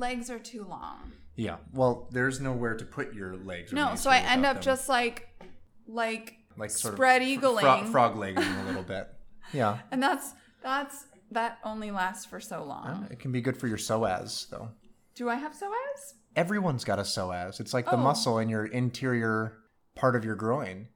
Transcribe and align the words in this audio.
legs 0.00 0.30
are 0.30 0.38
too 0.38 0.64
long. 0.64 1.12
Yeah. 1.36 1.56
Well, 1.72 2.08
there's 2.10 2.40
nowhere 2.40 2.74
to 2.76 2.84
put 2.84 3.14
your 3.14 3.36
legs. 3.36 3.72
No, 3.72 3.94
so 3.94 4.10
I 4.10 4.18
end 4.18 4.44
up 4.44 4.56
them. 4.56 4.62
just 4.62 4.88
like 4.88 5.28
like 5.86 6.36
like 6.56 6.70
sort 6.70 6.94
spread 6.94 7.22
of 7.22 7.28
eagling, 7.28 7.60
fro- 7.60 7.84
frog 7.90 8.16
legging 8.16 8.42
a 8.42 8.64
little 8.66 8.82
bit. 8.82 9.08
Yeah. 9.52 9.78
and 9.90 10.02
that's 10.02 10.32
that's 10.62 11.06
that 11.30 11.58
only 11.64 11.90
lasts 11.90 12.26
for 12.26 12.40
so 12.40 12.64
long. 12.64 13.06
It 13.10 13.20
can 13.20 13.30
be 13.32 13.40
good 13.40 13.56
for 13.56 13.68
your 13.68 13.78
psoas, 13.78 14.48
though. 14.50 14.70
Do 15.14 15.28
I 15.28 15.36
have 15.36 15.52
psoas? 15.52 16.14
Everyone's 16.36 16.84
got 16.84 16.98
a 16.98 17.02
psoas. 17.02 17.60
It's 17.60 17.72
like 17.72 17.86
the 17.86 17.92
Oh. 17.92 17.98
muscle 17.98 18.38
in 18.38 18.48
your 18.48 18.66
interior 18.66 19.58
part 19.94 20.16
of 20.16 20.24
your 20.24 20.34
groin. 20.36 20.88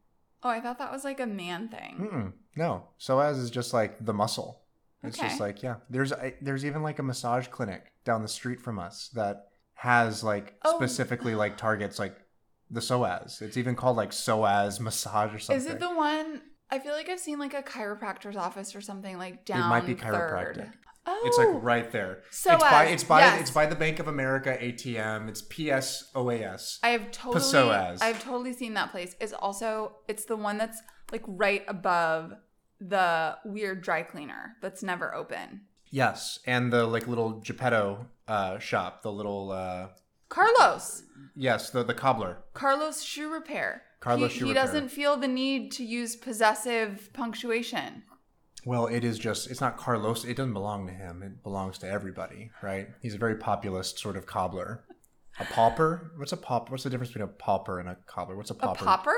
Oh, 0.43 0.49
I 0.51 0.61
thought 0.61 0.79
that 0.79 0.93
was 0.93 1.05
like 1.05 1.21
a 1.21 1.27
man 1.27 1.69
thing. 1.69 1.97
Mm-mm. 1.99 2.33
No, 2.57 2.89
psoas 3.01 3.39
is 3.39 3.51
just 3.51 3.73
like 3.73 4.05
the 4.05 4.13
muscle. 4.13 4.61
It's 5.03 5.19
just 5.19 5.41
like 5.41 5.63
yeah. 5.63 5.77
There's 5.91 6.13
I, 6.13 6.35
there's 6.41 6.65
even 6.65 6.83
like 6.83 6.99
a 6.99 7.03
massage 7.03 7.47
clinic 7.49 7.93
down 8.05 8.23
the 8.23 8.29
street 8.29 8.61
from 8.61 8.79
us 8.79 9.09
that 9.15 9.49
has 9.75 10.23
like 10.23 10.55
Oh. 10.65 10.77
specifically 10.77 11.35
like 11.35 11.57
targets 11.57 11.99
like 11.99 12.17
the 12.71 12.81
psoas. 12.81 13.43
It's 13.43 13.57
even 13.57 13.75
called 13.77 13.97
like 13.97 14.11
psoas 14.11 14.81
massage 14.81 15.35
or 15.35 15.39
something. 15.39 15.57
Is 15.65 15.67
it 15.67 15.81
the 15.81 15.91
one? 15.95 16.43
I 16.71 16.79
feel 16.79 16.93
like 16.93 17.09
I've 17.09 17.21
seen 17.21 17.39
like 17.39 17.55
a 17.55 17.63
chiropractor's 17.63 18.37
office 18.37 18.75
or 18.75 18.81
something 18.81 19.19
like 19.19 19.45
down. 19.45 19.61
it 19.67 19.69
might 19.69 19.87
be 19.87 19.95
third. 19.95 20.15
chiropractic. 20.15 20.73
Oh, 21.07 21.23
It's 21.27 21.37
like 21.37 21.49
oh, 21.49 21.59
right 21.59 21.91
there. 21.93 22.23
Psoas, 22.31 22.55
It's 22.55 22.63
by 22.63 22.85
it's 22.87 23.05
by 23.05 23.21
yes. 23.21 23.41
it's 23.43 23.51
by 23.51 23.67
the 23.67 23.75
Bank 23.77 23.99
of 23.99 24.09
America 24.09 24.57
ATM. 24.61 25.29
It's 25.29 25.43
PSOAS. 25.43 26.79
I 26.83 26.89
have 26.91 27.11
totally, 27.11 27.43
Psoas. 27.45 27.99
I've 28.03 28.23
totally 28.23 28.53
seen 28.53 28.75
that 28.75 28.91
place. 28.91 29.15
It's 29.21 29.33
also 29.33 29.97
it's 30.09 30.25
the 30.25 30.37
one 30.37 30.57
that's 30.59 30.81
like 31.13 31.23
right 31.27 31.63
above 31.69 32.33
the 32.81 33.37
weird 33.45 33.83
dry 33.83 34.03
cleaner 34.03 34.57
that's 34.63 34.83
never 34.83 35.15
open. 35.15 35.63
Yes, 35.91 36.39
and 36.47 36.73
the 36.73 36.87
like 36.87 37.07
little 37.07 37.41
Geppetto 37.41 38.07
uh, 38.27 38.59
shop, 38.59 39.03
the 39.03 39.13
little 39.13 39.53
uh, 39.53 39.89
Carlos, 40.29 41.05
yes, 41.37 41.71
the 41.71 41.83
the 41.85 41.95
cobbler. 41.95 42.39
Carlos 42.53 43.03
shoe 43.03 43.33
repair. 43.33 43.83
Carlos 44.01 44.33
he, 44.33 44.39
Shoe 44.39 44.45
he 44.45 44.51
Repair. 44.51 44.67
doesn't 44.67 44.89
feel 44.91 45.17
the 45.17 45.29
need 45.29 45.73
to 45.73 45.85
use 45.85 46.15
possessive 46.15 47.09
punctuation. 47.15 48.03
Well, 48.67 48.87
it 48.87 49.03
is 49.03 49.19
just 49.19 49.51
it's 49.51 49.63
not 49.63 49.79
Carlos. 49.79 50.25
It 50.27 50.37
doesn't 50.37 50.53
belong 50.53 50.87
to 50.89 50.93
him. 50.93 51.23
It 51.23 51.43
belongs 51.43 51.79
to 51.79 51.89
everybody, 51.89 52.51
right? 52.63 52.89
He's 53.01 53.15
a 53.15 53.19
very 53.19 53.37
populist 53.37 53.99
sort 53.99 54.17
of 54.19 54.27
cobbler. 54.27 54.85
A 55.41 55.45
pauper? 55.45 56.13
What's 56.17 56.33
a 56.33 56.37
pauper? 56.37 56.73
What's 56.73 56.85
the 56.85 56.91
difference 56.91 57.13
between 57.13 57.29
a 57.29 57.33
pauper 57.33 57.81
and 57.81 57.89
a 57.89 57.97
cobbler? 58.07 58.37
What's 58.37 58.51
a 58.51 58.55
pauper? 58.55 58.85
A 58.85 58.87
pauper? 58.87 59.17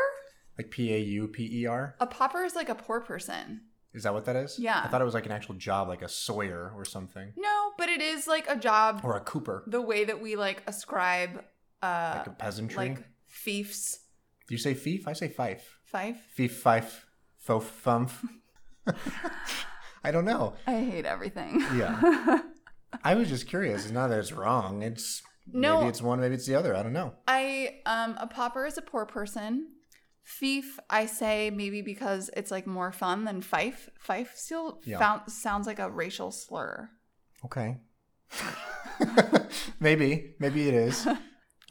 Like 0.56 0.70
P 0.70 0.94
A 0.94 0.98
U 0.98 1.28
P 1.28 1.62
E 1.62 1.66
R? 1.66 1.96
A 2.00 2.06
pauper 2.06 2.44
is 2.44 2.54
like 2.54 2.68
a 2.68 2.74
poor 2.74 3.00
person. 3.00 3.62
Is 3.94 4.02
that 4.02 4.12
what 4.12 4.24
that 4.26 4.36
is? 4.36 4.58
Yeah. 4.58 4.82
I 4.84 4.88
thought 4.88 5.00
it 5.00 5.04
was 5.06 5.14
like 5.14 5.26
an 5.26 5.32
actual 5.32 5.54
job, 5.54 5.88
like 5.88 6.02
a 6.02 6.08
sawyer 6.08 6.72
or 6.76 6.84
something, 6.84 7.32
No, 7.36 7.72
but 7.78 7.88
it 7.88 8.02
is 8.02 8.26
like 8.26 8.46
a 8.48 8.56
job. 8.56 9.00
or 9.04 9.16
a 9.16 9.20
cooper, 9.20 9.64
the 9.66 9.80
way 9.80 10.04
that 10.04 10.20
we 10.20 10.36
like 10.36 10.62
ascribe 10.66 11.42
uh 11.82 12.14
like 12.18 12.26
a 12.26 12.30
peasantry. 12.30 12.76
like 12.88 13.04
fiefs 13.26 14.00
Do 14.48 14.54
you 14.54 14.58
say 14.58 14.74
fief? 14.74 15.06
I 15.08 15.12
say 15.14 15.28
fife. 15.28 15.78
fife. 15.84 16.18
Fief, 16.36 16.52
fife, 16.52 17.06
fof, 17.46 17.64
fumf. 17.84 18.12
I 20.04 20.10
don't 20.10 20.24
know. 20.24 20.54
I 20.66 20.80
hate 20.80 21.04
everything. 21.04 21.60
Yeah. 21.74 22.40
I 23.04 23.14
was 23.14 23.28
just 23.28 23.48
curious. 23.48 23.84
It's 23.84 23.92
not 23.92 24.08
that 24.08 24.18
it's 24.20 24.32
wrong. 24.32 24.82
It's 24.82 25.22
No. 25.52 25.78
maybe 25.78 25.88
it's 25.88 26.02
one, 26.02 26.20
maybe 26.20 26.34
it's 26.34 26.46
the 26.46 26.54
other. 26.54 26.74
I 26.76 26.82
don't 26.82 26.92
know. 26.92 27.14
I 27.26 27.80
um 27.86 28.16
a 28.18 28.26
pauper 28.26 28.66
is 28.66 28.78
a 28.78 28.82
poor 28.82 29.04
person. 29.06 29.68
Fief, 30.26 30.80
I 30.90 31.06
say 31.06 31.50
maybe 31.50 31.82
because 31.82 32.30
it's 32.36 32.50
like 32.50 32.66
more 32.66 32.90
fun 32.90 33.24
than 33.24 33.40
fife. 33.40 33.88
Fife 33.96 34.32
still 34.34 34.80
Yeah. 34.84 34.98
found, 34.98 35.30
sounds 35.30 35.68
like 35.68 35.78
a 35.78 35.88
racial 35.88 36.32
slur. 36.32 36.90
Okay. 37.44 37.76
maybe. 39.80 40.34
Maybe 40.38 40.68
it 40.68 40.74
is. 40.74 41.06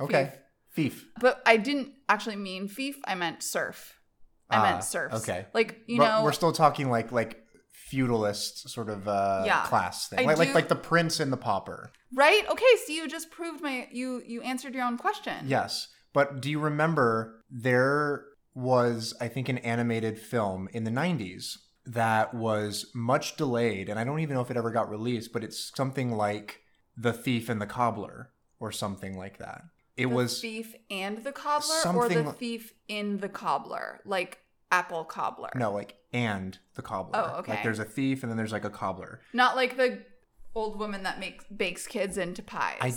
Okay. 0.02 0.34
Fief. 0.72 1.06
But 1.22 1.42
I 1.46 1.56
didn't 1.56 1.94
actually 2.10 2.36
mean 2.36 2.68
fief. 2.68 2.98
I 3.06 3.16
meant 3.16 3.42
serf. 3.42 3.98
I 4.50 4.58
Ah, 4.58 4.62
meant 4.64 4.84
serfs. 4.84 5.16
okay. 5.24 5.46
Like 5.54 5.80
you 5.88 6.00
but 6.00 6.18
know, 6.18 6.24
we're 6.26 6.34
still 6.34 6.52
talking 6.52 6.90
like 6.90 7.14
like 7.14 7.42
feudalist 7.72 8.68
sort 8.70 8.90
of 8.90 9.08
uh 9.08 9.44
Yeah. 9.46 9.64
class 9.64 10.10
thing. 10.10 10.20
I 10.20 10.24
like, 10.24 10.38
like 10.38 10.48
do- 10.50 10.54
like 10.54 10.68
the 10.68 10.76
prince 10.76 11.22
and 11.22 11.32
the 11.32 11.38
pauper. 11.38 11.94
right? 12.14 12.44
Okay, 12.50 12.66
so 12.86 12.92
you 12.92 13.08
just 13.08 13.32
proved 13.32 13.62
my 13.62 13.88
you 13.90 14.22
you 14.28 14.42
answered 14.42 14.76
your 14.76 14.84
own 14.84 14.98
question. 14.98 15.46
Yes. 15.48 15.88
But 16.14 16.42
do 16.42 16.52
you 16.52 16.60
remember 16.60 17.46
there 17.50 18.26
was, 18.56 19.14
I 19.22 19.28
think, 19.28 19.50
an 19.50 19.60
animated 19.60 20.18
film 20.18 20.68
in 20.74 20.86
the 20.86 20.92
90s 20.92 21.58
that 21.86 22.34
was 22.34 22.90
much 22.96 23.36
delayed, 23.36 23.90
and 23.90 24.00
I 24.00 24.04
don't 24.04 24.20
even 24.20 24.34
know 24.36 24.42
if 24.42 24.50
it 24.50 24.58
ever 24.58 24.72
got 24.72 24.90
released, 24.90 25.32
but 25.34 25.44
it's 25.44 25.72
something 25.76 26.12
like 26.12 26.62
The 26.98 27.14
Thief 27.14 27.50
and 27.50 27.62
the 27.62 27.68
Cobbler 27.68 28.32
or 28.60 28.72
something 28.72 29.18
like 29.18 29.38
that. 29.38 29.64
It 29.98 30.10
the 30.10 30.16
was 30.16 30.42
thief 30.42 30.74
and 30.90 31.24
the 31.24 31.32
cobbler, 31.32 31.96
or 31.96 32.10
the 32.10 32.24
li- 32.24 32.32
thief 32.38 32.74
in 32.88 33.20
the 33.20 33.30
cobbler, 33.30 34.02
like 34.06 34.40
apple 34.72 35.06
cobbler. 35.06 35.52
no 35.56 35.72
like 35.72 35.96
and 36.12 36.58
the 36.76 36.82
cobbler. 36.82 37.12
Oh, 37.36 37.40
okay. 37.40 37.54
Like 37.54 37.64
there's 37.64 37.80
a 37.80 37.86
thief 37.86 38.24
and 38.24 38.30
then 38.30 38.38
there's 38.38 38.52
like 38.52 38.66
a 38.66 38.70
cobbler. 38.70 39.22
not 39.32 39.56
like 39.56 39.78
the 39.78 40.00
old 40.54 40.80
woman 40.80 41.04
that 41.04 41.20
makes 41.20 41.46
bakes 41.46 41.88
kids 41.88 42.18
into 42.18 42.42
pies. 42.42 42.78
I 42.82 42.94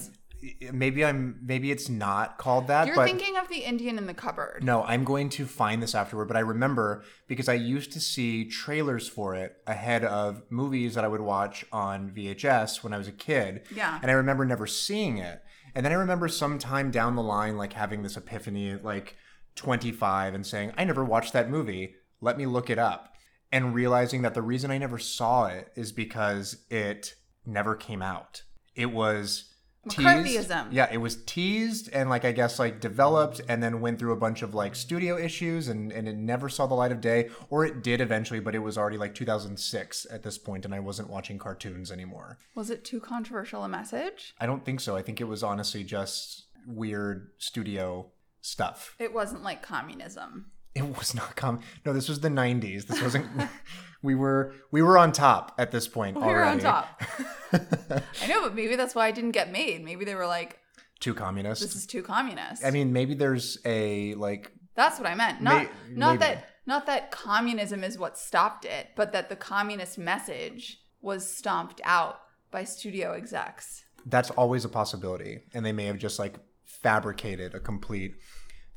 maybe 0.72 1.04
I'm 1.04 1.38
maybe 1.42 1.70
it's 1.70 1.88
not 1.88 2.38
called 2.38 2.68
that, 2.68 2.86
You're 2.86 3.04
thinking 3.04 3.36
of 3.36 3.48
the 3.48 3.58
Indian 3.58 3.98
in 3.98 4.06
the 4.06 4.14
cupboard. 4.14 4.62
No, 4.62 4.82
I'm 4.84 5.04
going 5.04 5.28
to 5.30 5.46
find 5.46 5.82
this 5.82 5.94
afterward, 5.94 6.26
but 6.28 6.36
I 6.36 6.40
remember 6.40 7.04
because 7.26 7.48
I 7.48 7.54
used 7.54 7.92
to 7.92 8.00
see 8.00 8.44
trailers 8.44 9.08
for 9.08 9.34
it 9.34 9.56
ahead 9.66 10.04
of 10.04 10.42
movies 10.50 10.94
that 10.94 11.04
I 11.04 11.08
would 11.08 11.20
watch 11.20 11.64
on 11.72 12.10
VHS 12.10 12.82
when 12.82 12.92
I 12.92 12.98
was 12.98 13.08
a 13.08 13.12
kid. 13.12 13.62
Yeah. 13.74 13.98
And 14.00 14.10
I 14.10 14.14
remember 14.14 14.44
never 14.44 14.66
seeing 14.66 15.18
it. 15.18 15.42
And 15.74 15.84
then 15.84 15.92
I 15.92 15.96
remember 15.96 16.28
sometime 16.28 16.90
down 16.90 17.16
the 17.16 17.22
line, 17.22 17.56
like 17.56 17.72
having 17.72 18.02
this 18.02 18.16
epiphany 18.16 18.70
at 18.70 18.84
like 18.84 19.16
25 19.56 20.34
and 20.34 20.46
saying, 20.46 20.72
I 20.78 20.84
never 20.84 21.04
watched 21.04 21.32
that 21.32 21.50
movie. 21.50 21.94
Let 22.20 22.38
me 22.38 22.46
look 22.46 22.70
it 22.70 22.78
up. 22.78 23.14
And 23.50 23.74
realizing 23.74 24.22
that 24.22 24.34
the 24.34 24.42
reason 24.42 24.70
I 24.70 24.78
never 24.78 24.98
saw 24.98 25.46
it 25.46 25.70
is 25.74 25.90
because 25.92 26.64
it 26.70 27.14
never 27.46 27.74
came 27.74 28.02
out. 28.02 28.42
It 28.74 28.92
was 28.92 29.52
teased. 29.88 30.00
McCarthyism. 30.00 30.68
Yeah, 30.72 30.88
it 30.90 30.98
was 30.98 31.16
teased 31.24 31.90
and 31.92 32.10
like 32.10 32.24
I 32.24 32.32
guess 32.32 32.58
like 32.58 32.80
developed 32.80 33.40
and 33.48 33.62
then 33.62 33.80
went 33.80 33.98
through 33.98 34.12
a 34.12 34.16
bunch 34.16 34.42
of 34.42 34.54
like 34.54 34.74
studio 34.74 35.16
issues 35.16 35.68
and, 35.68 35.92
and 35.92 36.08
it 36.08 36.16
never 36.16 36.48
saw 36.48 36.66
the 36.66 36.74
light 36.74 36.92
of 36.92 37.00
day. 37.00 37.30
Or 37.50 37.64
it 37.64 37.82
did 37.82 38.00
eventually, 38.00 38.40
but 38.40 38.54
it 38.54 38.60
was 38.60 38.76
already 38.76 38.98
like 38.98 39.14
2006 39.14 40.06
at 40.10 40.22
this 40.22 40.38
point 40.38 40.64
and 40.64 40.74
I 40.74 40.80
wasn't 40.80 41.10
watching 41.10 41.38
cartoons 41.38 41.90
anymore. 41.90 42.38
Was 42.54 42.70
it 42.70 42.84
too 42.84 43.00
controversial 43.00 43.64
a 43.64 43.68
message? 43.68 44.34
I 44.40 44.46
don't 44.46 44.64
think 44.64 44.80
so. 44.80 44.96
I 44.96 45.02
think 45.02 45.20
it 45.20 45.24
was 45.24 45.42
honestly 45.42 45.84
just 45.84 46.46
weird 46.66 47.30
studio 47.38 48.10
stuff. 48.40 48.94
It 48.98 49.12
wasn't 49.12 49.42
like 49.42 49.62
communism. 49.62 50.50
It 50.74 50.96
was 50.96 51.14
not 51.14 51.34
com. 51.34 51.60
No, 51.84 51.92
this 51.92 52.08
was 52.08 52.20
the 52.20 52.28
'90s. 52.28 52.86
This 52.86 53.02
wasn't. 53.02 53.26
we 54.02 54.14
were 54.14 54.54
we 54.70 54.82
were 54.82 54.96
on 54.98 55.12
top 55.12 55.54
at 55.58 55.70
this 55.70 55.88
point 55.88 56.16
We 56.16 56.22
were 56.22 56.44
on 56.44 56.58
top. 56.58 57.02
I 57.52 58.26
know, 58.28 58.42
but 58.42 58.54
maybe 58.54 58.76
that's 58.76 58.94
why 58.94 59.06
I 59.06 59.10
didn't 59.10 59.32
get 59.32 59.50
made. 59.50 59.84
Maybe 59.84 60.04
they 60.04 60.14
were 60.14 60.26
like, 60.26 60.58
Too 61.00 61.14
communist. 61.14 61.62
"This 61.62 61.74
is 61.74 61.86
too 61.86 62.02
communist." 62.02 62.64
I 62.64 62.70
mean, 62.70 62.92
maybe 62.92 63.14
there's 63.14 63.58
a 63.64 64.14
like. 64.14 64.52
that's 64.74 64.98
what 64.98 65.08
I 65.08 65.14
meant. 65.14 65.40
Not 65.40 65.62
May- 65.62 65.68
not 65.96 66.10
maybe. 66.12 66.18
that 66.18 66.48
not 66.66 66.86
that 66.86 67.10
communism 67.10 67.82
is 67.82 67.98
what 67.98 68.18
stopped 68.18 68.64
it, 68.64 68.88
but 68.94 69.12
that 69.12 69.28
the 69.28 69.36
communist 69.36 69.98
message 69.98 70.80
was 71.00 71.28
stomped 71.30 71.80
out 71.84 72.20
by 72.50 72.64
studio 72.64 73.12
execs. 73.12 73.84
That's 74.06 74.30
always 74.30 74.64
a 74.64 74.68
possibility, 74.68 75.40
and 75.54 75.64
they 75.64 75.72
may 75.72 75.86
have 75.86 75.98
just 75.98 76.18
like 76.18 76.34
fabricated 76.64 77.54
a 77.54 77.60
complete. 77.60 78.14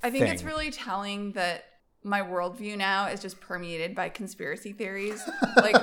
I 0.03 0.09
think 0.09 0.27
it's 0.29 0.43
really 0.43 0.71
telling 0.71 1.33
that 1.33 1.65
my 2.03 2.21
worldview 2.21 2.77
now 2.77 3.07
is 3.07 3.21
just 3.21 3.39
permeated 3.39 3.93
by 3.93 4.09
conspiracy 4.09 4.73
theories. 4.73 5.21
like 5.57 5.75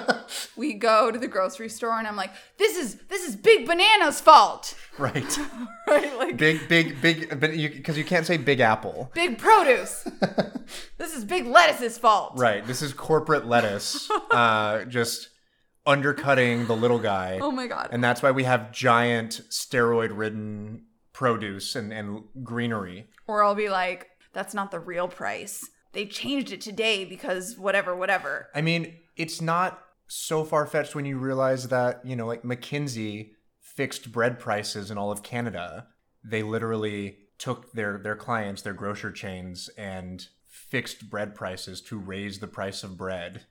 we 0.57 0.75
go 0.75 1.11
to 1.11 1.19
the 1.19 1.29
grocery 1.29 1.69
store 1.69 1.99
and 1.99 2.07
I'm 2.09 2.17
like, 2.17 2.33
this 2.57 2.77
is 2.77 2.97
this 3.09 3.27
is 3.27 3.37
Big 3.37 3.67
Banana's 3.69 4.21
fault. 4.21 4.75
Right. 4.99 5.39
Right? 5.89 6.19
Like 6.19 6.37
big, 6.37 6.69
big, 6.69 7.01
big, 7.01 7.41
but 7.41 7.57
you 7.57 7.71
because 7.71 7.97
you 7.97 8.05
can't 8.05 8.27
say 8.27 8.37
Big 8.37 8.61
Apple. 8.61 9.11
Big 9.15 9.39
Produce. 9.39 10.03
this 10.99 11.17
is 11.17 11.25
Big 11.25 11.47
Lettuce's 11.47 11.97
fault. 11.97 12.35
Right. 12.37 12.63
This 12.67 12.83
is 12.83 12.93
corporate 12.93 13.47
lettuce, 13.47 14.11
uh, 14.31 14.85
just 14.85 15.31
undercutting 15.87 16.67
the 16.67 16.77
little 16.77 16.99
guy. 16.99 17.39
Oh 17.41 17.51
my 17.51 17.67
god. 17.67 17.89
And 17.91 18.05
that's 18.05 18.23
why 18.23 18.33
we 18.33 18.45
have 18.45 18.71
giant 18.71 19.41
steroid 19.49 20.11
ridden 20.13 20.85
produce 21.15 21.75
and, 21.75 21.91
and 21.91 22.25
greenery. 22.43 23.07
or 23.27 23.43
I'll 23.43 23.55
be 23.55 23.71
like, 23.71 24.09
that's 24.35 24.53
not 24.53 24.71
the 24.71 24.79
real 24.79 25.09
price. 25.09 25.67
They 25.93 26.07
changed 26.07 26.53
it 26.53 26.61
today 26.61 27.05
because 27.05 27.59
whatever, 27.59 27.95
whatever. 27.97 28.49
I 28.55 28.61
mean, 28.61 28.97
it's 29.17 29.41
not 29.41 29.83
so 30.07 30.45
far 30.45 30.67
fetched 30.67 30.95
when 30.95 31.05
you 31.05 31.19
realize 31.19 31.69
that, 31.69 32.05
you 32.05 32.17
know, 32.17 32.27
like 32.27 32.43
McKinsey 32.43 33.31
fixed 33.61 34.11
bread 34.13 34.39
prices 34.39 34.91
in 34.91 34.99
all 34.99 35.11
of 35.11 35.23
Canada. 35.23 35.87
They 36.25 36.43
literally 36.43 37.19
took 37.39 37.73
their, 37.73 37.99
their 37.99 38.17
clients, 38.17 38.63
their 38.63 38.73
grocer 38.73 39.13
chains, 39.13 39.71
and 39.79 40.27
fixed 40.45 41.09
bread 41.09 41.35
prices 41.35 41.81
to 41.83 41.99
raise 41.99 42.41
the 42.41 42.49
price 42.49 42.83
of 42.83 42.97
bread 42.97 43.47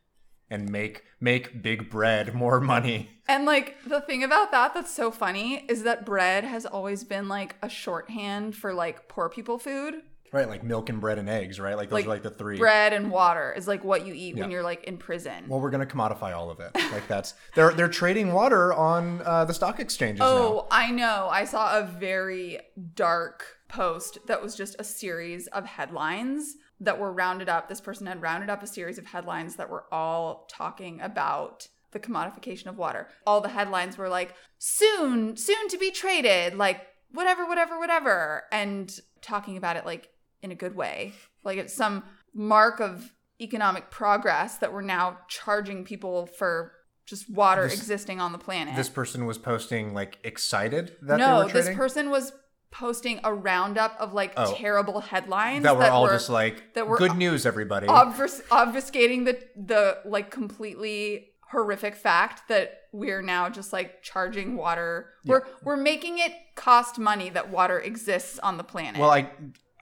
and 0.50 0.70
make 0.70 1.04
make 1.20 1.62
big 1.62 1.90
bread 1.90 2.34
more 2.36 2.60
money. 2.60 3.10
And 3.28 3.46
like 3.46 3.76
the 3.86 4.02
thing 4.02 4.24
about 4.24 4.52
that 4.52 4.74
that's 4.74 4.94
so 4.94 5.12
funny 5.12 5.66
is 5.68 5.84
that 5.84 6.06
bread 6.06 6.44
has 6.44 6.66
always 6.66 7.04
been 7.04 7.28
like 7.28 7.56
a 7.62 7.70
shorthand 7.70 8.56
for 8.56 8.74
like 8.74 9.08
poor 9.08 9.30
people 9.30 9.58
food. 9.58 9.96
Right, 10.32 10.48
like 10.48 10.64
milk 10.64 10.90
and 10.90 11.00
bread 11.00 11.20
and 11.20 11.30
eggs, 11.30 11.60
right? 11.60 11.76
Like 11.78 11.90
those 11.90 11.98
Like, 11.98 12.06
are 12.06 12.10
like 12.10 12.24
the 12.24 12.30
three. 12.30 12.58
Bread 12.58 12.94
and 12.94 13.10
water 13.12 13.54
is 13.56 13.68
like 13.68 13.84
what 13.84 14.06
you 14.06 14.14
eat 14.14 14.36
when 14.36 14.52
you're 14.52 14.64
like 14.64 14.84
in 14.84 14.98
prison. 14.98 15.46
Well, 15.48 15.60
we're 15.60 15.70
gonna 15.70 15.86
commodify 15.86 16.36
all 16.36 16.50
of 16.50 16.60
it. 16.60 16.72
Like 16.76 17.08
that's 17.08 17.34
they're 17.56 17.72
they're 17.72 17.88
trading 17.88 18.34
water 18.34 18.74
on 18.74 19.22
uh, 19.26 19.46
the 19.46 19.54
stock 19.54 19.80
exchanges 19.80 20.20
now. 20.20 20.26
Oh, 20.28 20.68
I 20.72 20.92
know. 20.92 21.28
I 21.32 21.46
saw 21.46 21.80
a 21.80 21.84
very 21.84 22.60
dark 22.96 23.46
post 23.68 24.20
that 24.28 24.42
was 24.42 24.56
just 24.56 24.76
a 24.80 24.84
series 24.84 25.48
of 25.48 25.66
headlines 25.66 26.56
that 26.80 27.00
were 27.00 27.12
rounded 27.12 27.50
up. 27.50 27.70
This 27.70 27.82
person 27.82 28.08
had 28.08 28.22
rounded 28.22 28.50
up 28.50 28.62
a 28.64 28.68
series 28.68 28.98
of 28.98 29.08
headlines 29.08 29.56
that 29.56 29.70
were 29.70 29.86
all 29.92 30.48
talking 30.50 31.02
about 31.02 31.68
the 31.92 32.00
commodification 32.00 32.68
of 32.68 32.78
water. 32.78 33.08
All 33.26 33.42
the 33.42 33.50
headlines 33.50 33.98
were 33.98 34.10
like, 34.10 34.36
soon, 34.58 35.38
soon 35.38 35.68
to 35.70 35.78
be 35.78 35.90
traded, 35.90 36.56
like 36.56 36.86
whatever, 37.12 37.46
whatever, 37.48 37.80
whatever, 37.80 38.44
and 38.52 39.00
talking 39.22 39.58
about 39.58 39.78
it 39.78 39.86
like 39.86 40.10
in 40.42 40.52
a 40.52 40.56
good 40.56 40.76
way. 40.76 41.14
Like 41.44 41.58
it's 41.58 41.74
some 41.74 42.04
mark 42.34 42.80
of 42.80 43.14
economic 43.42 43.90
progress 43.92 44.58
that 44.58 44.74
we're 44.74 44.82
now 44.82 45.18
charging 45.28 45.84
people 45.84 46.26
for 46.26 46.72
just 47.06 47.30
water 47.30 47.64
This- 47.64 47.76
existing 47.80 48.20
on 48.20 48.32
the 48.32 48.38
planet 48.38 48.76
This 48.76 48.90
person 48.90 49.26
was 49.26 49.38
posting 49.38 49.94
like 49.94 50.18
excited 50.24 50.94
that 51.04 51.18
they 51.18 51.24
no, 51.26 51.46
were 51.46 51.52
this 51.52 51.74
person 51.76 52.10
was 52.10 52.34
posting 52.70 53.20
a 53.24 53.34
roundup 53.34 53.96
of 54.00 54.14
like 54.14 54.34
Oh. 54.36 54.54
terrible 54.58 55.00
headlines 55.00 55.64
that 55.64 55.78
were 55.78 55.86
all 55.86 56.08
just 56.08 56.30
like 56.30 56.74
that 56.74 56.86
were 56.88 56.98
good 56.98 57.16
news, 57.16 57.46
everybody. 57.46 57.88
obfus- 57.88 58.42
obfuscating 58.50 59.24
the 59.26 59.40
the 59.56 60.00
like 60.06 60.30
completely 60.32 61.30
horrific 61.52 61.96
fact 61.96 62.50
that 62.50 62.82
we're 62.92 63.22
now 63.22 63.48
just 63.50 63.72
like 63.72 64.04
charging 64.04 64.58
water. 64.58 65.12
We're 65.26 65.44
we're 65.64 65.78
making 65.78 66.20
it 66.20 66.34
cost 66.56 67.00
money 67.00 67.30
that 67.30 67.50
water 67.50 67.80
exists 67.80 68.38
on 68.40 68.58
the 68.58 68.64
planet. 68.66 69.00
Well, 69.00 69.12
I 69.12 69.30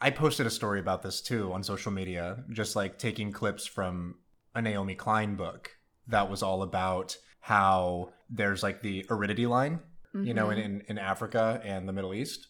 I 0.02 0.10
posted 0.12 0.46
a 0.46 0.50
story 0.50 0.80
about 0.80 1.02
this 1.02 1.22
too 1.22 1.54
on 1.54 1.64
social 1.64 1.92
media, 1.92 2.44
just 2.50 2.76
like 2.76 2.98
taking 2.98 3.32
clips 3.32 3.66
from 3.66 4.16
a 4.54 4.62
Naomi 4.62 4.96
Klein 4.96 5.36
book 5.36 5.72
that 6.08 6.30
was 6.30 6.44
all 6.44 6.62
about 6.62 7.18
how 7.40 8.12
there's 8.30 8.62
like 8.64 8.82
the 8.82 9.06
aridity 9.10 9.46
line, 9.48 9.80
you 10.14 10.34
know, 10.34 10.50
in, 10.50 10.58
in, 10.58 10.84
in 10.88 10.98
Africa 10.98 11.62
and 11.64 11.88
the 11.88 11.94
Middle 11.94 12.14
East, 12.14 12.48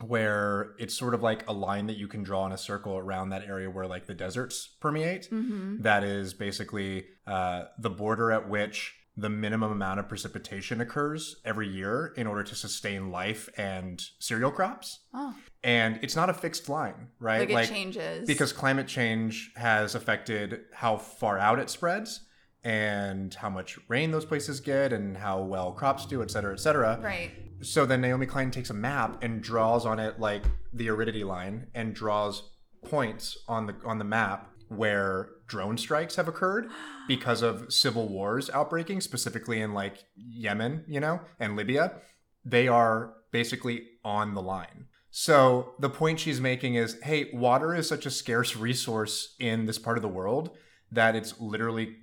where 0.00 0.74
it's 0.78 0.94
sort 0.96 1.12
of 1.14 1.22
like 1.22 1.46
a 1.48 1.52
line 1.52 1.86
that 1.88 1.96
you 1.96 2.08
can 2.08 2.22
draw 2.22 2.46
in 2.46 2.52
a 2.52 2.58
circle 2.58 2.96
around 2.96 3.30
that 3.30 3.44
area 3.46 3.68
where 3.70 3.86
like 3.86 4.06
the 4.06 4.14
deserts 4.14 4.68
permeate. 4.80 5.28
Mhm. 5.30 5.82
That 5.82 6.04
is 6.04 6.34
basically 6.34 7.06
uh, 7.26 7.64
the 7.78 7.90
border 7.90 8.32
at 8.32 8.48
which 8.48 8.94
the 9.16 9.28
minimum 9.28 9.72
amount 9.72 10.00
of 10.00 10.08
precipitation 10.08 10.80
occurs 10.80 11.36
every 11.44 11.68
year 11.68 12.12
in 12.16 12.26
order 12.26 12.42
to 12.44 12.54
sustain 12.54 13.10
life 13.10 13.48
and 13.56 14.02
cereal 14.18 14.50
crops 14.50 15.00
Oh, 15.12 15.34
and 15.62 15.98
it's 16.02 16.16
not 16.16 16.30
a 16.30 16.34
fixed 16.34 16.68
line, 16.68 17.08
right? 17.18 17.50
like 17.50 17.66
it 17.66 17.72
changes 17.72 18.26
because 18.26 18.52
climate 18.52 18.86
change 18.86 19.52
has 19.56 19.94
affected 19.94 20.60
how 20.72 20.96
far 20.96 21.38
out 21.38 21.58
it 21.58 21.68
spreads 21.70 22.20
and 22.62 23.34
how 23.34 23.50
much 23.50 23.78
rain 23.88 24.10
those 24.10 24.24
places 24.24 24.60
get 24.60 24.92
and 24.92 25.16
how 25.16 25.40
well 25.42 25.72
crops 25.72 26.06
do, 26.06 26.22
et 26.22 26.30
cetera, 26.30 26.52
et 26.52 26.60
cetera. 26.60 26.98
right. 27.02 27.30
So 27.62 27.84
then 27.84 28.00
Naomi 28.00 28.24
Klein 28.26 28.50
takes 28.50 28.70
a 28.70 28.74
map 28.74 29.22
and 29.22 29.42
draws 29.42 29.84
on 29.84 29.98
it 29.98 30.18
like 30.18 30.44
the 30.72 30.88
aridity 30.88 31.24
line 31.24 31.66
and 31.74 31.94
draws 31.94 32.50
points 32.86 33.36
on 33.48 33.66
the 33.66 33.74
on 33.84 33.98
the 33.98 34.04
map 34.04 34.50
where 34.68 35.30
drone 35.50 35.76
strikes 35.76 36.16
have 36.16 36.28
occurred 36.28 36.70
because 37.08 37.42
of 37.42 37.70
civil 37.72 38.08
wars 38.08 38.48
outbreaking 38.54 39.02
specifically 39.02 39.60
in 39.60 39.74
like 39.74 40.04
Yemen, 40.16 40.84
you 40.88 41.00
know, 41.00 41.20
and 41.38 41.56
Libya. 41.56 41.96
They 42.44 42.68
are 42.68 43.14
basically 43.32 43.88
on 44.04 44.34
the 44.34 44.40
line. 44.40 44.86
So 45.10 45.74
the 45.80 45.90
point 45.90 46.20
she's 46.20 46.40
making 46.40 46.76
is, 46.76 46.96
hey, 47.02 47.30
water 47.34 47.74
is 47.74 47.88
such 47.88 48.06
a 48.06 48.10
scarce 48.10 48.56
resource 48.56 49.34
in 49.40 49.66
this 49.66 49.78
part 49.78 49.98
of 49.98 50.02
the 50.02 50.08
world 50.08 50.50
that 50.92 51.16
it's 51.16 51.38
literally 51.40 51.96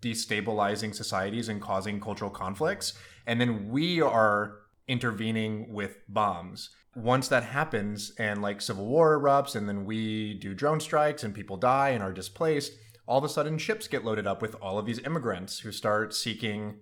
destabilizing 0.00 0.94
societies 0.94 1.48
and 1.48 1.60
causing 1.60 2.00
cultural 2.00 2.30
conflicts. 2.30 2.94
And 3.26 3.40
then 3.40 3.68
we 3.68 4.00
are 4.00 4.56
intervening 4.88 5.72
with 5.72 5.98
bombs. 6.08 6.70
Once 6.96 7.28
that 7.28 7.42
happens 7.42 8.12
and 8.18 8.40
like 8.40 8.60
civil 8.60 8.86
war 8.86 9.18
erupts 9.18 9.56
and 9.56 9.68
then 9.68 9.84
we 9.84 10.34
do 10.34 10.54
drone 10.54 10.80
strikes 10.80 11.24
and 11.24 11.34
people 11.34 11.56
die 11.56 11.90
and 11.90 12.02
are 12.02 12.12
displaced, 12.12 12.72
all 13.06 13.18
of 13.18 13.24
a 13.24 13.28
sudden 13.28 13.58
ships 13.58 13.88
get 13.88 14.04
loaded 14.04 14.26
up 14.26 14.40
with 14.40 14.54
all 14.56 14.78
of 14.78 14.86
these 14.86 14.98
immigrants 15.00 15.60
who 15.60 15.72
start 15.72 16.14
seeking 16.14 16.78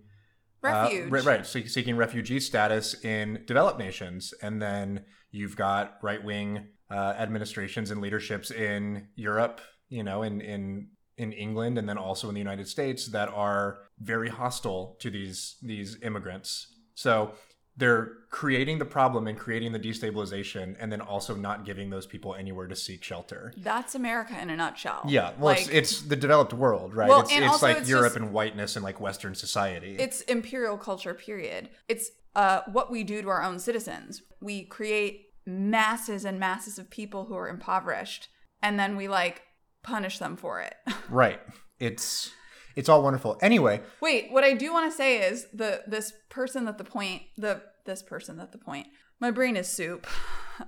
uh, 0.64 0.68
Refuge. 0.68 1.10
right, 1.10 1.24
right. 1.24 1.46
So 1.46 1.60
seeking 1.62 1.96
refugee 1.96 2.38
status 2.38 2.94
in 3.04 3.42
developed 3.46 3.80
nations, 3.80 4.32
and 4.42 4.62
then 4.62 5.04
you've 5.32 5.56
got 5.56 5.98
right 6.02 6.22
wing 6.22 6.68
uh, 6.88 7.14
administrations 7.18 7.90
and 7.90 8.00
leaderships 8.00 8.50
in 8.52 9.08
Europe, 9.16 9.60
you 9.88 10.04
know, 10.04 10.22
in 10.22 10.40
in 10.40 10.88
in 11.16 11.32
England, 11.32 11.78
and 11.78 11.88
then 11.88 11.98
also 11.98 12.28
in 12.28 12.34
the 12.34 12.40
United 12.40 12.68
States 12.68 13.08
that 13.08 13.28
are 13.30 13.78
very 13.98 14.28
hostile 14.28 14.96
to 15.00 15.10
these 15.10 15.56
these 15.62 15.98
immigrants. 16.02 16.68
So 16.94 17.32
they're 17.76 18.12
creating 18.30 18.78
the 18.78 18.84
problem 18.84 19.26
and 19.26 19.38
creating 19.38 19.72
the 19.72 19.78
destabilization, 19.80 20.76
and 20.78 20.92
then 20.92 21.00
also 21.00 21.34
not 21.34 21.64
giving 21.64 21.90
those 21.90 22.06
people 22.06 22.34
anywhere 22.34 22.66
to 22.66 22.76
seek 22.76 23.02
shelter. 23.02 23.52
That's 23.56 23.94
America 23.94 24.38
in 24.40 24.50
a 24.50 24.56
nutshell. 24.56 25.02
Yeah, 25.08 25.32
well, 25.38 25.54
it's, 25.54 25.66
Like- 25.66 25.74
it's 25.76 26.02
the 26.02 26.16
developed 26.16 26.52
world, 26.52 26.94
right? 26.94 27.08
Well, 27.08 27.20
it's 27.20 27.32
and 27.32 27.44
it's 27.44 27.52
also 27.52 27.66
like 27.68 27.78
it's 27.78 27.88
Europe 27.88 28.12
just- 28.12 28.16
and 28.16 28.32
whiteness 28.32 28.76
and 28.76 28.84
like 28.84 29.00
Western 29.00 29.34
society. 29.34 29.96
It's 29.98 30.20
imperial 30.22 30.76
culture, 30.78 31.14
period. 31.14 31.70
It's 31.88 32.10
uh, 32.34 32.60
what 32.70 32.90
we 32.90 33.04
do 33.04 33.20
to 33.22 33.28
our 33.28 33.42
own 33.42 33.58
citizens. 33.58 34.22
We 34.40 34.64
create 34.64 35.26
masses 35.46 36.24
and 36.24 36.38
masses 36.38 36.78
of 36.78 36.88
people 36.90 37.26
who 37.26 37.34
are 37.34 37.48
impoverished, 37.48 38.28
and 38.62 38.78
then 38.78 38.96
we 38.96 39.08
like 39.08 39.42
punish 39.82 40.18
them 40.18 40.36
for 40.36 40.60
it. 40.60 40.74
Right. 41.10 41.40
It's 41.78 42.30
it's 42.76 42.88
all 42.88 43.02
wonderful. 43.02 43.38
Anyway, 43.40 43.80
Wait, 44.00 44.30
what 44.32 44.44
I 44.44 44.54
do 44.54 44.72
want 44.72 44.90
to 44.90 44.96
say 44.96 45.18
is 45.28 45.46
the 45.52 45.82
this 45.86 46.12
person 46.30 46.64
that 46.66 46.78
the 46.78 46.84
point 46.84 47.22
the 47.36 47.62
this 47.84 48.02
person 48.02 48.36
that 48.38 48.52
the 48.52 48.58
point. 48.58 48.86
My 49.20 49.30
brain 49.30 49.56
is 49.56 49.68
soup. 49.68 50.06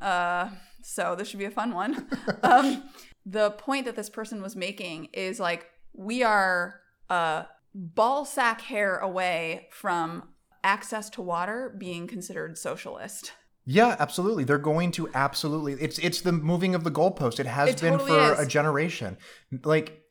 Uh, 0.01 0.49
so 0.83 1.15
this 1.17 1.29
should 1.29 1.39
be 1.39 1.45
a 1.45 1.51
fun 1.51 1.73
one. 1.75 2.07
um, 2.43 2.85
the 3.27 3.51
point 3.53 3.85
that 3.87 3.97
this 3.97 4.11
person 4.11 4.43
was 4.43 4.55
making 4.57 5.07
is 5.13 5.39
like 5.41 5.67
we 5.93 6.23
are 6.23 6.81
a 7.11 7.47
ball 7.75 8.25
sack 8.25 8.61
hair 8.63 8.99
away 8.99 9.69
from 9.71 10.29
access 10.63 11.11
to 11.11 11.23
water 11.23 11.75
being 11.79 12.07
considered 12.07 12.57
socialist. 12.57 13.33
yeah, 13.67 13.97
absolutely. 13.99 14.45
They're 14.45 14.59
going 14.59 14.91
to 14.93 15.09
absolutely. 15.15 15.75
It's 15.75 15.99
it's 15.99 16.21
the 16.21 16.33
moving 16.33 16.75
of 16.75 16.85
the 16.85 16.91
goalpost. 16.91 17.41
It 17.41 17.47
has 17.47 17.71
It 17.71 17.81
been 17.81 17.99
totally 17.99 18.11
for 18.13 18.33
is. 18.35 18.39
a 18.41 18.47
generation. 18.47 19.17
Like 19.65 20.04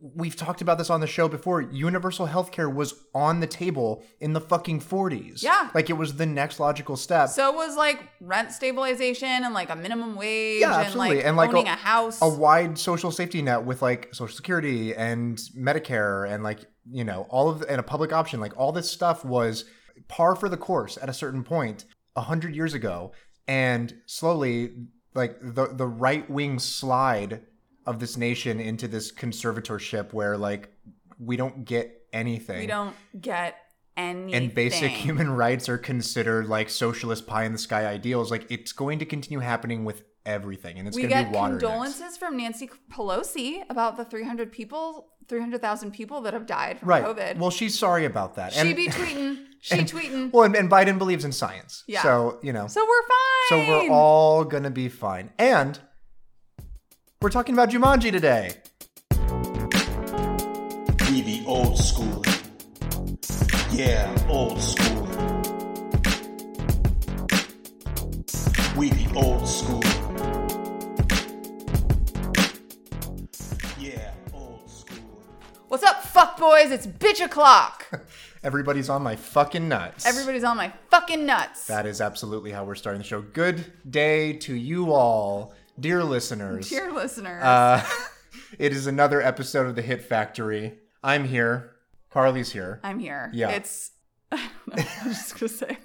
we've 0.00 0.36
talked 0.36 0.62
about 0.62 0.78
this 0.78 0.88
on 0.88 1.00
the 1.00 1.06
show 1.06 1.28
before. 1.28 1.60
Universal 1.60 2.28
healthcare 2.28 2.72
was 2.72 2.94
on 3.14 3.40
the 3.40 3.46
table 3.46 4.02
in 4.20 4.32
the 4.32 4.40
fucking 4.40 4.80
40s. 4.80 5.42
Yeah. 5.42 5.70
Like 5.74 5.90
it 5.90 5.94
was 5.94 6.14
the 6.16 6.24
next 6.26 6.58
logical 6.60 6.96
step. 6.96 7.28
So 7.28 7.52
it 7.52 7.56
was 7.56 7.76
like 7.76 8.02
rent 8.20 8.52
stabilization 8.52 9.28
and 9.28 9.52
like 9.52 9.68
a 9.70 9.76
minimum 9.76 10.16
wage 10.16 10.60
Yeah, 10.62 10.76
and 10.78 10.86
absolutely. 10.86 11.16
like 11.16 11.26
And, 11.26 11.36
like, 11.36 11.50
owning 11.50 11.68
a- 11.68 11.72
a, 11.72 11.76
house. 11.76 12.22
a 12.22 12.28
wide 12.28 12.78
social 12.78 13.10
safety 13.10 13.42
net 13.42 13.64
with 13.64 13.82
like 13.82 14.08
social 14.14 14.34
security 14.34 14.94
and 14.94 15.36
medicare 15.58 16.30
and 16.30 16.42
like 16.42 16.60
you 16.90 17.04
know 17.04 17.26
all 17.28 17.50
of 17.50 17.62
and 17.68 17.78
a 17.78 17.82
public 17.82 18.12
option 18.12 18.40
like 18.40 18.56
all 18.56 18.72
this 18.72 18.90
stuff 18.90 19.24
was 19.24 19.66
par 20.08 20.34
for 20.34 20.48
the 20.48 20.56
course 20.56 20.96
at 21.02 21.08
a 21.10 21.12
certain 21.12 21.44
point 21.44 21.84
a 22.16 22.22
hundred 22.22 22.54
years 22.56 22.72
ago 22.72 23.12
and 23.46 23.94
slowly 24.06 24.70
like 25.14 25.36
the 25.42 25.66
the 25.72 25.86
right 25.86 26.28
wing 26.30 26.58
slide 26.58 27.42
of 27.86 27.98
this 27.98 28.16
nation 28.16 28.60
into 28.60 28.86
this 28.88 29.10
conservatorship 29.12 30.12
where 30.12 30.36
like 30.36 30.70
we 31.18 31.36
don't 31.36 31.64
get 31.64 32.02
anything 32.12 32.60
we 32.60 32.66
don't 32.66 32.94
get 33.20 33.56
anything. 33.96 34.34
and 34.34 34.54
basic 34.54 34.90
human 34.90 35.30
rights 35.30 35.68
are 35.68 35.78
considered 35.78 36.46
like 36.46 36.68
socialist 36.70 37.26
pie 37.26 37.44
in 37.44 37.52
the 37.52 37.58
sky 37.58 37.86
ideals 37.86 38.30
like 38.30 38.46
it's 38.50 38.72
going 38.72 38.98
to 38.98 39.04
continue 39.06 39.38
happening 39.40 39.84
with 39.84 40.02
everything 40.26 40.78
and 40.78 40.86
it's 40.86 40.96
we 40.96 41.02
going 41.06 41.24
to 41.24 41.30
be 41.30 41.36
water 41.36 41.52
next. 41.54 41.62
condolences 41.64 42.16
from 42.16 42.36
Nancy 42.36 42.68
Pelosi 42.92 43.62
about 43.70 43.96
the 43.96 44.04
300 44.04 44.52
people, 44.52 45.08
300,000 45.28 45.92
people 45.92 46.20
that 46.20 46.34
have 46.34 46.44
died 46.46 46.78
from 46.78 46.88
right 46.90 47.04
COVID. 47.04 47.38
well 47.38 47.50
she's 47.50 47.78
sorry 47.78 48.04
about 48.04 48.34
that 48.36 48.52
she 48.52 48.72
be 48.74 48.88
tweeting. 48.88 49.38
She 49.62 49.74
and- 49.78 49.86
tweeting. 49.90 50.32
well 50.32 50.44
and, 50.44 50.56
and 50.56 50.70
biden 50.70 50.96
believes 50.98 51.24
in 51.24 51.32
science 51.32 51.84
Yeah. 51.86 52.02
so 52.02 52.38
you 52.42 52.52
know 52.52 52.66
so 52.66 52.80
we're 52.82 53.02
fine. 53.08 53.66
so 53.66 53.72
we're 53.88 53.90
all 53.94 54.44
gonna 54.44 54.70
be 54.70 54.88
fine 54.88 55.30
and 55.38 55.78
we're 57.22 57.28
talking 57.28 57.54
about 57.54 57.68
jumanji 57.68 58.10
today 58.10 58.50
We 61.10 61.20
the 61.20 61.42
old 61.46 61.76
school. 61.76 62.22
Yeah, 63.70 64.10
old 64.26 64.58
school. 64.58 65.02
We 68.74 68.88
the 68.88 69.12
old 69.14 69.46
school. 69.46 69.82
Yeah, 73.78 74.14
old 74.32 74.70
school. 74.70 75.22
What's 75.68 75.84
up, 75.84 76.02
fuck 76.02 76.38
boys. 76.38 76.70
It's 76.70 76.86
bitch 76.86 77.22
o'clock. 77.22 77.86
Everybody's 78.42 78.88
on 78.88 79.02
my 79.02 79.16
fucking 79.16 79.68
nuts. 79.68 80.06
Everybody's 80.06 80.44
on 80.44 80.56
my 80.56 80.72
fucking 80.88 81.26
nuts. 81.26 81.66
That 81.66 81.84
is 81.84 82.00
absolutely 82.00 82.52
how 82.52 82.64
we're 82.64 82.76
starting 82.76 83.02
the 83.02 83.06
show. 83.06 83.20
Good 83.20 83.70
day 83.90 84.32
to 84.38 84.54
you 84.54 84.92
all, 84.92 85.52
dear 85.80 86.04
listeners. 86.04 86.68
Dear 86.68 86.92
listeners. 86.92 87.42
Uh, 87.42 87.84
it 88.58 88.72
is 88.72 88.86
another 88.86 89.22
episode 89.22 89.66
of 89.66 89.74
the 89.74 89.82
Hit 89.82 90.02
Factory. 90.02 90.78
I'm 91.02 91.24
here. 91.24 91.72
Carly's 92.10 92.52
here. 92.52 92.80
I'm 92.82 92.98
here. 92.98 93.30
Yeah. 93.32 93.50
It's. 93.50 93.92
I 94.32 94.36
don't 94.36 94.76
know. 94.76 94.84
I 95.02 95.08
was 95.08 95.16
just 95.16 95.38
gonna 95.38 95.48
say. 95.48 95.78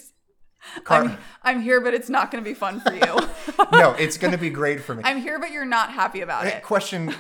Car- 0.84 1.04
I'm, 1.04 1.18
I'm 1.44 1.62
here, 1.62 1.80
but 1.80 1.94
it's 1.94 2.10
not 2.10 2.32
gonna 2.32 2.44
be 2.44 2.56
fun 2.56 2.80
for 2.82 2.94
you. 2.94 3.20
no, 3.72 3.92
it's 3.92 4.18
going 4.18 4.32
to 4.32 4.38
be 4.38 4.50
great 4.50 4.82
for 4.82 4.96
me. 4.96 5.04
I'm 5.06 5.22
here, 5.22 5.40
but 5.40 5.52
you're 5.52 5.64
not 5.64 5.92
happy 5.92 6.22
about 6.22 6.48
it. 6.48 6.64
Question, 6.64 7.14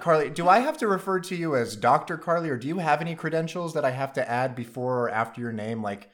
Carly, 0.00 0.30
do 0.30 0.48
I 0.48 0.60
have 0.60 0.78
to 0.78 0.86
refer 0.86 1.18
to 1.20 1.34
you 1.34 1.56
as 1.56 1.74
Dr. 1.74 2.16
Carly, 2.16 2.48
or 2.48 2.56
do 2.56 2.68
you 2.68 2.78
have 2.78 3.00
any 3.00 3.16
credentials 3.16 3.74
that 3.74 3.84
I 3.84 3.90
have 3.90 4.12
to 4.14 4.30
add 4.30 4.54
before 4.54 5.00
or 5.00 5.10
after 5.10 5.40
your 5.40 5.52
name, 5.52 5.82
like 5.82 6.10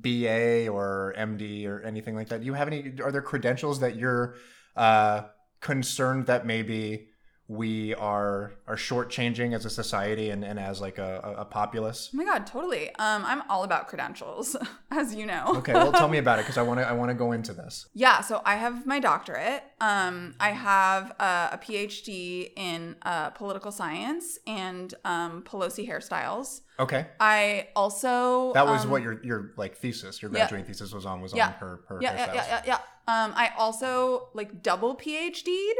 BA 0.00 0.68
or 0.68 1.14
MD 1.16 1.66
or 1.66 1.82
anything 1.82 2.14
like 2.14 2.28
that? 2.28 2.40
Do 2.40 2.46
you 2.46 2.54
have 2.54 2.68
any? 2.68 2.94
Are 3.02 3.12
there 3.12 3.22
credentials 3.22 3.80
that 3.80 3.96
you're 3.96 4.36
uh, 4.76 5.22
concerned 5.60 6.26
that 6.26 6.46
maybe 6.46 7.08
we 7.48 7.94
are 7.96 8.52
are 8.66 8.76
shortchanging 8.76 9.54
as 9.54 9.64
a 9.64 9.70
society 9.70 10.30
and, 10.30 10.44
and 10.44 10.58
as 10.58 10.80
like 10.80 10.98
a, 10.98 11.20
a, 11.22 11.40
a 11.42 11.44
populace? 11.44 12.10
Oh 12.12 12.16
my 12.16 12.24
god, 12.24 12.46
totally. 12.46 12.88
Um, 12.96 13.24
I'm 13.24 13.42
all 13.50 13.64
about 13.64 13.88
credentials, 13.88 14.56
as 14.90 15.14
you 15.14 15.26
know. 15.26 15.44
Okay, 15.56 15.74
well, 15.74 15.92
tell 15.92 16.08
me 16.08 16.18
about 16.18 16.38
it 16.38 16.42
because 16.42 16.56
I 16.56 16.62
want 16.62 16.80
to 16.80 16.86
I 16.88 16.92
want 16.92 17.10
to 17.10 17.14
go 17.14 17.32
into 17.32 17.52
this. 17.52 17.86
Yeah, 17.94 18.20
so 18.20 18.40
I 18.44 18.56
have 18.56 18.86
my 18.86 19.00
doctorate. 19.00 19.62
Um, 19.80 20.34
I 20.40 20.50
have 20.50 21.14
uh, 21.18 21.50
a 21.52 21.58
PhD 21.58 22.52
in 22.56 22.96
uh, 23.02 23.30
political 23.30 23.72
science 23.72 24.38
and 24.46 24.94
um, 25.04 25.42
Pelosi 25.42 25.88
hairstyles. 25.88 26.60
Okay, 26.78 27.06
I 27.20 27.68
also 27.76 28.52
that 28.54 28.66
was 28.66 28.84
um, 28.84 28.90
what 28.90 29.02
your 29.02 29.22
your 29.24 29.52
like 29.56 29.76
thesis, 29.76 30.22
your 30.22 30.30
yeah. 30.30 30.38
graduating 30.38 30.66
thesis 30.66 30.92
was 30.92 31.04
on 31.04 31.20
was 31.20 31.34
Yeah. 31.34 31.48
on 31.48 31.52
her 31.54 31.80
her 31.88 31.98
yeah, 32.00 32.14
yeah, 32.14 32.34
yeah, 32.34 32.46
yeah, 32.46 32.62
yeah. 32.66 32.78
Um, 33.08 33.32
I 33.34 33.50
also 33.58 34.28
like 34.32 34.62
double 34.62 34.96
PhD'd. 34.96 35.76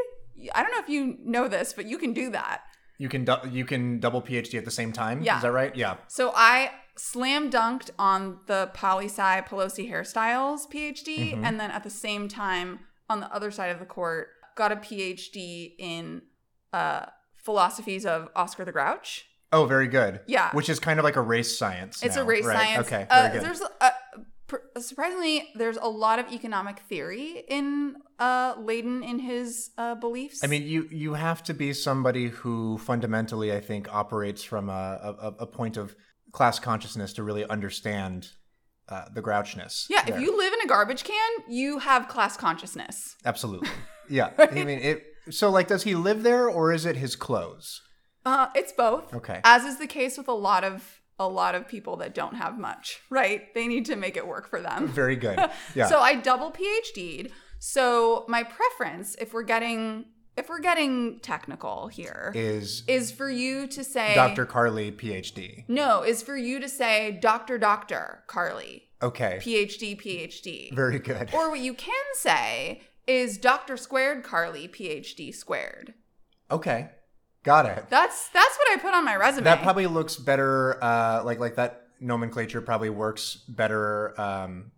I 0.53 0.61
don't 0.63 0.71
know 0.71 0.79
if 0.79 0.89
you 0.89 1.17
know 1.23 1.47
this, 1.47 1.73
but 1.73 1.85
you 1.85 1.97
can 1.97 2.13
do 2.13 2.29
that. 2.31 2.61
You 2.97 3.09
can 3.09 3.25
du- 3.25 3.49
you 3.51 3.65
can 3.65 3.99
double 3.99 4.21
PhD 4.21 4.57
at 4.57 4.65
the 4.65 4.71
same 4.71 4.91
time. 4.93 5.21
Yeah. 5.23 5.37
is 5.37 5.43
that 5.43 5.51
right? 5.51 5.75
Yeah. 5.75 5.97
So 6.07 6.31
I 6.35 6.71
slam 6.95 7.49
dunked 7.49 7.89
on 7.97 8.39
the 8.47 8.69
poli 8.73 9.05
sci 9.05 9.41
Pelosi 9.49 9.89
hairstyles 9.91 10.69
PhD, 10.71 11.33
Mm-hmm. 11.33 11.45
and 11.45 11.59
then 11.59 11.71
at 11.71 11.83
the 11.83 11.89
same 11.89 12.27
time 12.27 12.79
on 13.09 13.19
the 13.19 13.33
other 13.33 13.51
side 13.51 13.71
of 13.71 13.79
the 13.79 13.85
court 13.85 14.27
got 14.55 14.71
a 14.71 14.75
PhD 14.75 15.73
in 15.79 16.21
uh, 16.71 17.07
philosophies 17.37 18.05
of 18.05 18.29
Oscar 18.35 18.63
the 18.65 18.71
Grouch. 18.71 19.25
Oh, 19.51 19.65
very 19.65 19.87
good. 19.87 20.21
Yeah. 20.27 20.49
Which 20.53 20.69
is 20.69 20.79
kind 20.79 20.99
of 20.99 21.03
like 21.03 21.15
a 21.15 21.21
race 21.21 21.57
science. 21.57 22.01
It's 22.03 22.15
now, 22.15 22.23
a 22.23 22.25
race 22.25 22.45
right? 22.45 22.55
science. 22.57 22.87
Okay, 22.87 23.05
Uh, 23.09 23.21
very 23.29 23.33
good. 23.33 23.43
there's 23.47 23.59
pr- 23.59 24.21
surprisingly 24.77 25.49
there's 25.55 25.77
a 25.77 25.87
lot 25.87 26.19
of 26.19 26.31
economic 26.31 26.79
theory 26.79 27.43
in 27.47 27.95
uh, 28.19 28.55
laden 28.57 29.03
in 29.03 29.19
his 29.19 29.71
uh, 29.77 29.95
beliefs. 29.95 30.43
I 30.43 30.47
mean, 30.47 30.63
you 30.63 30.87
you 30.91 31.13
have 31.13 31.43
to 31.43 31.53
be 31.53 31.73
somebody 31.73 32.27
who 32.27 32.77
fundamentally, 32.77 33.53
I 33.53 33.59
think, 33.59 33.93
operates 33.93 34.43
from 34.43 34.69
a 34.69 35.15
a, 35.21 35.27
a 35.39 35.47
point 35.47 35.77
of 35.77 35.95
class 36.31 36.59
consciousness 36.59 37.13
to 37.13 37.23
really 37.23 37.45
understand 37.45 38.29
uh, 38.89 39.05
the 39.13 39.21
grouchness. 39.21 39.85
yeah, 39.89 40.03
there. 40.03 40.15
if 40.15 40.21
you 40.21 40.37
live 40.37 40.53
in 40.53 40.61
a 40.61 40.67
garbage 40.67 41.03
can, 41.03 41.31
you 41.47 41.79
have 41.79 42.07
class 42.07 42.35
consciousness. 42.37 43.15
absolutely, 43.25 43.69
yeah. 44.09 44.31
I 44.37 44.51
mean, 44.51 44.69
it. 44.69 45.03
So, 45.29 45.49
like, 45.49 45.67
does 45.67 45.83
he 45.83 45.95
live 45.95 46.23
there, 46.23 46.49
or 46.49 46.73
is 46.73 46.85
it 46.85 46.97
his 46.97 47.15
clothes? 47.15 47.81
Uh, 48.25 48.47
it's 48.55 48.73
both. 48.73 49.13
Okay. 49.13 49.41
As 49.43 49.63
is 49.63 49.77
the 49.77 49.87
case 49.87 50.17
with 50.17 50.27
a 50.27 50.33
lot 50.33 50.63
of 50.63 51.01
a 51.19 51.27
lot 51.27 51.55
of 51.55 51.67
people 51.67 51.97
that 51.97 52.13
don't 52.15 52.35
have 52.35 52.57
much, 52.57 52.99
right? 53.09 53.53
They 53.53 53.67
need 53.67 53.85
to 53.85 53.95
make 53.95 54.17
it 54.17 54.27
work 54.27 54.49
for 54.49 54.61
them. 54.61 54.87
Very 54.87 55.15
good. 55.15 55.37
Yeah. 55.75 55.87
So 55.87 55.99
I 55.99 56.15
double 56.15 56.51
PhD'd. 56.51 57.31
So 57.59 58.25
my 58.27 58.43
preference, 58.43 59.15
if 59.19 59.33
we're 59.33 59.43
getting 59.43 60.05
if 60.35 60.49
we're 60.49 60.59
getting 60.61 61.19
technical 61.19 61.87
here, 61.87 62.31
is 62.35 62.83
is 62.87 63.11
for 63.11 63.29
you 63.29 63.67
to 63.67 63.83
say 63.83 64.15
Dr. 64.15 64.45
Carly 64.45 64.91
PhD? 64.91 65.63
No, 65.67 66.01
is 66.03 66.23
for 66.23 66.35
you 66.35 66.59
to 66.59 66.67
say 66.67 67.11
Dr. 67.21 67.57
Doctor 67.59 68.23
Carly, 68.27 68.83
Okay. 69.01 69.37
PhD, 69.41 69.95
PhD. 70.01 70.73
very 70.75 70.97
good. 70.99 71.29
or 71.33 71.49
what 71.51 71.59
you 71.59 71.73
can 71.75 71.93
say 72.15 72.81
is 73.05 73.37
Dr. 73.37 73.77
Squared 73.77 74.23
Carly, 74.23 74.67
PhD 74.67 75.33
squared. 75.33 75.93
Okay. 76.49 76.89
Got 77.43 77.65
it. 77.65 77.85
That's 77.89 78.29
that's 78.29 78.57
what 78.57 78.71
I 78.71 78.81
put 78.81 78.93
on 78.93 79.03
my 79.03 79.15
resume. 79.15 79.43
That 79.43 79.61
probably 79.61 79.87
looks 79.87 80.15
better. 80.15 80.81
Uh, 80.83 81.21
like 81.23 81.39
like 81.39 81.55
that 81.55 81.87
nomenclature 81.99 82.61
probably 82.61 82.89
works 82.89 83.35
better 83.47 84.19
um, 84.19 84.71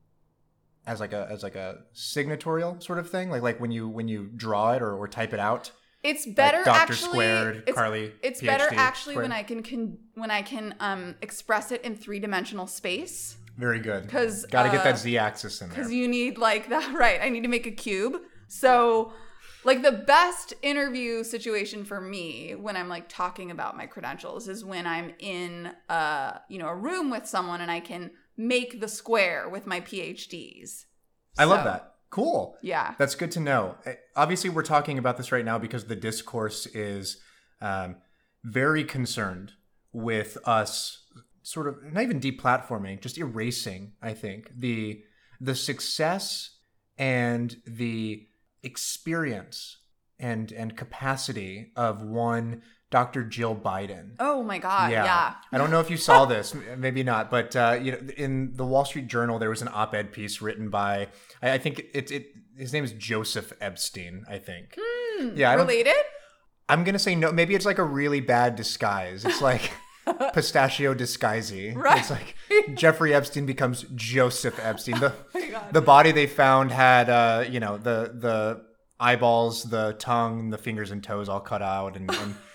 as 0.88 1.00
like 1.00 1.14
a 1.14 1.28
as 1.32 1.44
like 1.44 1.56
a 1.56 1.80
signatorial 1.94 2.80
sort 2.82 2.98
of 3.00 3.10
thing. 3.10 3.30
Like 3.30 3.44
like 3.44 3.60
when 3.60 3.72
you 3.72 3.88
when 3.88 4.08
you 4.08 4.30
draw 4.36 4.74
it 4.74 4.82
or, 4.82 4.96
or 4.96 5.08
type 5.08 5.34
it 5.34 5.40
out. 5.40 5.72
It's 6.04 6.28
better 6.28 6.64
Dr. 6.64 6.70
actually. 6.94 7.10
Squared, 7.10 7.64
it's, 7.66 7.76
Carly, 7.76 8.12
It's 8.22 8.40
better 8.40 8.66
PhD 8.66 8.78
actually 8.78 9.16
when. 9.16 9.32
I 9.32 9.42
can, 9.42 9.64
can 9.64 9.98
when 10.14 10.30
I 10.30 10.44
can 10.44 10.76
um 10.80 11.16
express 11.24 11.72
it 11.72 11.82
in 11.82 11.96
three 11.96 12.20
dimensional 12.20 12.68
space 12.68 13.38
Very 13.58 13.80
good. 13.80 14.04
Because 14.04 14.46
got 14.46 14.64
to 14.64 14.70
get 14.70 14.82
uh, 14.82 14.84
that 14.84 15.00
z-axis 15.00 15.62
in 15.62 15.70
there. 15.70 15.76
because 15.76 15.92
you 15.92 16.08
need 16.08 16.38
like 16.38 16.70
that. 16.70 16.94
Right, 16.94 17.20
I 17.22 17.30
need 17.30 17.42
to 17.42 17.48
make 17.48 17.66
a 17.66 17.72
cube. 17.72 18.18
So, 18.48 19.14
like 19.66 19.82
the 19.82 19.92
best 19.92 20.54
interview 20.62 21.24
situation 21.24 21.84
for 21.84 22.00
me 22.00 22.56
when 22.56 22.78
I'm 22.78 22.88
like 22.88 23.10
talking 23.10 23.52
about 23.52 23.76
my 23.76 23.88
credentials 23.88 24.48
is 24.48 24.64
when 24.64 24.88
I'm 24.88 25.14
in 25.20 25.72
uh 25.90 26.38
you 26.48 26.60
know 26.60 26.68
a 26.68 26.76
room 26.76 27.10
with 27.10 27.26
someone 27.26 27.62
and 27.62 27.72
I 27.72 27.80
can 27.80 28.12
make 28.38 28.80
the 28.80 28.88
square 28.88 29.50
with 29.50 29.66
my 29.66 29.82
PhDs. 29.82 30.86
I 31.38 31.46
love 31.46 31.64
that. 31.66 31.96
Cool. 32.10 32.58
Yeah. 32.62 32.96
That's 32.98 33.16
good 33.16 33.32
to 33.32 33.40
know. 33.42 33.76
Uh, 33.86 33.94
Obviously, 34.16 34.50
we're 34.50 34.64
talking 34.64 34.98
about 34.98 35.18
this 35.18 35.32
right 35.32 35.44
now 35.44 35.58
because 35.58 35.86
the 35.86 35.96
discourse 35.98 36.66
is 36.68 37.18
um, 37.60 37.98
very 38.44 38.86
concerned 38.86 39.52
with 39.92 40.38
us 40.46 41.04
sort 41.44 41.68
of 41.68 41.76
not 41.84 42.04
even 42.04 42.20
deplatforming, 42.20 43.02
just 43.02 43.18
erasing. 43.18 43.94
I 44.02 44.14
think 44.14 44.52
the 44.56 45.02
the 45.42 45.56
success 45.56 46.52
and 46.98 47.58
the 47.68 48.28
experience 48.66 49.78
and 50.20 50.52
and 50.52 50.76
capacity 50.76 51.72
of 51.76 52.02
one 52.02 52.62
Dr. 52.92 53.24
Jill 53.24 53.56
Biden. 53.56 54.12
Oh 54.20 54.44
my 54.44 54.58
god. 54.58 54.92
Yeah. 54.92 55.04
yeah. 55.04 55.34
I 55.52 55.58
don't 55.58 55.72
know 55.72 55.80
if 55.80 55.90
you 55.90 55.98
saw 55.98 56.26
this, 56.36 56.56
maybe 56.78 57.04
not, 57.04 57.30
but 57.30 57.56
uh, 57.56 57.78
you 57.82 57.92
know, 57.92 57.98
in 58.16 58.54
the 58.56 58.66
Wall 58.66 58.86
Street 58.86 59.08
Journal, 59.08 59.40
there 59.40 59.50
was 59.50 59.62
an 59.62 59.70
op-ed 59.74 60.12
piece 60.12 60.42
written 60.42 60.70
by, 60.70 61.08
I, 61.42 61.54
I 61.54 61.58
think 61.58 61.80
it, 61.94 62.12
it, 62.12 62.28
his 62.58 62.72
name 62.72 62.84
is 62.84 62.94
Joseph 62.94 63.52
Epstein. 63.60 64.24
I 64.30 64.38
think. 64.38 64.78
yeah, 65.36 65.52
I 65.52 65.56
Related? 65.56 65.96
I'm 66.70 66.84
gonna 66.84 67.00
say 67.00 67.16
no. 67.16 67.32
Maybe 67.32 67.54
it's 67.54 67.66
like 67.66 67.78
a 67.80 67.84
really 67.84 68.22
bad 68.22 68.56
disguise. 68.56 69.26
It's 69.26 69.42
like 69.42 69.72
pistachio 70.34 70.94
disguisey. 70.94 71.76
Right. 71.76 72.00
It's 72.00 72.10
like 72.12 72.36
Jeffrey 72.76 73.14
Epstein 73.14 73.46
becomes 73.46 73.86
Joseph 73.96 74.60
Epstein. 74.62 75.00
The 75.00 75.14
God. 75.52 75.74
the 75.74 75.82
body 75.82 76.12
they 76.12 76.28
found 76.28 76.72
had, 76.72 77.10
uh, 77.10 77.46
you 77.50 77.60
know, 77.60 77.78
the 77.78 78.12
the 78.14 78.62
eyeballs, 79.00 79.64
the 79.64 79.94
tongue, 80.00 80.50
the 80.50 80.58
fingers 80.58 80.92
and 80.92 81.04
toes 81.04 81.30
all 81.30 81.40
cut 81.40 81.62
out, 81.62 81.96
and. 81.98 82.10
and 82.12 82.36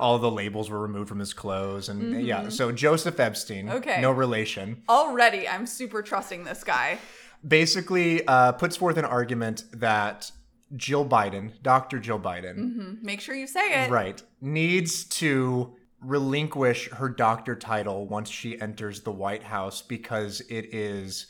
all 0.00 0.18
the 0.18 0.30
labels 0.30 0.68
were 0.68 0.80
removed 0.80 1.08
from 1.08 1.20
his 1.20 1.32
clothes 1.32 1.88
and 1.88 2.20
yeah 2.26 2.48
so 2.48 2.72
joseph 2.72 3.20
epstein 3.20 3.66
Mm-hmm. 3.68 3.76
Okay. 3.76 4.00
no 4.00 4.10
relation 4.10 4.82
Already, 4.88 5.48
I'm 5.48 5.64
super 5.64 6.02
trusting 6.02 6.42
this 6.42 6.64
guy. 6.64 6.98
basically 7.46 8.26
uh, 8.26 8.50
puts 8.52 8.74
forth 8.76 8.96
an 8.96 9.04
argument 9.04 9.62
that 9.74 10.32
jill 10.74 11.06
biden 11.06 11.52
dr 11.62 12.00
jill 12.00 12.18
biden 12.18 12.56
Hmm, 12.56 12.94
Make 13.06 13.20
sure 13.20 13.36
you 13.36 13.46
say 13.46 13.84
it. 13.84 13.88
right 13.88 14.20
needs 14.40 15.04
to 15.04 15.75
relinquish 16.00 16.90
her 16.90 17.08
doctor 17.08 17.56
title 17.56 18.06
once 18.06 18.28
she 18.28 18.60
enters 18.60 19.00
the 19.02 19.12
white 19.12 19.42
house 19.42 19.82
because 19.82 20.40
it 20.42 20.74
is 20.74 21.26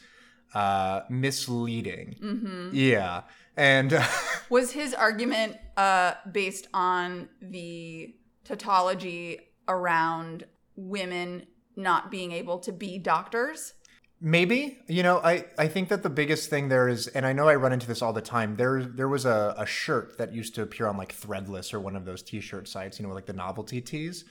uh, 0.55 1.01
misleading 1.11 2.17
Mm-hmm. 2.23 2.71
yeah 2.73 3.23
and 3.57 3.99
Was 4.51 4.71
his 4.73 4.93
argument 4.95 5.57
uh, 5.77 6.15
based 6.31 6.69
on 6.75 7.29
the 7.41 8.15
tautology 8.45 9.41
around 9.67 10.45
women 10.77 11.47
not 11.75 12.11
being 12.11 12.33
able 12.33 12.59
to 12.61 12.73
be 12.73 12.99
doctors? 12.99 13.73
Maybe 14.21 14.79
you 14.89 15.03
know, 15.03 15.19
I 15.19 15.45
I 15.59 15.69
think 15.69 15.89
that 15.89 16.03
the 16.03 16.11
biggest 16.11 16.49
thing 16.49 16.69
there 16.69 16.89
is, 16.89 17.07
and 17.09 17.27
I 17.27 17.33
know 17.35 17.49
I 17.49 17.55
run 17.57 17.73
into 17.73 17.87
this 17.87 18.01
all 18.03 18.13
the 18.15 18.23
time. 18.23 18.57
There 18.57 18.83
there 18.83 19.09
was 19.09 19.27
a, 19.27 19.55
a 19.59 19.67
shirt 19.67 20.17
that 20.19 20.33
used 20.33 20.55
to 20.55 20.63
appear 20.63 20.87
on 20.87 20.97
like 20.97 21.15
Threadless 21.15 21.75
or 21.75 21.81
one 21.81 21.97
of 21.97 22.05
those 22.05 22.23
T-shirt 22.23 22.67
sites, 22.69 22.99
you 22.99 23.07
know, 23.07 23.13
like 23.13 23.27
the 23.27 23.35
novelty 23.35 23.81
tees, 23.83 24.25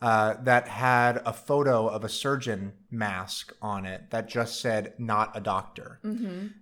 uh, 0.00 0.34
that 0.42 0.68
had 0.68 1.20
a 1.26 1.32
photo 1.32 1.88
of 1.88 2.04
a 2.04 2.08
surgeon 2.08 2.72
mask 2.90 3.52
on 3.60 3.84
it 3.84 4.10
that 4.10 4.28
just 4.28 4.60
said 4.60 4.92
"not 4.98 5.36
a 5.36 5.40
doctor." 5.40 5.98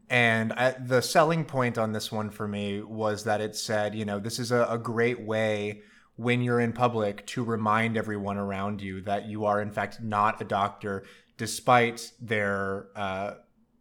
And 0.09 0.53
I, 0.53 0.71
the 0.73 1.03
selling 1.03 1.45
point 1.45 1.77
on 1.79 1.93
this 1.93 2.11
one 2.11 2.31
for 2.31 2.49
me 2.49 2.83
was 2.83 3.25
that 3.25 3.41
it 3.41 3.55
said, 3.57 3.95
you 3.95 4.05
know, 4.05 4.19
this 4.19 4.39
is 4.39 4.53
a, 4.53 4.67
a 4.71 4.79
great 4.79 5.21
way 5.21 5.83
when 6.17 6.43
you're 6.43 6.61
in 6.61 6.73
public 6.73 7.27
to 7.27 7.45
remind 7.45 7.97
everyone 7.97 8.39
around 8.39 8.81
you 8.81 9.03
that 9.03 9.27
you 9.27 9.45
are 9.45 9.61
in 9.61 9.71
fact 9.71 10.03
not 10.03 10.41
a 10.41 10.45
doctor 10.45 11.05
despite 11.37 12.11
their 12.21 12.87
uh, 12.97 13.35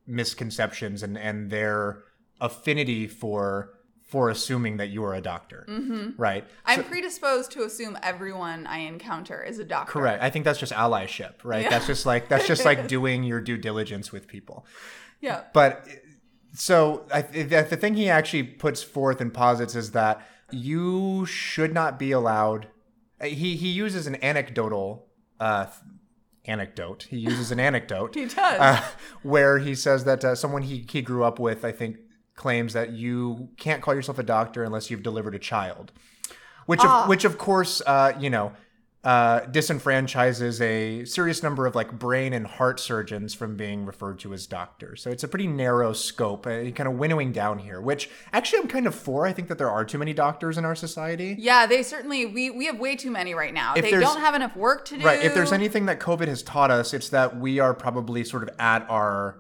misconceptions 0.06 1.02
and 1.02 1.18
and 1.18 1.50
their 1.50 2.04
affinity 2.42 3.08
for 3.08 3.75
for 4.06 4.30
assuming 4.30 4.78
that 4.78 4.90
you 4.90 5.04
are 5.04 5.14
a 5.16 5.22
doctor 5.22 5.66
right 6.18 6.46
I'm 6.66 6.84
predisposed 6.84 7.52
to 7.52 7.64
assume 7.64 7.98
everyone 8.04 8.68
I 8.68 8.80
encounter 8.80 9.42
is 9.44 9.58
a 9.60 9.64
doctor. 9.66 9.92
correct 9.92 10.22
i 10.24 10.30
think 10.30 10.46
that's 10.46 10.60
just 10.60 10.72
allyship 10.74 11.34
right 11.44 11.64
Yeah. 11.64 11.70
that's 11.72 11.88
just 11.88 12.06
like 12.06 12.30
that's 12.30 12.48
just 12.48 12.66
like 12.66 12.88
doing 12.98 13.24
your 13.24 13.42
due 13.42 13.58
diligence 13.58 14.12
with 14.12 14.28
people 14.28 14.66
Yeah. 15.22 15.42
but 15.54 15.86
so 16.54 17.06
I, 17.14 17.22
the 17.24 17.68
the 17.70 17.78
thing 17.78 17.96
he 17.96 18.10
actually 18.10 18.44
puts 18.44 18.82
forth 18.84 19.20
and 19.22 19.34
posits 19.34 19.76
is 19.76 19.92
that 19.92 20.22
you 20.52 21.26
should 21.26 21.74
not 21.74 21.98
be 22.00 22.12
allowed. 22.12 22.68
He 23.22 23.56
he 23.58 23.70
uses 23.70 24.08
an 24.08 24.24
anecdotal 24.24 25.08
uh, 25.40 25.66
anecdote. 26.46 27.08
He 27.10 27.18
uses 27.18 27.52
an 27.52 27.60
anecdote. 27.60 28.16
He 28.22 28.26
does. 28.26 28.60
uh, 28.60 28.82
where 29.24 29.58
he 29.60 29.76
says 29.76 30.04
that 30.06 30.24
uh, 30.24 30.36
someone 30.36 30.62
he 30.62 30.86
he 30.90 31.02
grew 31.02 31.24
up 31.24 31.40
with, 31.40 31.66
I 31.66 31.72
think, 31.72 31.98
claims 32.36 32.74
that 32.74 32.92
you 32.92 33.50
can't 33.58 33.82
call 33.82 33.96
yourself 33.96 34.20
a 34.20 34.24
doctor 34.24 34.64
unless 34.64 34.90
you've 34.90 35.04
delivered 35.04 35.36
a 35.36 35.40
child, 35.40 35.92
which 36.66 36.82
Ah. 36.84 37.04
of, 37.04 37.10
which 37.10 37.26
of 37.26 37.38
course 37.38 37.82
uh, 37.86 38.14
you 38.20 38.30
know. 38.30 38.52
Uh, 39.04 39.46
disenfranchises 39.52 40.60
a 40.62 41.06
serious 41.06 41.44
number 41.44 41.68
of 41.68 41.76
like 41.76 41.92
brain 42.00 42.34
and 42.34 42.48
heart 42.48 42.80
surgeons 42.80 43.36
from 43.36 43.56
being 43.56 43.86
referred 43.86 44.18
to 44.18 44.34
as 44.34 44.48
doctors. 44.48 45.04
So 45.04 45.12
it's 45.12 45.24
a 45.24 45.28
pretty 45.28 45.46
narrow 45.46 45.94
scope, 45.94 46.48
uh, 46.48 46.72
kind 46.72 46.88
of 46.88 46.94
winnowing 46.96 47.32
down 47.32 47.60
here. 47.60 47.80
Which 47.80 48.10
actually 48.34 48.64
I'm 48.64 48.68
kind 48.68 48.88
of 48.88 48.96
for. 48.96 49.28
I 49.28 49.32
think 49.32 49.48
that 49.50 49.60
there 49.60 49.70
are 49.70 49.86
too 49.86 50.00
many 50.00 50.12
doctors 50.16 50.58
in 50.58 50.66
our 50.66 50.74
society. 50.74 51.36
yeah, 51.38 51.68
they 51.68 51.84
certainly 51.84 52.26
we 52.26 52.50
we 52.50 52.66
have 52.66 52.80
way 52.80 52.96
too 52.96 53.12
many 53.12 53.36
right 53.36 53.54
now. 53.54 53.76
If 53.76 53.84
they 53.84 53.92
don't 53.92 54.20
have 54.22 54.34
enough 54.34 54.56
work 54.56 54.86
to 54.86 54.98
do. 54.98 55.06
Right. 55.06 55.24
If 55.24 55.36
there's 55.36 55.52
anything 55.52 55.86
that 55.86 56.00
COVID 56.00 56.28
has 56.28 56.42
taught 56.42 56.72
us, 56.72 56.92
it's 56.92 57.10
that 57.10 57.38
we 57.40 57.60
are 57.60 57.76
probably 57.76 58.24
sort 58.24 58.42
of 58.42 58.50
at 58.58 58.90
our 58.90 59.38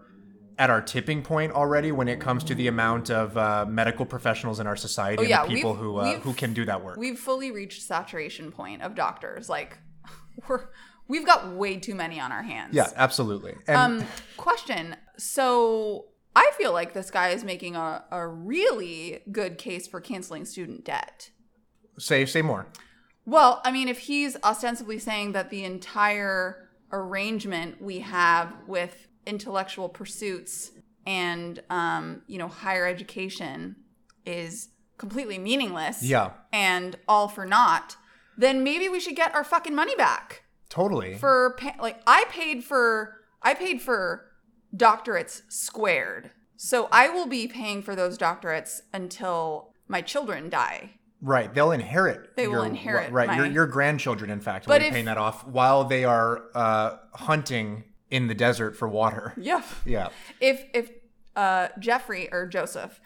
at 0.58 0.70
our 0.70 0.82
tipping 0.82 1.22
point 1.22 1.52
already 1.52 1.92
when 1.92 2.08
it 2.08 2.20
comes 2.20 2.44
to 2.46 2.56
the 2.56 2.68
amount 2.68 3.10
of 3.12 3.36
uh, 3.38 3.66
medical 3.68 4.06
professionals 4.06 4.60
in 4.60 4.68
our 4.68 4.76
society 4.76 5.24
and 5.24 5.28
Oh, 5.28 5.30
yeah, 5.30 5.46
the 5.46 5.54
people 5.54 5.74
who 5.76 5.98
uh, 5.98 6.20
who 6.20 6.34
can 6.34 6.54
do 6.54 6.66
that 6.66 6.84
work. 6.84 6.98
we've 6.98 7.20
fully 7.20 7.52
reached 7.52 7.82
saturation 7.82 8.52
point 8.52 8.82
of 8.82 8.96
doctors. 8.96 9.50
Like 9.50 9.78
we're 10.48 10.66
we've 11.08 11.26
got 11.26 11.52
way 11.54 11.78
too 11.78 11.96
many 11.96 12.20
on 12.20 12.32
our 12.32 12.44
hands. 12.44 12.74
yeah, 12.74 12.90
absolutely. 12.96 13.56
And 13.68 13.78
Um, 14.02 14.08
question. 14.38 14.96
So 15.18 16.06
I 16.36 16.52
feel 16.58 16.74
like 16.74 16.94
this 16.94 17.12
guy 17.12 17.30
is 17.30 17.44
making 17.44 17.76
a, 17.76 18.04
a 18.12 18.28
really 18.28 19.22
good 19.32 19.58
case 19.58 19.88
for 19.88 20.02
canceling 20.02 20.46
student 20.46 20.84
debt. 20.86 21.32
say 22.00 22.26
say 22.26 22.42
more. 22.42 22.68
Well, 23.26 23.62
I 23.66 23.72
mean, 23.72 23.88
if 23.88 24.00
he's 24.00 24.38
ostensibly 24.44 25.00
saying 25.00 25.32
that 25.32 25.50
the 25.50 25.64
entire 25.64 26.70
arrangement 26.92 27.82
we 27.82 28.00
have 28.00 28.54
with 28.68 29.08
intellectual 29.26 29.90
pursuits 29.90 30.72
and, 31.06 31.62
um, 31.70 32.22
you 32.28 32.38
know, 32.38 32.48
higher 32.48 32.86
education 32.88 33.76
is 34.26 34.70
completely 34.98 35.38
meaningless 35.38 36.02
Yeah, 36.04 36.32
and 36.54 36.96
all 37.08 37.28
for 37.28 37.46
naught, 37.46 37.96
then 38.38 38.64
maybe 38.64 38.90
we 38.90 39.00
should 39.00 39.16
get 39.16 39.34
our 39.36 39.44
fucking 39.44 39.76
money 39.76 39.96
back 39.96 40.44
totally. 40.70 41.16
for 41.18 41.56
pa- 41.60 41.76
like 41.82 42.02
I 42.08 42.26
paid 42.30 42.64
for 42.64 43.18
I 43.42 43.54
paid 43.54 43.82
for 43.82 44.32
doctorates 44.76 45.42
squared. 45.50 46.32
So 46.58 46.88
I 46.92 47.10
will 47.10 47.28
be 47.28 47.48
paying 47.48 47.82
for 47.84 47.96
those 47.96 48.18
doctorates 48.18 48.80
until 48.94 49.74
my 49.88 50.02
children 50.02 50.50
die. 50.50 50.92
right. 51.22 51.54
They'll 51.54 51.72
inherit. 51.72 52.36
They 52.36 52.48
will 52.48 52.64
inherit 52.64 53.12
Right. 53.12 53.36
Your 53.36 53.46
my- 53.48 53.52
your 53.52 53.68
grandchildren, 53.68 54.30
in 54.30 54.40
fact, 54.40 54.66
But 54.68 54.74
will 54.76 54.80
be 54.80 54.86
if- 54.88 54.94
paying 54.94 55.06
that 55.06 55.18
off 55.18 55.46
while 55.46 55.84
they 55.84 56.04
are 56.06 56.44
uh, 56.56 56.98
hunting 57.14 57.84
in 58.12 58.28
the 58.28 58.36
desert 58.36 58.76
for 58.76 58.88
water. 58.88 59.34
Yeah. 59.38 59.62
Yeah. 59.86 60.10
If 60.40 60.64
if 60.74 60.92
uh 61.36 61.68
Jeffrey 61.80 62.32
or 62.32 62.48
Joseph, 62.48 63.00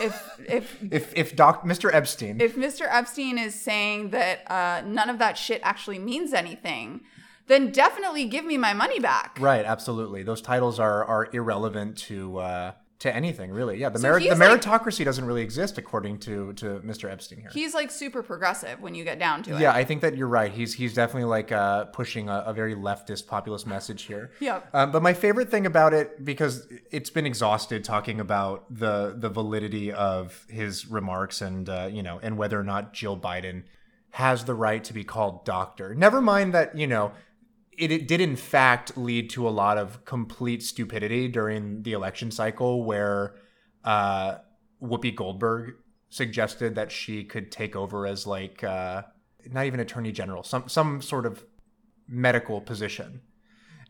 if 0.00 0.40
if 0.48 0.82
If 0.90 1.12
if 1.16 1.36
Doc 1.36 1.62
Mr. 1.64 1.92
Epstein. 1.92 2.40
if 2.40 2.56
Mr. 2.56 2.86
Epstein 2.88 3.38
is 3.38 3.54
saying 3.54 4.10
that 4.10 4.50
uh 4.50 4.82
none 4.86 5.08
of 5.08 5.18
that 5.18 5.38
shit 5.38 5.60
actually 5.64 5.98
means 5.98 6.32
anything, 6.32 7.00
then 7.46 7.70
definitely 7.72 8.26
give 8.26 8.44
me 8.44 8.56
my 8.56 8.72
money 8.74 9.00
back. 9.00 9.36
Right, 9.40 9.64
absolutely. 9.64 10.22
Those 10.22 10.40
titles 10.42 10.78
are 10.78 11.04
are 11.04 11.28
irrelevant 11.32 11.96
to 12.08 12.38
uh, 12.38 12.72
to 13.00 13.14
anything, 13.14 13.50
really. 13.50 13.78
Yeah, 13.78 13.88
the 13.88 13.98
So 13.98 14.02
merit 14.08 14.22
the 14.24 14.34
like- 14.36 14.60
meritocracy 14.60 15.04
doesn't 15.04 15.24
really 15.24 15.42
exist 15.42 15.78
according 15.78 16.18
to 16.20 16.52
to 16.54 16.80
Mr. 16.80 17.10
Epstein 17.10 17.40
here. 17.40 17.50
He's 17.52 17.74
like 17.74 17.90
super 17.90 18.22
progressive 18.22 18.80
when 18.80 18.94
you 18.94 19.04
get 19.04 19.18
down 19.18 19.42
to 19.44 19.56
it. 19.56 19.60
yeah, 19.60 19.72
I 19.72 19.84
think 19.84 20.02
that 20.02 20.16
you're 20.16 20.28
right. 20.28 20.52
He's 20.52 20.74
he's 20.74 20.92
definitely 20.94 21.24
like 21.28 21.50
uh, 21.50 21.86
pushing 21.86 22.28
a, 22.28 22.44
a 22.46 22.52
very 22.52 22.74
leftist 22.74 23.26
populist 23.26 23.66
message 23.66 24.02
here. 24.02 24.30
Yeah. 24.40 24.60
Um, 24.72 24.90
but 24.92 25.02
my 25.02 25.12
favorite 25.14 25.50
thing 25.50 25.66
about 25.66 25.92
it, 25.94 26.24
because 26.24 26.66
it's 26.90 27.10
been 27.10 27.26
exhausted 27.26 27.84
talking 27.84 28.20
about 28.20 28.64
the 28.74 29.14
the 29.16 29.28
validity 29.28 29.92
of 29.92 30.44
his 30.48 30.86
remarks 30.86 31.40
and 31.42 31.68
uh, 31.68 31.88
you 31.90 32.02
know 32.02 32.20
and 32.22 32.36
whether 32.38 32.58
or 32.60 32.64
not 32.64 32.92
Jill 32.92 33.16
Biden 33.18 33.64
has 34.10 34.44
the 34.44 34.54
right 34.54 34.82
to 34.84 34.92
be 34.92 35.04
called 35.04 35.44
doctor. 35.44 35.94
Never 35.94 36.20
mind 36.20 36.52
that 36.54 36.76
you 36.76 36.86
know 36.86 37.12
it, 37.76 37.90
it 37.90 38.08
did 38.08 38.20
in 38.20 38.36
fact 38.36 38.96
lead 38.96 39.30
to 39.30 39.48
a 39.48 39.50
lot 39.50 39.78
of 39.78 40.04
complete 40.04 40.62
stupidity 40.62 41.28
during 41.28 41.82
the 41.82 41.92
election 41.92 42.30
cycle 42.30 42.84
where 42.84 43.36
uh, 43.84 44.36
Whoopi 44.82 45.14
Goldberg 45.14 45.74
suggested 46.10 46.74
that 46.74 46.90
she 46.90 47.24
could 47.24 47.50
take 47.50 47.76
over 47.76 48.06
as 48.06 48.26
like 48.26 48.62
uh, 48.64 49.02
not 49.50 49.66
even 49.66 49.80
attorney 49.80 50.12
general, 50.12 50.42
some 50.42 50.68
some 50.68 51.00
sort 51.00 51.26
of 51.26 51.44
medical 52.08 52.60
position. 52.60 53.22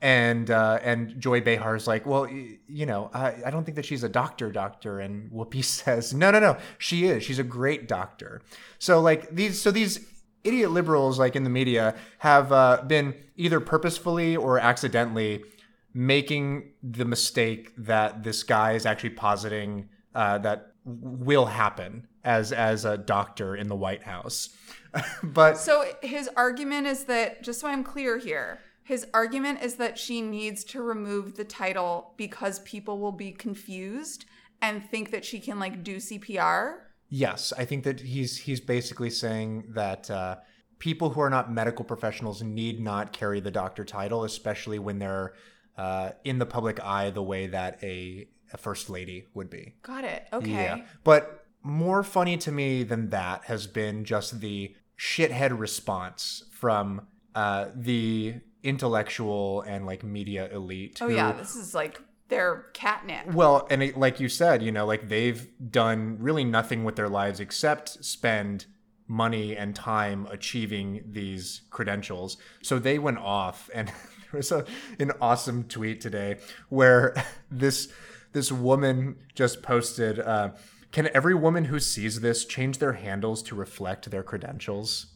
And 0.02 0.50
uh, 0.50 0.78
and 0.82 1.20
Joy 1.20 1.42
Behar's 1.42 1.86
like, 1.86 2.06
well, 2.06 2.26
you 2.26 2.86
know, 2.86 3.10
I, 3.12 3.34
I 3.44 3.50
don't 3.50 3.64
think 3.64 3.76
that 3.76 3.84
she's 3.84 4.02
a 4.02 4.08
doctor, 4.08 4.50
doctor. 4.50 4.98
And 4.98 5.30
Whoopi 5.30 5.62
says, 5.64 6.14
no, 6.14 6.30
no, 6.30 6.40
no, 6.40 6.56
she 6.78 7.04
is. 7.04 7.22
She's 7.22 7.38
a 7.38 7.44
great 7.44 7.86
doctor. 7.86 8.40
So 8.78 9.00
like 9.00 9.34
these, 9.34 9.60
so 9.60 9.70
these 9.70 9.98
idiot 10.44 10.70
liberals, 10.70 11.18
like 11.18 11.36
in 11.36 11.44
the 11.44 11.50
media, 11.50 11.94
have 12.18 12.52
uh, 12.52 12.82
been 12.86 13.14
either 13.36 13.60
purposefully 13.60 14.36
or 14.36 14.58
accidentally 14.58 15.44
making 15.92 16.70
the 16.82 17.04
mistake 17.04 17.72
that 17.76 18.22
this 18.22 18.42
guy 18.42 18.72
is 18.72 18.86
actually 18.86 19.10
positing 19.10 19.88
uh, 20.14 20.38
that 20.38 20.72
will 20.84 21.46
happen 21.46 22.06
as 22.24 22.52
as 22.52 22.84
a 22.84 22.96
doctor 22.96 23.56
in 23.56 23.68
the 23.68 23.76
White 23.76 24.02
House. 24.02 24.50
but 25.22 25.56
So 25.56 25.84
his 26.02 26.28
argument 26.36 26.86
is 26.86 27.04
that, 27.04 27.42
just 27.42 27.60
so 27.60 27.68
I'm 27.68 27.84
clear 27.84 28.18
here, 28.18 28.60
his 28.82 29.06
argument 29.14 29.62
is 29.62 29.76
that 29.76 29.98
she 29.98 30.20
needs 30.20 30.64
to 30.64 30.82
remove 30.82 31.36
the 31.36 31.44
title 31.44 32.14
because 32.16 32.58
people 32.60 32.98
will 32.98 33.12
be 33.12 33.30
confused 33.30 34.24
and 34.60 34.84
think 34.90 35.10
that 35.10 35.24
she 35.24 35.38
can 35.38 35.58
like 35.58 35.84
do 35.84 35.96
CPR. 35.96 36.78
Yes, 37.10 37.52
I 37.58 37.64
think 37.64 37.84
that 37.84 38.00
he's 38.00 38.38
he's 38.38 38.60
basically 38.60 39.10
saying 39.10 39.64
that 39.70 40.08
uh, 40.10 40.36
people 40.78 41.10
who 41.10 41.20
are 41.20 41.28
not 41.30 41.52
medical 41.52 41.84
professionals 41.84 42.42
need 42.42 42.80
not 42.80 43.12
carry 43.12 43.40
the 43.40 43.50
doctor 43.50 43.84
title, 43.84 44.24
especially 44.24 44.78
when 44.78 44.98
they're 45.00 45.34
uh, 45.76 46.10
in 46.24 46.38
the 46.38 46.46
public 46.46 46.82
eye 46.82 47.10
the 47.10 47.22
way 47.22 47.48
that 47.48 47.82
a, 47.82 48.28
a 48.52 48.56
first 48.56 48.88
lady 48.88 49.26
would 49.34 49.50
be. 49.50 49.74
Got 49.82 50.04
it. 50.04 50.26
Okay. 50.32 50.50
Yeah, 50.50 50.82
But 51.04 51.46
more 51.62 52.02
funny 52.02 52.36
to 52.38 52.52
me 52.52 52.82
than 52.84 53.10
that 53.10 53.44
has 53.44 53.66
been 53.66 54.04
just 54.04 54.40
the 54.40 54.74
shithead 54.98 55.58
response 55.58 56.44
from 56.52 57.06
uh, 57.34 57.66
the 57.74 58.36
intellectual 58.62 59.62
and 59.62 59.86
like 59.86 60.04
media 60.04 60.48
elite. 60.52 60.98
Oh 61.00 61.08
who- 61.08 61.14
yeah, 61.14 61.32
this 61.32 61.56
is 61.56 61.74
like 61.74 62.00
their 62.30 62.66
catnip. 62.72 63.26
well, 63.34 63.66
and 63.70 63.82
it, 63.82 63.96
like 63.98 64.20
you 64.20 64.28
said, 64.28 64.62
you 64.62 64.72
know, 64.72 64.86
like 64.86 65.08
they've 65.08 65.48
done 65.70 66.16
really 66.18 66.44
nothing 66.44 66.84
with 66.84 66.96
their 66.96 67.08
lives 67.08 67.40
except 67.40 68.04
spend 68.04 68.66
money 69.06 69.56
and 69.56 69.74
time 69.74 70.26
achieving 70.30 71.02
these 71.04 71.62
credentials. 71.70 72.36
So 72.62 72.78
they 72.78 72.98
went 72.98 73.18
off, 73.18 73.68
and 73.74 73.88
there 74.32 74.38
was 74.38 74.52
a, 74.52 74.64
an 74.98 75.12
awesome 75.20 75.64
tweet 75.64 76.00
today 76.00 76.38
where 76.68 77.14
this 77.50 77.92
this 78.32 78.50
woman 78.50 79.16
just 79.34 79.62
posted. 79.62 80.18
Uh, 80.18 80.50
can 80.92 81.08
every 81.14 81.34
woman 81.34 81.66
who 81.66 81.78
sees 81.78 82.20
this 82.20 82.44
change 82.44 82.78
their 82.78 82.94
handles 82.94 83.42
to 83.44 83.54
reflect 83.54 84.10
their 84.10 84.24
credentials? 84.24 85.06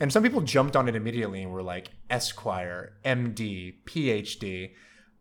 And 0.00 0.12
some 0.12 0.22
people 0.22 0.40
jumped 0.40 0.74
on 0.74 0.88
it 0.88 0.96
immediately 0.96 1.42
and 1.42 1.52
were 1.52 1.62
like, 1.62 1.90
Esquire, 2.10 2.94
MD, 3.04 3.74
PhD. 3.84 4.72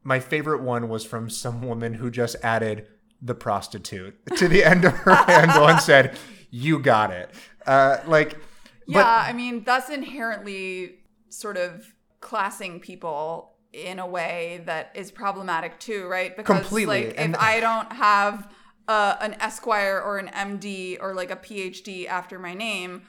My 0.03 0.19
favorite 0.19 0.61
one 0.61 0.89
was 0.89 1.05
from 1.05 1.29
some 1.29 1.61
woman 1.61 1.93
who 1.95 2.11
just 2.11 2.35
added 2.43 2.87
the 3.21 3.35
prostitute 3.35 4.15
to 4.37 4.47
the 4.47 4.63
end 4.63 4.83
of 4.85 4.93
her 4.93 5.15
handle 5.15 5.67
and 5.67 5.79
said, 5.79 6.17
You 6.49 6.79
got 6.79 7.11
it. 7.11 7.33
Uh, 7.65 7.97
like, 8.05 8.37
Yeah, 8.85 9.05
I 9.05 9.33
mean 9.33 9.63
that's 9.63 9.89
inherently 9.89 10.99
sort 11.29 11.57
of 11.57 11.93
classing 12.19 12.79
people 12.79 13.53
in 13.71 13.99
a 13.99 14.05
way 14.07 14.61
that 14.65 14.91
is 14.93 15.09
problematic 15.11 15.79
too, 15.79 16.05
right? 16.07 16.35
Because 16.35 16.59
Completely, 16.59 17.05
like 17.07 17.15
and- 17.17 17.33
if 17.35 17.41
I 17.41 17.59
don't 17.59 17.91
have 17.91 18.51
uh, 18.87 19.15
an 19.21 19.35
Esquire 19.39 20.01
or 20.01 20.17
an 20.17 20.27
MD 20.27 20.97
or 21.01 21.13
like 21.13 21.31
a 21.31 21.37
PhD 21.37 22.07
after 22.07 22.37
my 22.37 22.53
name, 22.53 23.03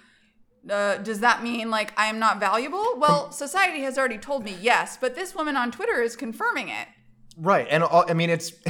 uh, 0.71 0.99
does 0.99 1.21
that 1.21 1.43
mean 1.43 1.71
like 1.71 1.93
I 1.99 2.07
am 2.07 2.19
not 2.19 2.41
valuable? 2.41 2.95
Well, 2.97 3.31
society 3.31 3.81
has 3.83 3.99
already 3.99 4.19
told 4.19 4.45
me 4.45 4.57
yes, 4.61 4.97
but 5.01 5.15
this 5.15 5.35
woman 5.35 5.57
on 5.57 5.71
Twitter 5.71 6.01
is 6.01 6.17
confirming 6.17 6.69
it. 6.69 6.89
Right. 7.37 7.67
And 7.71 7.85
I 7.85 8.15
mean, 8.15 8.31
it's. 8.31 8.53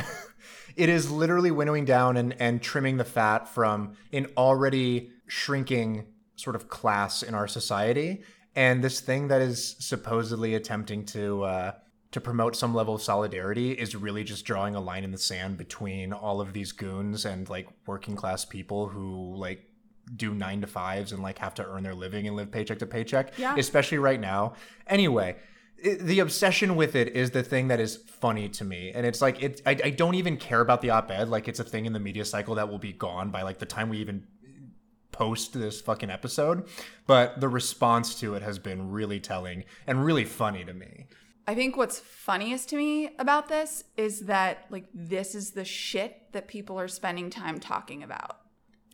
it 0.76 0.88
is 0.88 1.10
literally 1.10 1.50
winnowing 1.50 1.84
down 1.84 2.16
and, 2.16 2.34
and 2.40 2.60
trimming 2.60 2.96
the 2.96 3.04
fat 3.04 3.48
from 3.48 3.92
an 4.12 4.26
already 4.36 5.10
shrinking 5.26 6.06
sort 6.36 6.56
of 6.56 6.68
class 6.68 7.22
in 7.22 7.34
our 7.34 7.46
society. 7.46 8.22
And 8.56 8.82
this 8.82 9.00
thing 9.00 9.28
that 9.28 9.40
is 9.40 9.76
supposedly 9.78 10.54
attempting 10.54 11.04
to 11.06 11.44
uh, 11.44 11.72
to 12.12 12.20
promote 12.20 12.54
some 12.54 12.74
level 12.74 12.94
of 12.94 13.02
solidarity 13.02 13.72
is 13.72 13.96
really 13.96 14.22
just 14.22 14.44
drawing 14.44 14.76
a 14.76 14.80
line 14.80 15.02
in 15.02 15.10
the 15.10 15.18
sand 15.18 15.56
between 15.56 16.12
all 16.12 16.40
of 16.40 16.52
these 16.52 16.70
goons 16.70 17.24
and 17.24 17.48
like 17.48 17.66
working 17.86 18.14
class 18.14 18.44
people 18.44 18.86
who 18.88 19.34
like 19.34 19.68
do 20.14 20.34
nine 20.34 20.60
to 20.60 20.66
fives 20.66 21.12
and 21.12 21.22
like 21.22 21.38
have 21.38 21.54
to 21.54 21.66
earn 21.66 21.82
their 21.82 21.94
living 21.94 22.26
and 22.26 22.36
live 22.36 22.50
paycheck 22.50 22.78
to 22.80 22.86
paycheck. 22.86 23.38
Yeah. 23.38 23.56
Especially 23.56 23.98
right 23.98 24.20
now. 24.20 24.54
Anyway, 24.86 25.36
it, 25.78 26.00
the 26.00 26.20
obsession 26.20 26.76
with 26.76 26.94
it 26.94 27.14
is 27.16 27.30
the 27.30 27.42
thing 27.42 27.68
that 27.68 27.80
is 27.80 27.96
funny 27.96 28.48
to 28.48 28.64
me 28.64 28.90
and 28.94 29.04
it's 29.04 29.20
like 29.20 29.42
it 29.42 29.60
I, 29.66 29.70
I 29.84 29.90
don't 29.90 30.14
even 30.14 30.36
care 30.36 30.60
about 30.60 30.80
the 30.80 30.90
op-ed 30.90 31.28
like 31.28 31.46
it's 31.46 31.60
a 31.60 31.64
thing 31.64 31.84
in 31.84 31.92
the 31.92 32.00
media 32.00 32.24
cycle 32.24 32.54
that 32.54 32.70
will 32.70 32.78
be 32.78 32.92
gone 32.92 33.30
by 33.30 33.42
like 33.42 33.58
the 33.58 33.66
time 33.66 33.90
we 33.90 33.98
even 33.98 34.26
post 35.12 35.52
this 35.52 35.80
fucking 35.80 36.10
episode 36.10 36.66
but 37.06 37.40
the 37.40 37.48
response 37.48 38.18
to 38.20 38.34
it 38.34 38.42
has 38.42 38.58
been 38.58 38.90
really 38.90 39.20
telling 39.20 39.64
and 39.86 40.04
really 40.04 40.24
funny 40.24 40.64
to 40.64 40.72
me 40.72 41.06
I 41.46 41.54
think 41.54 41.76
what's 41.76 41.98
funniest 41.98 42.70
to 42.70 42.76
me 42.76 43.10
about 43.18 43.48
this 43.48 43.84
is 43.96 44.20
that 44.20 44.64
like 44.70 44.86
this 44.94 45.34
is 45.34 45.50
the 45.50 45.64
shit 45.64 46.32
that 46.32 46.48
people 46.48 46.80
are 46.80 46.88
spending 46.88 47.28
time 47.28 47.60
talking 47.60 48.02
about. 48.02 48.38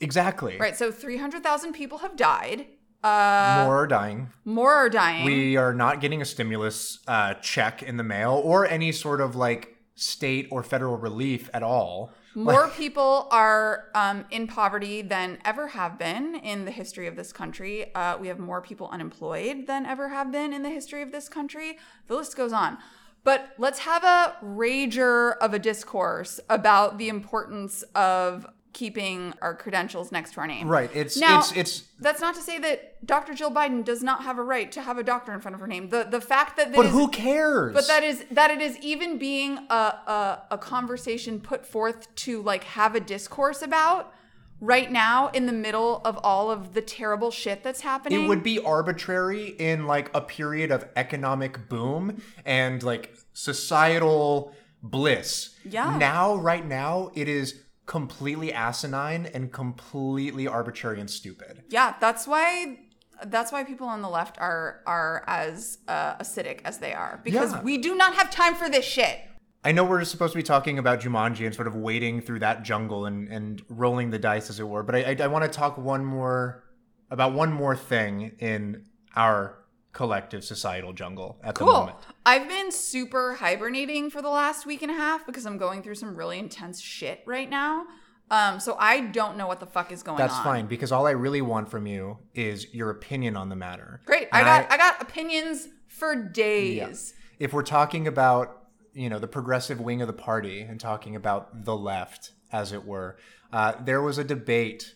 Exactly 0.01 0.57
Right. 0.59 0.77
So 0.77 0.91
300,000 0.91 1.73
people 1.73 1.99
have 1.99 2.17
died. 2.17 2.67
Uh, 3.03 3.63
more 3.65 3.85
are 3.85 3.87
dying 3.87 4.29
more 4.45 4.73
are 4.75 4.91
dying. 4.91 5.25
we 5.25 5.57
are 5.57 5.73
not 5.73 6.03
getting 6.03 6.21
a 6.21 6.25
stimulus 6.25 6.99
uh, 7.09 7.33
check 7.35 7.83
in 7.83 7.97
the 7.97 8.03
mail 8.03 8.43
or 8.45 8.67
any 8.67 8.93
sort 8.93 9.23
of 9.23 9.35
like 9.35 9.79
state 9.95 10.47
or 10.51 10.63
federal 10.63 10.99
relief 10.99 11.49
at 11.55 11.63
all 11.63 12.13
More 12.35 12.69
people 12.69 13.27
are 13.31 13.87
um, 13.95 14.25
in 14.31 14.47
poverty 14.47 15.03
than 15.03 15.39
ever 15.45 15.69
have 15.69 15.99
been 15.99 16.37
in 16.37 16.65
the 16.65 16.71
history 16.71 17.07
of 17.09 17.17
this 17.17 17.33
country. 17.33 17.93
Uh, 17.95 18.17
we 18.21 18.29
have 18.29 18.39
more 18.39 18.63
people 18.63 18.89
unemployed 18.93 19.67
than 19.67 19.85
ever 19.85 20.11
have 20.11 20.31
been 20.31 20.53
in 20.53 20.63
the 20.63 20.71
history 20.71 21.03
of 21.03 21.11
this 21.11 21.29
country. 21.29 21.79
The 22.07 22.15
list 22.15 22.37
goes 22.37 22.53
on. 22.53 22.79
But 23.25 23.51
let's 23.59 23.81
have 23.81 24.05
a 24.05 24.37
rager 24.43 25.37
of 25.39 25.53
a 25.53 25.59
discourse 25.59 26.41
about 26.49 26.99
the 26.99 27.09
importance 27.09 27.83
of 27.95 28.47
keeping 28.73 29.35
our 29.43 29.55
credentials 29.55 30.13
next 30.13 30.35
to 30.35 30.41
our 30.41 30.47
name. 30.47 30.69
right 30.69 30.91
it's 30.95 31.17
Now, 31.17 31.41
it's 31.41 31.53
it's 31.53 31.85
that's 31.99 32.21
not 32.21 32.35
to 32.37 32.41
say 32.41 32.59
that 32.59 33.05
Dr. 33.07 33.35
Jill 33.35 33.51
Biden 33.51 33.85
does 33.85 34.03
not 34.03 34.23
have 34.25 34.39
a 34.39 34.43
right 34.43 34.71
to 34.73 34.83
have 34.83 34.99
a 34.99 35.03
doctor 35.03 35.33
in 35.33 35.41
front 35.41 35.55
of 35.55 35.61
her 35.61 35.67
name. 35.67 35.89
The 35.89 36.05
the 36.05 36.21
fact 36.21 36.57
that 36.57 36.69
this 36.69 36.77
but 36.77 36.87
is- 36.87 36.93
who 36.93 37.09
cares 37.09 37.75
but 37.75 37.87
that 37.89 38.03
is 38.03 38.25
that 38.31 38.51
it 38.51 38.61
is 38.61 38.79
even 38.79 39.19
being 39.19 39.59
a, 39.71 39.75
a 39.75 40.43
a 40.53 40.59
conversation 40.59 41.41
put 41.41 41.67
forth 41.67 42.15
to 42.17 42.43
like 42.43 42.65
have 42.65 42.95
a 42.95 43.01
discourse 43.01 43.63
about 43.63 44.13
right 44.61 44.93
now 44.93 45.29
in 45.29 45.47
the 45.47 45.53
middle 45.53 46.03
of 46.05 46.19
all 46.23 46.51
of 46.51 46.75
the 46.75 46.83
terrible 46.83 47.31
shit 47.31 47.63
that's 47.63 47.81
happening. 47.81 48.25
It 48.25 48.29
would 48.29 48.43
be 48.43 48.59
arbitrary 48.59 49.49
in 49.59 49.87
like 49.87 50.11
a 50.15 50.21
period 50.21 50.71
of 50.71 50.85
economic 50.97 51.69
boom 51.69 52.21
and 52.45 52.83
like 52.83 53.17
societal 53.33 54.55
bliss. 54.83 55.55
Yeah. 55.65 55.97
Now, 55.97 56.37
right 56.37 56.65
now, 56.65 57.11
it 57.15 57.29
is 57.29 57.63
completely 57.91 58.53
asinine 58.53 59.27
and 59.35 59.51
completely 59.53 60.47
arbitrary 60.47 61.01
and 61.01 61.11
stupid. 61.11 61.65
yeah, 61.71 61.97
that's 62.01 62.25
why 62.25 62.79
that's 63.27 63.51
why 63.51 63.65
people 63.65 63.89
on 63.89 64.01
the 64.01 64.09
left 64.09 64.39
are 64.39 64.81
are 64.87 65.25
as 65.27 65.79
uh, 65.89 66.15
acidic 66.19 66.61
as 66.65 66.79
they 66.79 66.93
are 66.95 67.21
because 67.25 67.53
Yeah. 67.53 67.63
we 67.63 67.79
do 67.79 67.97
not 67.97 68.15
have 68.15 68.31
time 68.31 68.55
for 68.55 68.71
this 68.71 68.85
shit. 68.85 69.19
I 69.65 69.73
know 69.73 69.83
we're 69.83 70.05
supposed 70.05 70.35
to 70.35 70.39
be 70.39 70.43
talking 70.45 70.79
about 70.79 71.01
Jumanji 71.01 71.45
and 71.45 71.53
sort 71.53 71.67
of 71.67 71.75
wading 71.75 72.21
through 72.21 72.39
that 72.39 72.63
jungle 72.63 73.07
and, 73.07 73.27
and 73.29 73.61
rolling 73.69 74.11
the 74.11 74.21
dice, 74.21 74.49
as 74.51 74.61
it 74.61 74.69
were. 74.69 74.85
But 74.85 74.95
I, 74.95 75.03
I, 75.11 75.17
I 75.25 75.27
want 75.27 75.45
to 75.45 75.51
talk 75.51 75.77
one 75.77 76.05
more 76.05 76.63
about 77.11 77.33
one 77.33 77.53
more 77.53 77.75
thing 77.75 78.37
in 78.39 78.85
our 79.17 79.59
collective 79.93 80.45
societal 80.45 80.93
jungle 80.93 81.39
at 81.43 81.55
the 81.57 81.65
Cool. 81.65 81.73
moment. 81.73 81.97
I've 82.25 82.49
been 82.49 82.71
super 82.71 83.35
hibernating 83.35 84.11
for 84.11 84.23
the 84.23 84.29
last 84.29 84.65
week 84.67 84.83
and 84.83 84.91
a 84.91 84.95
half 84.95 85.27
because 85.27 85.47
I'm 85.47 85.59
going 85.59 85.83
through 85.83 85.97
some 85.97 86.15
really 86.17 86.39
intense 86.39 86.81
shit 86.81 87.23
right 87.27 87.49
now. 87.51 87.87
Um, 88.31 88.61
so 88.61 88.77
I 88.79 89.01
don't 89.01 89.37
know 89.37 89.49
what 89.49 89.59
the 89.59 89.67
fuck 89.67 89.91
is 89.91 90.05
going 90.05 90.17
That's 90.19 90.35
on. 90.37 90.45
fine 90.45 90.67
because 90.67 90.93
all 90.93 91.07
I 91.09 91.11
really 91.11 91.43
want 91.43 91.69
from 91.69 91.89
you 91.89 92.19
is 92.35 92.73
your 92.73 92.91
opinion 92.91 93.37
on 93.37 93.49
the 93.49 93.57
matter. 93.57 94.01
Great. 94.05 94.29
I 94.33 94.45
got 94.45 94.71
I, 94.71 94.77
got 94.77 95.03
opinions 95.03 95.67
for 95.89 96.15
days. 96.15 97.13
if 97.41 97.53
we're 97.53 97.63
talking 97.65 98.07
about 98.07 98.67
you 98.93 99.09
know 99.09 99.19
the 99.19 99.27
progressive 99.27 99.81
wing 99.81 100.01
of 100.01 100.07
the 100.07 100.13
party 100.13 100.61
and 100.63 100.79
talking 100.79 101.17
about 101.17 101.65
the 101.65 101.77
left 101.77 102.33
as 102.53 102.73
it 102.73 102.85
were 102.85 103.17
uh, 103.53 103.73
there 103.85 104.01
was 104.03 104.19
a 104.19 104.25
debate 104.25 104.95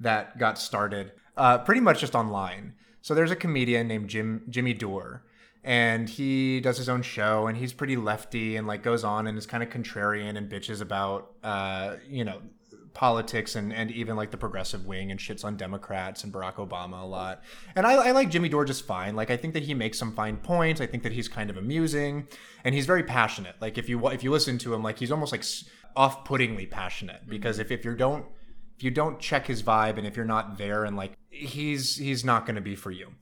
that 0.00 0.38
got 0.38 0.58
started 0.58 1.12
uh, 1.36 1.58
pretty 1.58 1.80
much 1.80 2.00
just 2.00 2.14
online 2.14 2.74
so 3.06 3.14
there's 3.14 3.30
a 3.30 3.36
comedian 3.36 3.86
named 3.86 4.08
jim 4.08 4.42
jimmy 4.50 4.74
dore 4.74 5.22
and 5.62 6.08
he 6.08 6.58
does 6.60 6.76
his 6.76 6.88
own 6.88 7.02
show 7.02 7.46
and 7.46 7.56
he's 7.56 7.72
pretty 7.72 7.96
lefty 7.96 8.56
and 8.56 8.66
like 8.66 8.82
goes 8.82 9.04
on 9.04 9.28
and 9.28 9.38
is 9.38 9.46
kind 9.46 9.62
of 9.62 9.68
contrarian 9.68 10.36
and 10.36 10.50
bitches 10.50 10.80
about 10.80 11.30
uh, 11.44 11.94
you 12.08 12.24
know 12.24 12.40
politics 12.94 13.54
and, 13.54 13.72
and 13.72 13.92
even 13.92 14.16
like 14.16 14.30
the 14.32 14.36
progressive 14.36 14.86
wing 14.86 15.10
and 15.10 15.20
shits 15.20 15.44
on 15.44 15.54
Democrats 15.54 16.24
and 16.24 16.32
Barack 16.32 16.54
Obama 16.54 17.02
a 17.02 17.04
lot. 17.04 17.42
And 17.74 17.86
I, 17.86 17.92
I 17.92 18.10
like 18.12 18.30
Jimmy 18.30 18.48
Dore 18.48 18.64
just 18.64 18.86
fine. 18.86 19.14
Like 19.14 19.30
I 19.30 19.36
think 19.36 19.52
that 19.52 19.64
he 19.64 19.74
makes 19.74 19.98
some 19.98 20.12
fine 20.14 20.38
points. 20.38 20.80
I 20.80 20.86
think 20.86 21.02
that 21.02 21.12
he's 21.12 21.28
kind 21.28 21.50
of 21.50 21.58
amusing 21.58 22.26
and 22.64 22.74
he's 22.74 22.86
very 22.86 23.02
passionate. 23.02 23.54
Like 23.60 23.76
if 23.76 23.90
you 23.90 24.08
if 24.08 24.24
you 24.24 24.30
listen 24.30 24.56
to 24.58 24.72
him, 24.72 24.82
like 24.82 24.98
he's 24.98 25.12
almost 25.12 25.30
like 25.30 25.44
off-puttingly 25.94 26.66
passionate 26.66 27.20
because 27.28 27.58
if, 27.58 27.70
if 27.70 27.84
you 27.84 27.94
don't 27.94 28.24
if 28.76 28.84
you 28.84 28.90
don't 28.90 29.18
check 29.18 29.46
his 29.46 29.62
vibe 29.62 29.98
and 29.98 30.06
if 30.06 30.16
you're 30.16 30.24
not 30.24 30.58
there 30.58 30.84
and 30.84 30.96
like 30.96 31.12
he's 31.30 31.96
he's 31.96 32.24
not 32.24 32.46
going 32.46 32.56
to 32.56 32.62
be 32.62 32.76
for 32.76 32.90
you. 32.90 33.12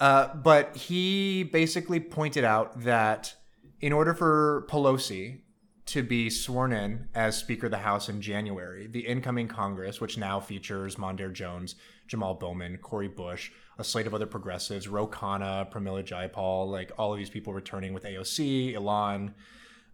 Uh, 0.00 0.34
but 0.34 0.76
he 0.76 1.42
basically 1.42 1.98
pointed 1.98 2.44
out 2.44 2.82
that 2.82 3.34
in 3.80 3.92
order 3.92 4.14
for 4.14 4.66
Pelosi 4.68 5.40
to 5.86 6.02
be 6.02 6.28
sworn 6.28 6.72
in 6.72 7.08
as 7.14 7.36
Speaker 7.36 7.66
of 7.66 7.72
the 7.72 7.78
House 7.78 8.08
in 8.08 8.20
January, 8.20 8.86
the 8.86 9.00
incoming 9.00 9.48
Congress, 9.48 10.00
which 10.00 10.18
now 10.18 10.38
features 10.38 10.96
Mondaire 10.96 11.32
Jones, 11.32 11.76
Jamal 12.06 12.34
Bowman, 12.34 12.76
Cori 12.78 13.08
Bush, 13.08 13.50
a 13.78 13.84
slate 13.84 14.06
of 14.06 14.12
other 14.12 14.26
progressives, 14.26 14.86
Ro 14.86 15.06
Khanna, 15.06 15.70
Pramila 15.72 16.04
Jayapal, 16.04 16.70
like 16.70 16.92
all 16.98 17.12
of 17.12 17.18
these 17.18 17.30
people 17.30 17.54
returning 17.54 17.94
with 17.94 18.04
AOC, 18.04 18.74
Ilhan, 18.74 19.32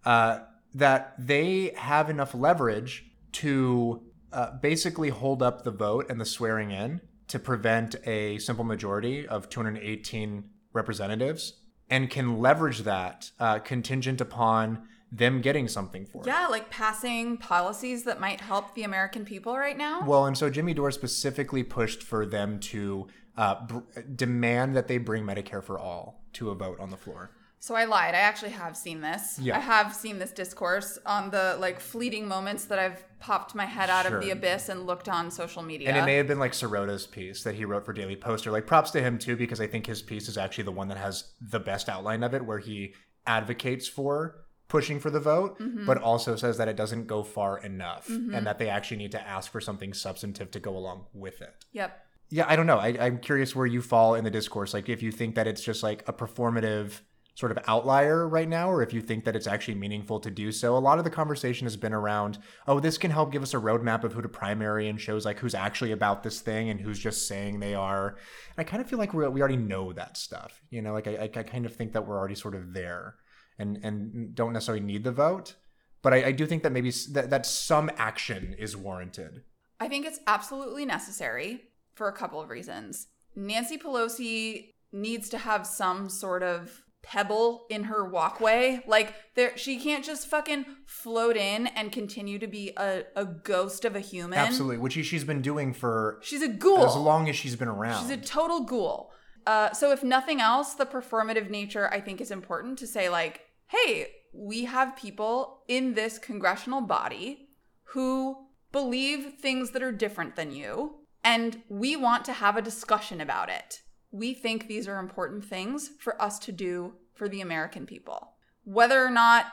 uh, 0.04 0.40
that 0.74 1.14
they 1.16 1.72
have 1.76 2.10
enough 2.10 2.34
leverage 2.34 3.04
to 3.32 4.02
uh, 4.34 4.50
basically 4.60 5.08
hold 5.08 5.42
up 5.42 5.64
the 5.64 5.70
vote 5.70 6.10
and 6.10 6.20
the 6.20 6.24
swearing 6.24 6.70
in 6.70 7.00
to 7.28 7.38
prevent 7.38 7.96
a 8.06 8.38
simple 8.38 8.64
majority 8.64 9.26
of 9.26 9.48
218 9.48 10.44
representatives 10.72 11.54
and 11.88 12.10
can 12.10 12.38
leverage 12.38 12.80
that 12.80 13.30
uh, 13.38 13.58
contingent 13.60 14.20
upon 14.20 14.86
them 15.12 15.40
getting 15.40 15.68
something 15.68 16.04
for 16.04 16.22
it. 16.22 16.26
Yeah, 16.26 16.48
like 16.48 16.70
passing 16.70 17.36
policies 17.36 18.02
that 18.04 18.20
might 18.20 18.40
help 18.40 18.74
the 18.74 18.82
American 18.82 19.24
people 19.24 19.56
right 19.56 19.78
now. 19.78 20.04
Well, 20.04 20.26
and 20.26 20.36
so 20.36 20.50
Jimmy 20.50 20.74
Dore 20.74 20.90
specifically 20.90 21.62
pushed 21.62 22.02
for 22.02 22.26
them 22.26 22.58
to 22.60 23.06
uh, 23.36 23.64
br- 23.66 24.00
demand 24.16 24.74
that 24.74 24.88
they 24.88 24.98
bring 24.98 25.24
Medicare 25.24 25.62
for 25.62 25.78
all 25.78 26.24
to 26.34 26.50
a 26.50 26.54
vote 26.54 26.80
on 26.80 26.90
the 26.90 26.96
floor. 26.96 27.30
So 27.60 27.74
I 27.74 27.84
lied. 27.84 28.14
I 28.14 28.18
actually 28.18 28.50
have 28.50 28.76
seen 28.76 29.00
this. 29.00 29.38
Yeah. 29.38 29.56
I 29.56 29.60
have 29.60 29.94
seen 29.94 30.18
this 30.18 30.32
discourse 30.32 30.98
on 31.06 31.30
the 31.30 31.56
like 31.58 31.80
fleeting 31.80 32.28
moments 32.28 32.66
that 32.66 32.78
I've 32.78 33.02
popped 33.24 33.54
my 33.54 33.64
head 33.64 33.88
out 33.88 34.04
Sure. 34.04 34.18
of 34.18 34.22
the 34.22 34.30
abyss 34.30 34.68
and 34.68 34.86
looked 34.86 35.08
on 35.08 35.30
social 35.30 35.62
media. 35.62 35.88
And 35.88 35.96
it 35.96 36.04
may 36.04 36.16
have 36.16 36.26
been 36.26 36.38
like 36.38 36.52
Sirota's 36.52 37.06
piece 37.06 37.42
that 37.44 37.54
he 37.54 37.64
wrote 37.64 37.86
for 37.86 37.94
Daily 37.94 38.16
Poster. 38.16 38.50
Like 38.50 38.66
props 38.66 38.90
to 38.90 39.00
him 39.00 39.18
too, 39.18 39.34
because 39.34 39.62
I 39.62 39.66
think 39.66 39.86
his 39.86 40.02
piece 40.02 40.28
is 40.28 40.36
actually 40.36 40.64
the 40.64 40.72
one 40.72 40.88
that 40.88 40.98
has 40.98 41.32
the 41.40 41.58
best 41.58 41.88
outline 41.88 42.22
of 42.22 42.34
it, 42.34 42.44
where 42.44 42.58
he 42.58 42.92
advocates 43.26 43.88
for 43.88 44.44
pushing 44.68 45.00
for 45.00 45.08
the 45.08 45.20
vote, 45.20 45.58
mm-hmm. 45.58 45.86
but 45.86 45.96
also 46.02 46.36
says 46.36 46.58
that 46.58 46.68
it 46.68 46.76
doesn't 46.76 47.06
go 47.06 47.22
far 47.22 47.58
enough 47.58 48.10
and 48.10 48.30
mm-hmm. 48.30 48.44
that 48.44 48.58
they 48.58 48.68
actually 48.68 48.98
need 48.98 49.12
to 49.12 49.26
ask 49.26 49.50
for 49.50 49.60
something 49.60 49.94
substantive 49.94 50.50
to 50.50 50.60
go 50.60 50.76
along 50.76 51.06
with 51.14 51.40
it. 51.40 51.54
yep. 51.72 52.00
Yeah, 52.30 52.46
I 52.48 52.56
don't 52.56 52.66
know. 52.66 52.78
I, 52.78 52.88
I'm 52.98 53.18
curious 53.18 53.54
where 53.54 53.66
you 53.66 53.80
fall 53.80 54.14
in 54.14 54.24
the 54.24 54.30
discourse. 54.30 54.74
Like, 54.74 54.88
if 54.88 55.02
you 55.02 55.12
think 55.12 55.34
that 55.36 55.46
it's 55.46 55.62
just 55.62 55.82
like 55.82 56.02
a 56.08 56.12
performative 56.12 57.00
sort 57.34 57.50
of 57.50 57.58
outlier 57.66 58.28
right 58.28 58.48
now, 58.48 58.70
or 58.70 58.82
if 58.82 58.92
you 58.92 59.00
think 59.00 59.24
that 59.24 59.34
it's 59.34 59.46
actually 59.46 59.74
meaningful 59.74 60.20
to 60.20 60.30
do 60.30 60.52
so. 60.52 60.76
A 60.76 60.78
lot 60.78 60.98
of 60.98 61.04
the 61.04 61.10
conversation 61.10 61.66
has 61.66 61.76
been 61.76 61.92
around, 61.92 62.38
oh, 62.68 62.78
this 62.78 62.96
can 62.96 63.10
help 63.10 63.32
give 63.32 63.42
us 63.42 63.54
a 63.54 63.58
roadmap 63.58 64.04
of 64.04 64.12
who 64.12 64.22
to 64.22 64.28
primary 64.28 64.88
and 64.88 65.00
shows 65.00 65.24
like 65.24 65.40
who's 65.40 65.54
actually 65.54 65.90
about 65.90 66.22
this 66.22 66.40
thing 66.40 66.70
and 66.70 66.80
who's 66.80 66.98
just 66.98 67.26
saying 67.26 67.58
they 67.58 67.74
are. 67.74 68.08
And 68.08 68.58
I 68.58 68.64
kind 68.64 68.80
of 68.80 68.88
feel 68.88 68.98
like 68.98 69.12
we 69.12 69.26
we 69.28 69.40
already 69.40 69.56
know 69.56 69.92
that 69.92 70.16
stuff. 70.16 70.62
You 70.70 70.80
know, 70.80 70.92
like 70.92 71.08
I, 71.08 71.24
I 71.24 71.42
kind 71.42 71.66
of 71.66 71.74
think 71.74 71.92
that 71.92 72.06
we're 72.06 72.18
already 72.18 72.36
sort 72.36 72.54
of 72.54 72.72
there 72.72 73.16
and 73.58 73.78
and 73.82 74.34
don't 74.34 74.52
necessarily 74.52 74.84
need 74.84 75.02
the 75.02 75.12
vote. 75.12 75.56
But 76.02 76.12
I, 76.12 76.26
I 76.26 76.32
do 76.32 76.46
think 76.46 76.62
that 76.62 76.72
maybe 76.72 76.90
that, 77.12 77.30
that 77.30 77.46
some 77.46 77.90
action 77.96 78.54
is 78.58 78.76
warranted. 78.76 79.42
I 79.80 79.88
think 79.88 80.06
it's 80.06 80.20
absolutely 80.26 80.84
necessary 80.84 81.62
for 81.94 82.08
a 82.08 82.12
couple 82.12 82.40
of 82.40 82.50
reasons. 82.50 83.08
Nancy 83.34 83.76
Pelosi 83.76 84.74
needs 84.92 85.28
to 85.30 85.38
have 85.38 85.66
some 85.66 86.08
sort 86.08 86.42
of 86.42 86.83
pebble 87.04 87.66
in 87.70 87.84
her 87.84 88.04
walkway. 88.08 88.82
Like 88.86 89.14
there 89.34 89.56
she 89.56 89.78
can't 89.78 90.04
just 90.04 90.26
fucking 90.26 90.64
float 90.86 91.36
in 91.36 91.66
and 91.68 91.92
continue 91.92 92.38
to 92.38 92.46
be 92.46 92.72
a, 92.76 93.04
a 93.14 93.24
ghost 93.24 93.84
of 93.84 93.94
a 93.94 94.00
human. 94.00 94.38
Absolutely, 94.38 94.78
which 94.78 94.94
she's 94.94 95.24
been 95.24 95.42
doing 95.42 95.72
for 95.72 96.18
She's 96.22 96.42
a 96.42 96.48
ghoul. 96.48 96.84
as 96.84 96.96
long 96.96 97.28
as 97.28 97.36
she's 97.36 97.56
been 97.56 97.68
around. 97.68 98.02
She's 98.02 98.10
a 98.10 98.16
total 98.20 98.60
ghoul. 98.64 99.12
Uh, 99.46 99.72
so 99.72 99.92
if 99.92 100.02
nothing 100.02 100.40
else, 100.40 100.74
the 100.74 100.86
performative 100.86 101.50
nature 101.50 101.88
I 101.92 102.00
think 102.00 102.20
is 102.20 102.30
important 102.30 102.78
to 102.78 102.86
say 102.86 103.08
like, 103.08 103.42
hey, 103.68 104.08
we 104.32 104.64
have 104.64 104.96
people 104.96 105.62
in 105.68 105.94
this 105.94 106.18
congressional 106.18 106.80
body 106.80 107.48
who 107.88 108.36
believe 108.72 109.34
things 109.40 109.70
that 109.70 109.82
are 109.82 109.92
different 109.92 110.34
than 110.34 110.50
you, 110.50 110.96
and 111.22 111.62
we 111.68 111.94
want 111.94 112.24
to 112.24 112.32
have 112.32 112.56
a 112.56 112.62
discussion 112.62 113.20
about 113.20 113.48
it. 113.48 113.82
We 114.14 114.32
think 114.32 114.68
these 114.68 114.86
are 114.86 115.00
important 115.00 115.44
things 115.44 115.90
for 115.98 116.20
us 116.22 116.38
to 116.40 116.52
do 116.52 116.92
for 117.14 117.28
the 117.28 117.40
American 117.40 117.84
people. 117.84 118.34
Whether 118.62 119.04
or 119.04 119.10
not 119.10 119.46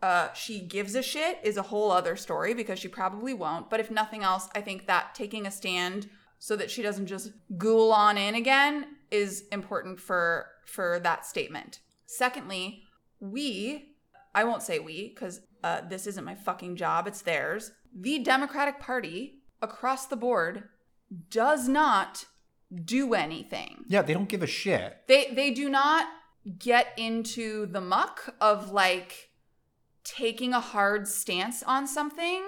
uh, 0.00 0.32
she 0.32 0.60
gives 0.60 0.94
a 0.94 1.02
shit 1.02 1.38
is 1.42 1.58
a 1.58 1.62
whole 1.62 1.90
other 1.90 2.16
story 2.16 2.54
because 2.54 2.78
she 2.78 2.88
probably 2.88 3.34
won't. 3.34 3.68
But 3.68 3.78
if 3.78 3.90
nothing 3.90 4.22
else, 4.22 4.48
I 4.54 4.62
think 4.62 4.86
that 4.86 5.14
taking 5.14 5.46
a 5.46 5.50
stand 5.50 6.08
so 6.38 6.56
that 6.56 6.70
she 6.70 6.80
doesn't 6.80 7.08
just 7.08 7.32
ghoul 7.58 7.92
on 7.92 8.16
in 8.16 8.34
again 8.34 8.86
is 9.10 9.44
important 9.52 10.00
for 10.00 10.46
for 10.64 10.98
that 11.00 11.26
statement. 11.26 11.80
Secondly, 12.06 12.84
we, 13.20 13.96
I 14.34 14.44
won't 14.44 14.62
say 14.62 14.78
we 14.78 15.10
because 15.10 15.42
uh, 15.62 15.82
this 15.86 16.06
isn't 16.06 16.24
my 16.24 16.34
fucking 16.34 16.76
job; 16.76 17.06
it's 17.06 17.20
theirs. 17.20 17.72
The 17.94 18.20
Democratic 18.20 18.80
Party 18.80 19.42
across 19.60 20.06
the 20.06 20.16
board 20.16 20.70
does 21.28 21.68
not 21.68 22.24
do 22.84 23.14
anything. 23.14 23.84
yeah, 23.88 24.02
they 24.02 24.12
don't 24.14 24.28
give 24.28 24.42
a 24.42 24.46
shit. 24.46 25.02
They 25.06 25.30
they 25.32 25.50
do 25.50 25.68
not 25.68 26.06
get 26.58 26.88
into 26.96 27.66
the 27.66 27.80
muck 27.80 28.34
of 28.40 28.70
like 28.70 29.30
taking 30.04 30.52
a 30.52 30.60
hard 30.60 31.08
stance 31.08 31.62
on 31.64 31.86
something 31.86 32.42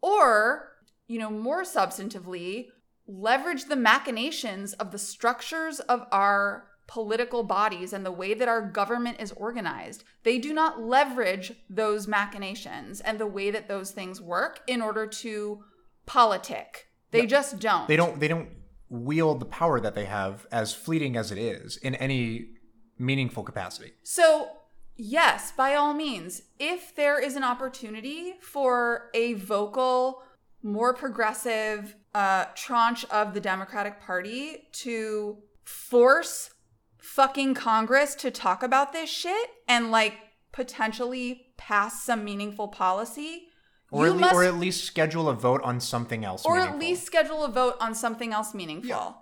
or, 0.00 0.72
you 1.06 1.18
know, 1.18 1.30
more 1.30 1.62
substantively, 1.62 2.66
leverage 3.06 3.66
the 3.66 3.76
machinations 3.76 4.72
of 4.74 4.90
the 4.90 4.98
structures 4.98 5.80
of 5.80 6.06
our 6.10 6.66
political 6.86 7.42
bodies 7.42 7.92
and 7.92 8.04
the 8.04 8.12
way 8.12 8.34
that 8.34 8.48
our 8.48 8.60
government 8.60 9.18
is 9.20 9.32
organized. 9.32 10.04
They 10.24 10.38
do 10.38 10.52
not 10.52 10.82
leverage 10.82 11.52
those 11.70 12.06
machinations 12.06 13.00
and 13.00 13.18
the 13.18 13.26
way 13.26 13.50
that 13.50 13.68
those 13.68 13.92
things 13.92 14.20
work 14.20 14.60
in 14.66 14.82
order 14.82 15.06
to 15.06 15.64
politic. 16.04 16.88
They 17.10 17.26
just 17.26 17.60
don't. 17.60 17.86
They 17.86 17.96
don't. 17.96 18.18
They 18.18 18.26
don't 18.26 18.48
wield 18.94 19.40
the 19.40 19.46
power 19.46 19.80
that 19.80 19.94
they 19.94 20.04
have, 20.04 20.46
as 20.52 20.74
fleeting 20.74 21.16
as 21.16 21.30
it 21.32 21.38
is, 21.38 21.76
in 21.78 21.94
any 21.96 22.50
meaningful 22.98 23.42
capacity. 23.42 23.92
So, 24.02 24.48
yes, 24.96 25.52
by 25.56 25.74
all 25.74 25.94
means, 25.94 26.42
if 26.58 26.94
there 26.94 27.20
is 27.20 27.36
an 27.36 27.44
opportunity 27.44 28.34
for 28.40 29.10
a 29.14 29.34
vocal, 29.34 30.22
more 30.62 30.94
progressive 30.94 31.96
uh, 32.14 32.46
tranche 32.54 33.04
of 33.06 33.34
the 33.34 33.40
Democratic 33.40 34.00
Party 34.00 34.68
to 34.72 35.38
force 35.64 36.50
fucking 36.98 37.54
Congress 37.54 38.14
to 38.14 38.30
talk 38.30 38.62
about 38.62 38.92
this 38.92 39.10
shit 39.10 39.50
and 39.68 39.90
like 39.90 40.14
potentially 40.52 41.46
pass 41.56 42.02
some 42.02 42.24
meaningful 42.24 42.68
policy, 42.68 43.48
Or, 43.94 44.06
you 44.06 44.10
at, 44.12 44.16
le- 44.16 44.20
must, 44.20 44.34
or 44.34 44.44
at 44.44 44.56
least 44.56 44.84
schedule 44.84 45.28
a 45.28 45.34
vote 45.34 45.62
on 45.62 45.80
something 45.80 46.24
else. 46.24 46.44
or 46.44 46.58
at 46.58 46.78
least 46.78 47.06
schedule 47.06 47.44
a 47.44 47.48
vote 47.50 47.76
on 47.80 47.94
something 47.94 48.32
else 48.32 48.52
meaningful. 48.54 48.88
Yeah. 48.88 49.12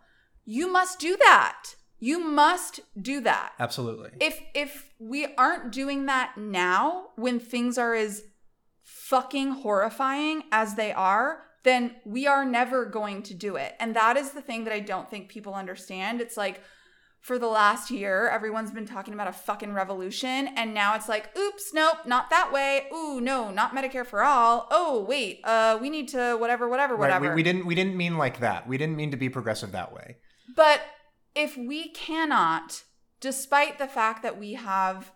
You 0.44 0.72
must 0.72 0.98
do 0.98 1.16
that. 1.18 1.74
You 1.98 2.18
must 2.18 2.80
do 3.00 3.20
that 3.20 3.52
Absolutely. 3.61 4.11
if 4.20 4.40
if 4.54 4.90
we 4.98 5.35
aren't 5.37 5.70
doing 5.70 6.06
that 6.06 6.37
now 6.37 7.11
when 7.14 7.38
things 7.38 7.78
are 7.78 7.94
as 7.94 8.24
fucking 8.82 9.52
horrifying 9.52 10.42
as 10.50 10.74
they 10.74 10.92
are 10.92 11.44
then 11.62 11.94
we 12.04 12.26
are 12.26 12.44
never 12.44 12.85
going 12.87 13.22
to 13.22 13.35
do 13.35 13.54
it 13.54 13.76
and 13.78 13.94
that 13.94 14.16
is 14.16 14.32
the 14.32 14.42
thing 14.42 14.64
that 14.64 14.72
i 14.74 14.80
don't 14.80 15.08
think 15.11 15.28
people 15.28 15.54
understand 15.54 16.20
it's 16.20 16.37
like 16.37 16.61
for 17.22 17.38
the 17.38 17.46
last 17.46 17.90
year 17.90 18.28
everyone's 18.28 18.70
been 18.70 18.87
talking 18.87 19.14
about 19.14 19.28
a 19.28 19.32
fucking 19.32 19.72
revolution 19.72 20.48
and 20.56 20.74
now 20.74 20.94
it's 20.94 21.08
like 21.08 21.37
oops 21.37 21.72
nope 21.72 21.98
not 22.04 22.30
that 22.30 22.52
way 22.52 22.87
ooh 22.92 23.20
no 23.20 23.50
not 23.50 23.74
medicare 23.74 24.04
for 24.06 24.22
all 24.22 24.68
oh 24.70 25.04
wait 25.08 25.40
uh 25.44 25.78
we 25.80 25.88
need 25.88 26.08
to 26.08 26.37
whatever 26.38 26.68
whatever 26.68 26.92
Right, 26.94 27.00
whatever 27.00 27.28
we, 27.30 27.37
we 27.37 27.42
didn't. 27.42 27.66
We 27.66 27.74
didn't 27.74 27.96
mean 27.96 28.18
like 28.18 28.40
that. 28.40 28.68
We 28.68 28.78
didn't 28.78 28.96
mean 28.96 29.11
to 29.11 29.16
be 29.16 29.28
progressive 29.28 29.72
that 29.72 29.92
way. 29.92 30.16
But 30.54 30.82
if 31.35 31.56
we 31.56 31.90
cannot, 31.90 32.82
despite 33.20 33.78
the 33.78 33.87
fact 33.87 34.22
that 34.22 34.38
we 34.38 34.54
have 34.54 35.12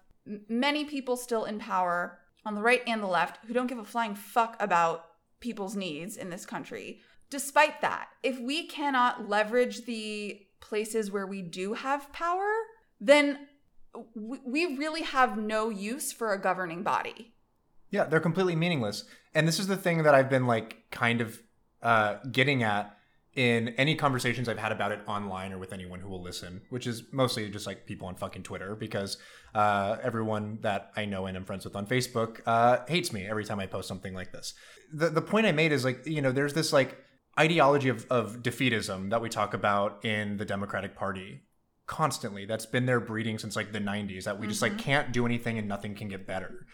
many 0.48 0.84
people 0.84 1.16
still 1.16 1.44
in 1.44 1.58
power 1.58 2.18
on 2.44 2.54
the 2.54 2.62
right 2.62 2.82
and 2.86 3.02
the 3.02 3.06
left 3.06 3.44
who 3.46 3.52
don't 3.52 3.66
give 3.66 3.78
a 3.78 3.84
flying 3.84 4.14
fuck 4.14 4.56
about 4.60 5.04
people's 5.40 5.76
needs 5.76 6.16
in 6.16 6.30
this 6.30 6.46
country, 6.46 7.00
despite 7.30 7.80
that, 7.82 8.08
if 8.22 8.40
we 8.40 8.66
cannot 8.66 9.28
leverage 9.28 9.84
the 9.84 10.40
places 10.68 11.10
where 11.10 11.26
we 11.26 11.42
do 11.42 11.74
have 11.74 12.12
power, 12.12 12.48
then 13.00 13.46
we 14.14 14.76
really 14.76 15.02
have 15.02 15.38
no 15.38 15.70
use 15.70 16.12
for 16.12 16.32
a 16.32 16.40
governing 16.40 16.82
body. 16.82 17.32
Yeah, 17.90 18.04
they're 18.04 18.20
completely 18.20 18.56
meaningless. 18.56 19.04
And 19.34 19.46
this 19.46 19.58
is 19.58 19.68
the 19.68 19.76
thing 19.76 20.02
that 20.02 20.14
I've 20.14 20.28
been 20.28 20.46
like 20.46 20.90
kind 20.90 21.20
of 21.20 21.40
uh, 21.82 22.16
getting 22.30 22.62
at 22.62 22.96
in 23.36 23.68
any 23.76 23.94
conversations 23.94 24.48
I've 24.48 24.58
had 24.58 24.72
about 24.72 24.92
it 24.92 25.00
online 25.06 25.52
or 25.52 25.58
with 25.58 25.72
anyone 25.74 26.00
who 26.00 26.08
will 26.08 26.22
listen, 26.22 26.62
which 26.70 26.86
is 26.86 27.04
mostly 27.12 27.48
just 27.50 27.66
like 27.66 27.86
people 27.86 28.08
on 28.08 28.16
fucking 28.16 28.42
Twitter 28.42 28.74
because 28.74 29.18
uh, 29.54 29.98
everyone 30.02 30.58
that 30.62 30.90
I 30.96 31.04
know 31.04 31.26
and 31.26 31.36
am 31.36 31.44
friends 31.44 31.64
with 31.64 31.76
on 31.76 31.86
Facebook 31.86 32.40
uh, 32.46 32.78
hates 32.88 33.12
me 33.12 33.26
every 33.26 33.44
time 33.44 33.60
I 33.60 33.66
post 33.66 33.88
something 33.88 34.14
like 34.14 34.32
this. 34.32 34.54
The 34.92 35.10
the 35.10 35.22
point 35.22 35.46
I 35.46 35.52
made 35.52 35.70
is 35.70 35.84
like 35.84 36.06
you 36.06 36.22
know 36.22 36.32
there's 36.32 36.54
this 36.54 36.72
like 36.72 36.96
ideology 37.38 37.88
of, 37.88 38.06
of 38.10 38.42
defeatism 38.42 39.10
that 39.10 39.20
we 39.20 39.28
talk 39.28 39.54
about 39.54 40.04
in 40.04 40.36
the 40.36 40.44
Democratic 40.44 40.96
Party 40.96 41.42
constantly 41.86 42.46
that's 42.46 42.66
been 42.66 42.86
their 42.86 42.98
breeding 42.98 43.38
since 43.38 43.54
like 43.54 43.72
the 43.72 43.78
90s 43.78 44.24
that 44.24 44.40
we 44.40 44.48
just 44.48 44.60
like 44.60 44.72
mm-hmm. 44.72 44.80
can't 44.80 45.12
do 45.12 45.24
anything 45.24 45.56
and 45.56 45.68
nothing 45.68 45.94
can 45.94 46.08
get 46.08 46.26
better 46.26 46.66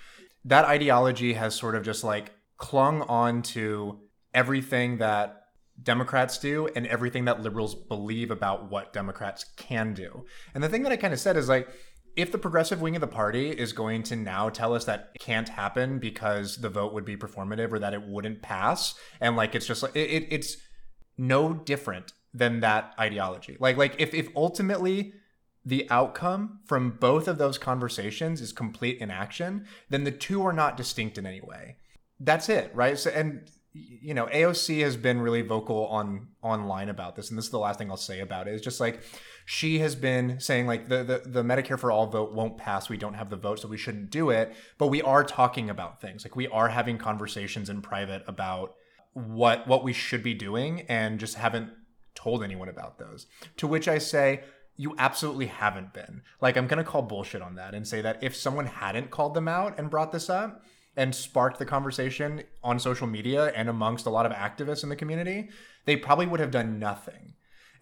that 0.44 0.64
ideology 0.64 1.34
has 1.34 1.54
sort 1.54 1.74
of 1.74 1.82
just 1.82 2.02
like 2.02 2.32
clung 2.56 3.02
on 3.02 3.42
to 3.42 4.00
everything 4.34 4.98
that 4.98 5.42
Democrats 5.82 6.38
do 6.38 6.68
and 6.76 6.86
everything 6.86 7.24
that 7.24 7.40
liberals 7.40 7.74
believe 7.74 8.30
about 8.30 8.70
what 8.70 8.92
Democrats 8.92 9.44
can 9.56 9.94
do. 9.94 10.24
And 10.54 10.62
the 10.62 10.68
thing 10.68 10.82
that 10.82 10.92
I 10.92 10.96
kind 10.96 11.12
of 11.12 11.20
said 11.20 11.36
is 11.36 11.48
like, 11.48 11.68
if 12.16 12.30
the 12.30 12.38
progressive 12.38 12.80
wing 12.80 12.94
of 12.94 13.00
the 13.00 13.06
party 13.06 13.50
is 13.50 13.72
going 13.72 14.02
to 14.04 14.16
now 14.16 14.48
tell 14.48 14.74
us 14.74 14.84
that 14.84 15.12
can't 15.18 15.48
happen 15.48 15.98
because 15.98 16.56
the 16.56 16.68
vote 16.68 16.92
would 16.92 17.04
be 17.04 17.16
performative 17.16 17.72
or 17.72 17.78
that 17.78 17.94
it 17.94 18.02
wouldn't 18.02 18.42
pass, 18.42 18.94
and 19.20 19.36
like 19.36 19.54
it's 19.54 19.66
just 19.66 19.82
like 19.82 19.96
it, 19.96 20.10
it, 20.10 20.26
it's 20.30 20.56
no 21.16 21.52
different 21.52 22.12
than 22.34 22.60
that 22.60 22.94
ideology. 22.98 23.56
Like 23.58 23.76
like 23.76 23.94
if 23.98 24.14
if 24.14 24.28
ultimately 24.36 25.14
the 25.64 25.88
outcome 25.90 26.60
from 26.66 26.90
both 26.98 27.28
of 27.28 27.38
those 27.38 27.56
conversations 27.56 28.40
is 28.40 28.52
complete 28.52 28.98
inaction, 28.98 29.66
then 29.90 30.04
the 30.04 30.10
two 30.10 30.44
are 30.44 30.52
not 30.52 30.76
distinct 30.76 31.18
in 31.18 31.26
any 31.26 31.40
way. 31.40 31.76
That's 32.18 32.48
it, 32.48 32.72
right? 32.74 32.98
So, 32.98 33.10
and 33.10 33.48
you 33.72 34.12
know, 34.12 34.26
AOC 34.26 34.82
has 34.82 34.96
been 34.96 35.20
really 35.20 35.42
vocal 35.42 35.86
on 35.86 36.28
online 36.42 36.88
about 36.88 37.16
this, 37.16 37.30
and 37.30 37.38
this 37.38 37.46
is 37.46 37.50
the 37.50 37.58
last 37.58 37.78
thing 37.78 37.90
I'll 37.90 37.96
say 37.96 38.20
about 38.20 38.48
it. 38.48 38.54
Is 38.54 38.60
just 38.60 38.80
like 38.80 39.02
she 39.44 39.78
has 39.80 39.94
been 39.94 40.40
saying, 40.40 40.66
like 40.66 40.88
the 40.88 41.02
the, 41.02 41.22
the 41.24 41.42
Medicare 41.42 41.78
for 41.78 41.90
all 41.90 42.06
vote 42.06 42.32
won't 42.32 42.56
pass. 42.56 42.88
We 42.88 42.96
don't 42.96 43.14
have 43.14 43.30
the 43.30 43.36
vote, 43.36 43.60
so 43.60 43.68
we 43.68 43.78
shouldn't 43.78 44.10
do 44.10 44.30
it. 44.30 44.54
But 44.78 44.88
we 44.88 45.02
are 45.02 45.24
talking 45.24 45.70
about 45.70 46.00
things, 46.00 46.24
like 46.24 46.36
we 46.36 46.48
are 46.48 46.68
having 46.68 46.98
conversations 46.98 47.68
in 47.68 47.82
private 47.82 48.22
about 48.26 48.74
what 49.12 49.66
what 49.66 49.84
we 49.84 49.92
should 49.92 50.22
be 50.22 50.34
doing, 50.34 50.82
and 50.82 51.20
just 51.20 51.36
haven't 51.36 51.70
told 52.14 52.42
anyone 52.42 52.68
about 52.68 52.98
those. 52.98 53.26
To 53.56 53.66
which 53.66 53.88
I 53.88 53.98
say, 53.98 54.42
you 54.76 54.94
absolutely 54.98 55.46
haven't 55.46 55.92
been. 55.92 56.22
Like, 56.40 56.56
I'm 56.56 56.66
going 56.66 56.82
to 56.82 56.90
call 56.90 57.02
bullshit 57.02 57.42
on 57.42 57.56
that 57.56 57.74
and 57.74 57.86
say 57.86 58.00
that 58.02 58.22
if 58.22 58.34
someone 58.34 58.66
hadn't 58.66 59.10
called 59.10 59.34
them 59.34 59.48
out 59.48 59.78
and 59.78 59.90
brought 59.90 60.12
this 60.12 60.30
up 60.30 60.62
and 60.96 61.14
sparked 61.14 61.58
the 61.58 61.66
conversation 61.66 62.42
on 62.62 62.78
social 62.78 63.06
media 63.06 63.52
and 63.54 63.68
amongst 63.68 64.06
a 64.06 64.10
lot 64.10 64.26
of 64.26 64.32
activists 64.32 64.82
in 64.82 64.88
the 64.88 64.96
community, 64.96 65.50
they 65.84 65.96
probably 65.96 66.26
would 66.26 66.40
have 66.40 66.50
done 66.50 66.78
nothing. 66.78 67.31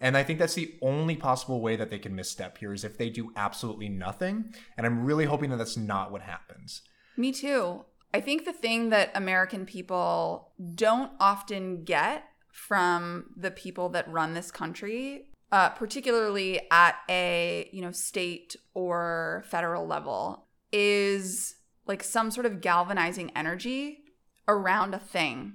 And 0.01 0.17
I 0.17 0.23
think 0.23 0.39
that's 0.39 0.55
the 0.55 0.73
only 0.81 1.15
possible 1.15 1.61
way 1.61 1.75
that 1.75 1.91
they 1.91 1.99
can 1.99 2.15
misstep 2.15 2.57
here 2.57 2.73
is 2.73 2.83
if 2.83 2.97
they 2.97 3.09
do 3.09 3.31
absolutely 3.35 3.87
nothing. 3.87 4.53
And 4.75 4.85
I'm 4.85 5.05
really 5.05 5.25
hoping 5.25 5.51
that 5.51 5.57
that's 5.57 5.77
not 5.77 6.11
what 6.11 6.23
happens. 6.23 6.81
Me 7.15 7.31
too. 7.31 7.85
I 8.13 8.19
think 8.19 8.43
the 8.43 8.53
thing 8.53 8.89
that 8.89 9.11
American 9.15 9.65
people 9.65 10.51
don't 10.75 11.11
often 11.19 11.83
get 11.83 12.25
from 12.51 13.25
the 13.37 13.51
people 13.51 13.89
that 13.89 14.11
run 14.11 14.33
this 14.33 14.51
country, 14.51 15.27
uh, 15.51 15.69
particularly 15.69 16.59
at 16.71 16.95
a 17.09 17.69
you 17.71 17.81
know 17.81 17.91
state 17.91 18.55
or 18.73 19.43
federal 19.47 19.87
level, 19.87 20.47
is 20.71 21.55
like 21.87 22.03
some 22.03 22.31
sort 22.31 22.45
of 22.45 22.59
galvanizing 22.59 23.31
energy 23.35 23.99
around 24.47 24.93
a 24.93 24.99
thing. 24.99 25.53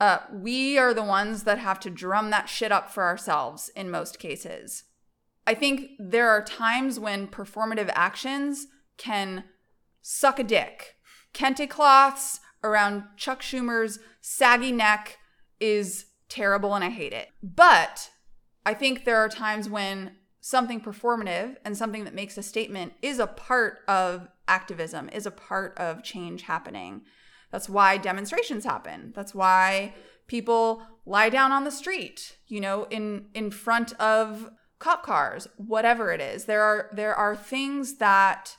Uh, 0.00 0.18
we 0.32 0.76
are 0.76 0.92
the 0.92 1.04
ones 1.04 1.44
that 1.44 1.58
have 1.58 1.78
to 1.80 1.90
drum 1.90 2.30
that 2.30 2.48
shit 2.48 2.72
up 2.72 2.90
for 2.90 3.04
ourselves 3.04 3.70
in 3.76 3.90
most 3.90 4.18
cases. 4.18 4.84
I 5.46 5.54
think 5.54 5.90
there 5.98 6.28
are 6.30 6.42
times 6.42 6.98
when 6.98 7.28
performative 7.28 7.90
actions 7.94 8.66
can 8.96 9.44
suck 10.02 10.38
a 10.38 10.44
dick. 10.44 10.96
Kente 11.32 11.68
cloths 11.68 12.40
around 12.62 13.04
Chuck 13.16 13.42
Schumer's 13.42 13.98
saggy 14.20 14.72
neck 14.72 15.18
is 15.60 16.06
terrible 16.28 16.74
and 16.74 16.84
I 16.84 16.90
hate 16.90 17.12
it. 17.12 17.28
But 17.42 18.10
I 18.66 18.74
think 18.74 19.04
there 19.04 19.18
are 19.18 19.28
times 19.28 19.68
when 19.68 20.16
something 20.40 20.80
performative 20.80 21.56
and 21.64 21.76
something 21.76 22.04
that 22.04 22.14
makes 22.14 22.36
a 22.36 22.42
statement 22.42 22.94
is 23.02 23.18
a 23.18 23.26
part 23.26 23.78
of 23.88 24.28
activism, 24.48 25.08
is 25.10 25.26
a 25.26 25.30
part 25.30 25.76
of 25.78 26.02
change 26.02 26.42
happening. 26.42 27.02
That's 27.54 27.68
why 27.68 27.98
demonstrations 27.98 28.64
happen. 28.64 29.12
That's 29.14 29.32
why 29.32 29.94
people 30.26 30.82
lie 31.06 31.28
down 31.28 31.52
on 31.52 31.62
the 31.62 31.70
street, 31.70 32.36
you 32.48 32.60
know, 32.60 32.88
in 32.90 33.26
in 33.32 33.52
front 33.52 33.92
of 34.00 34.50
cop 34.80 35.04
cars, 35.04 35.46
whatever 35.56 36.10
it 36.10 36.20
is. 36.20 36.46
There 36.46 36.62
are 36.62 36.90
there 36.92 37.14
are 37.14 37.36
things 37.36 37.98
that 37.98 38.56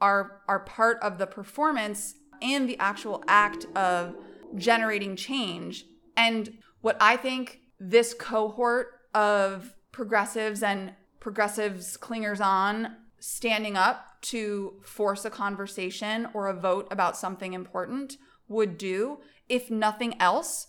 are 0.00 0.42
are 0.46 0.60
part 0.60 0.98
of 1.02 1.18
the 1.18 1.26
performance 1.26 2.14
and 2.40 2.68
the 2.68 2.78
actual 2.78 3.24
act 3.26 3.66
of 3.74 4.14
generating 4.54 5.16
change. 5.16 5.84
And 6.16 6.58
what 6.82 6.96
I 7.00 7.16
think 7.16 7.62
this 7.80 8.14
cohort 8.14 8.92
of 9.12 9.74
progressives 9.90 10.62
and 10.62 10.92
progressives 11.18 11.96
clingers 11.96 12.40
on 12.40 12.94
standing 13.18 13.76
up 13.76 14.22
to 14.22 14.74
force 14.84 15.24
a 15.24 15.30
conversation 15.30 16.28
or 16.32 16.46
a 16.46 16.54
vote 16.54 16.86
about 16.92 17.16
something 17.16 17.52
important 17.52 18.18
would 18.48 18.78
do, 18.78 19.18
if 19.48 19.70
nothing 19.70 20.20
else, 20.20 20.68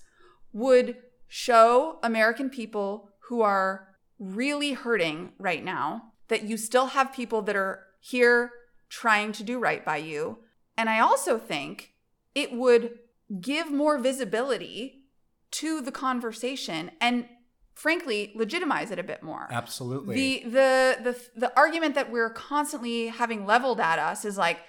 would 0.54 0.98
show 1.28 2.00
American 2.04 2.50
people 2.50 3.10
who 3.28 3.42
are 3.42 3.90
really 4.20 4.74
hurting 4.74 5.32
right 5.38 5.64
now 5.64 6.14
that 6.28 6.44
you 6.44 6.58
still 6.58 6.88
have 6.88 7.14
people 7.14 7.42
that 7.44 7.56
are 7.56 7.84
here 8.00 8.52
trying 8.90 9.32
to 9.34 9.44
do 9.44 9.60
right 9.60 9.84
by 9.84 9.98
you. 9.98 10.40
And 10.78 10.90
I 10.90 11.00
also 11.00 11.38
think 11.38 11.94
it 12.34 12.54
would 12.54 13.00
give 13.42 13.72
more 13.72 13.98
visibility 13.98 15.04
to 15.52 15.82
the 15.82 15.92
conversation 15.92 16.92
and 17.02 17.26
frankly 17.74 18.32
legitimize 18.36 18.92
it 18.92 19.00
a 19.00 19.04
bit 19.04 19.22
more. 19.22 19.48
Absolutely. 19.52 20.16
The 20.16 20.50
the 20.50 20.98
the 21.04 21.40
the 21.40 21.58
argument 21.58 21.96
that 21.96 22.12
we're 22.12 22.30
constantly 22.30 23.08
having 23.08 23.46
leveled 23.46 23.80
at 23.80 24.00
us 24.00 24.26
is 24.26 24.38
like 24.38 24.60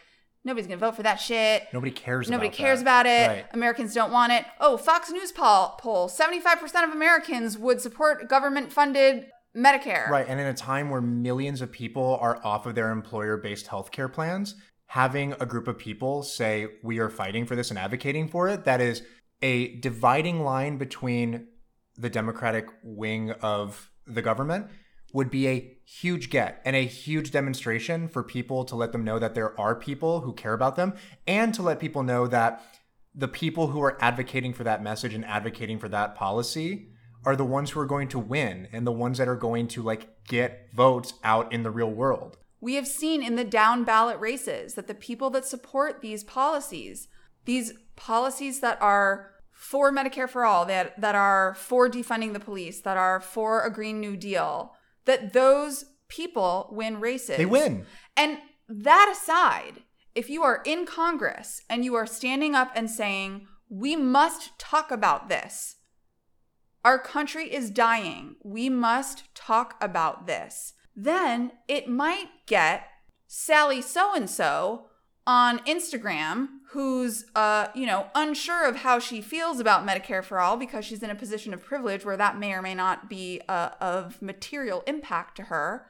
nobody's 0.44 0.66
going 0.66 0.78
to 0.78 0.84
vote 0.84 0.96
for 0.96 1.02
that 1.02 1.16
shit. 1.16 1.64
Nobody 1.72 1.92
cares 1.92 2.28
Nobody 2.30 2.48
about 2.48 2.56
cares 2.56 2.82
that. 2.82 3.04
about 3.04 3.06
it. 3.06 3.28
Right. 3.28 3.46
Americans 3.52 3.94
don't 3.94 4.12
want 4.12 4.32
it. 4.32 4.44
Oh, 4.60 4.76
Fox 4.76 5.10
News 5.10 5.32
poll, 5.32 5.74
poll 5.78 6.08
75% 6.08 6.84
of 6.84 6.90
Americans 6.90 7.58
would 7.58 7.80
support 7.80 8.28
government 8.28 8.72
funded 8.72 9.26
Medicare. 9.56 10.08
Right. 10.08 10.26
And 10.28 10.40
in 10.40 10.46
a 10.46 10.54
time 10.54 10.90
where 10.90 11.00
millions 11.00 11.60
of 11.60 11.72
people 11.72 12.18
are 12.20 12.40
off 12.44 12.66
of 12.66 12.74
their 12.74 12.90
employer 12.90 13.36
based 13.36 13.66
healthcare 13.66 14.12
plans, 14.12 14.54
having 14.86 15.34
a 15.40 15.46
group 15.46 15.68
of 15.68 15.78
people 15.78 16.22
say, 16.22 16.66
we 16.82 16.98
are 16.98 17.10
fighting 17.10 17.44
for 17.44 17.56
this 17.56 17.70
and 17.70 17.78
advocating 17.78 18.28
for 18.28 18.48
it, 18.48 18.64
that 18.64 18.80
is 18.80 19.02
a 19.42 19.76
dividing 19.76 20.42
line 20.42 20.78
between 20.78 21.48
the 21.96 22.10
Democratic 22.10 22.68
wing 22.82 23.32
of 23.42 23.90
the 24.06 24.22
government 24.22 24.68
would 25.12 25.30
be 25.30 25.48
a 25.48 25.76
huge 25.84 26.30
get 26.30 26.60
and 26.64 26.76
a 26.76 26.84
huge 26.84 27.30
demonstration 27.30 28.08
for 28.08 28.22
people 28.22 28.64
to 28.64 28.76
let 28.76 28.92
them 28.92 29.04
know 29.04 29.18
that 29.18 29.34
there 29.34 29.58
are 29.58 29.74
people 29.74 30.20
who 30.20 30.32
care 30.32 30.52
about 30.52 30.76
them 30.76 30.94
and 31.26 31.54
to 31.54 31.62
let 31.62 31.80
people 31.80 32.02
know 32.02 32.26
that 32.26 32.62
the 33.14 33.28
people 33.28 33.68
who 33.68 33.82
are 33.82 33.96
advocating 34.00 34.52
for 34.52 34.64
that 34.64 34.82
message 34.82 35.14
and 35.14 35.24
advocating 35.24 35.78
for 35.78 35.88
that 35.88 36.14
policy 36.14 36.88
are 37.24 37.34
the 37.34 37.44
ones 37.44 37.70
who 37.70 37.80
are 37.80 37.86
going 37.86 38.08
to 38.08 38.18
win 38.18 38.68
and 38.72 38.86
the 38.86 38.92
ones 38.92 39.18
that 39.18 39.28
are 39.28 39.36
going 39.36 39.66
to 39.66 39.82
like 39.82 40.08
get 40.24 40.68
votes 40.74 41.14
out 41.24 41.52
in 41.52 41.62
the 41.62 41.70
real 41.70 41.90
world. 41.90 42.36
We 42.60 42.74
have 42.74 42.86
seen 42.86 43.22
in 43.22 43.36
the 43.36 43.44
down 43.44 43.84
ballot 43.84 44.18
races 44.20 44.74
that 44.74 44.86
the 44.86 44.94
people 44.94 45.30
that 45.30 45.44
support 45.44 46.00
these 46.00 46.24
policies, 46.24 47.08
these 47.44 47.72
policies 47.96 48.60
that 48.60 48.80
are 48.82 49.32
for 49.50 49.92
Medicare 49.92 50.28
for 50.28 50.44
all, 50.44 50.64
that, 50.66 51.00
that 51.00 51.14
are 51.14 51.54
for 51.54 51.88
defunding 51.88 52.32
the 52.32 52.40
police, 52.40 52.80
that 52.82 52.96
are 52.96 53.20
for 53.20 53.64
a 53.64 53.72
Green 53.72 54.00
New 54.00 54.16
Deal, 54.16 54.74
that 55.08 55.32
those 55.32 55.86
people 56.08 56.68
win 56.70 57.00
races. 57.00 57.38
They 57.38 57.46
win. 57.46 57.86
And 58.14 58.38
that 58.68 59.10
aside, 59.10 59.82
if 60.14 60.28
you 60.28 60.42
are 60.42 60.60
in 60.66 60.84
Congress 60.84 61.62
and 61.68 61.82
you 61.82 61.94
are 61.94 62.06
standing 62.06 62.54
up 62.54 62.70
and 62.74 62.90
saying, 62.90 63.46
we 63.70 63.96
must 63.96 64.58
talk 64.58 64.90
about 64.90 65.30
this, 65.30 65.76
our 66.84 66.98
country 66.98 67.52
is 67.52 67.70
dying, 67.70 68.36
we 68.44 68.68
must 68.68 69.34
talk 69.34 69.76
about 69.80 70.26
this, 70.26 70.74
then 70.94 71.52
it 71.68 71.88
might 71.88 72.28
get 72.46 72.82
Sally 73.26 73.80
so 73.80 74.14
and 74.14 74.28
so 74.28 74.88
on 75.26 75.60
Instagram 75.60 76.48
who's 76.72 77.24
uh 77.34 77.68
you 77.74 77.86
know 77.86 78.06
unsure 78.14 78.66
of 78.68 78.76
how 78.76 78.98
she 78.98 79.20
feels 79.22 79.58
about 79.58 79.86
Medicare 79.86 80.22
for 80.22 80.38
all 80.38 80.56
because 80.56 80.84
she's 80.84 81.02
in 81.02 81.10
a 81.10 81.14
position 81.14 81.54
of 81.54 81.64
privilege 81.64 82.04
where 82.04 82.16
that 82.16 82.38
may 82.38 82.52
or 82.52 82.60
may 82.62 82.74
not 82.74 83.08
be 83.08 83.40
uh, 83.48 83.70
of 83.80 84.20
material 84.20 84.82
impact 84.86 85.36
to 85.36 85.44
her 85.44 85.86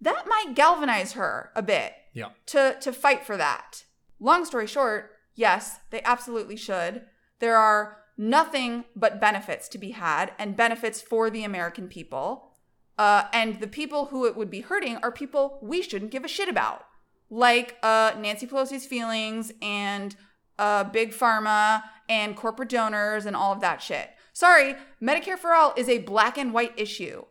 that 0.00 0.26
might 0.28 0.54
galvanize 0.54 1.12
her 1.12 1.50
a 1.56 1.62
bit 1.62 1.92
Yeah. 2.12 2.30
to 2.46 2.76
to 2.80 2.92
fight 2.92 3.24
for 3.24 3.36
that. 3.36 3.84
Long 4.20 4.44
story 4.44 4.66
short, 4.66 5.10
yes, 5.34 5.78
they 5.90 6.02
absolutely 6.02 6.56
should. 6.56 7.02
There 7.40 7.56
are 7.56 7.98
nothing 8.16 8.84
but 8.94 9.20
benefits 9.20 9.68
to 9.68 9.78
be 9.78 9.90
had 9.92 10.32
and 10.38 10.56
benefits 10.56 11.00
for 11.00 11.30
the 11.30 11.42
American 11.44 11.88
people. 11.88 12.50
Uh, 12.98 13.24
and 13.32 13.58
the 13.60 13.66
people 13.66 14.06
who 14.06 14.26
it 14.26 14.36
would 14.36 14.50
be 14.50 14.60
hurting 14.60 14.98
are 14.98 15.10
people 15.10 15.58
we 15.62 15.82
shouldn't 15.82 16.10
give 16.12 16.24
a 16.24 16.28
shit 16.28 16.48
about, 16.48 16.84
like 17.32 17.78
uh, 17.82 18.12
Nancy 18.18 18.46
Pelosi's 18.46 18.84
feelings 18.84 19.50
and 19.62 20.14
uh, 20.58 20.84
big 20.84 21.12
pharma 21.12 21.82
and 22.08 22.36
corporate 22.36 22.68
donors 22.68 23.24
and 23.24 23.34
all 23.34 23.52
of 23.52 23.60
that 23.62 23.80
shit. 23.80 24.10
Sorry, 24.34 24.76
Medicare 25.02 25.38
for 25.38 25.54
all 25.54 25.72
is 25.76 25.88
a 25.88 25.98
black 25.98 26.36
and 26.36 26.52
white 26.52 26.72
issue. 26.76 27.24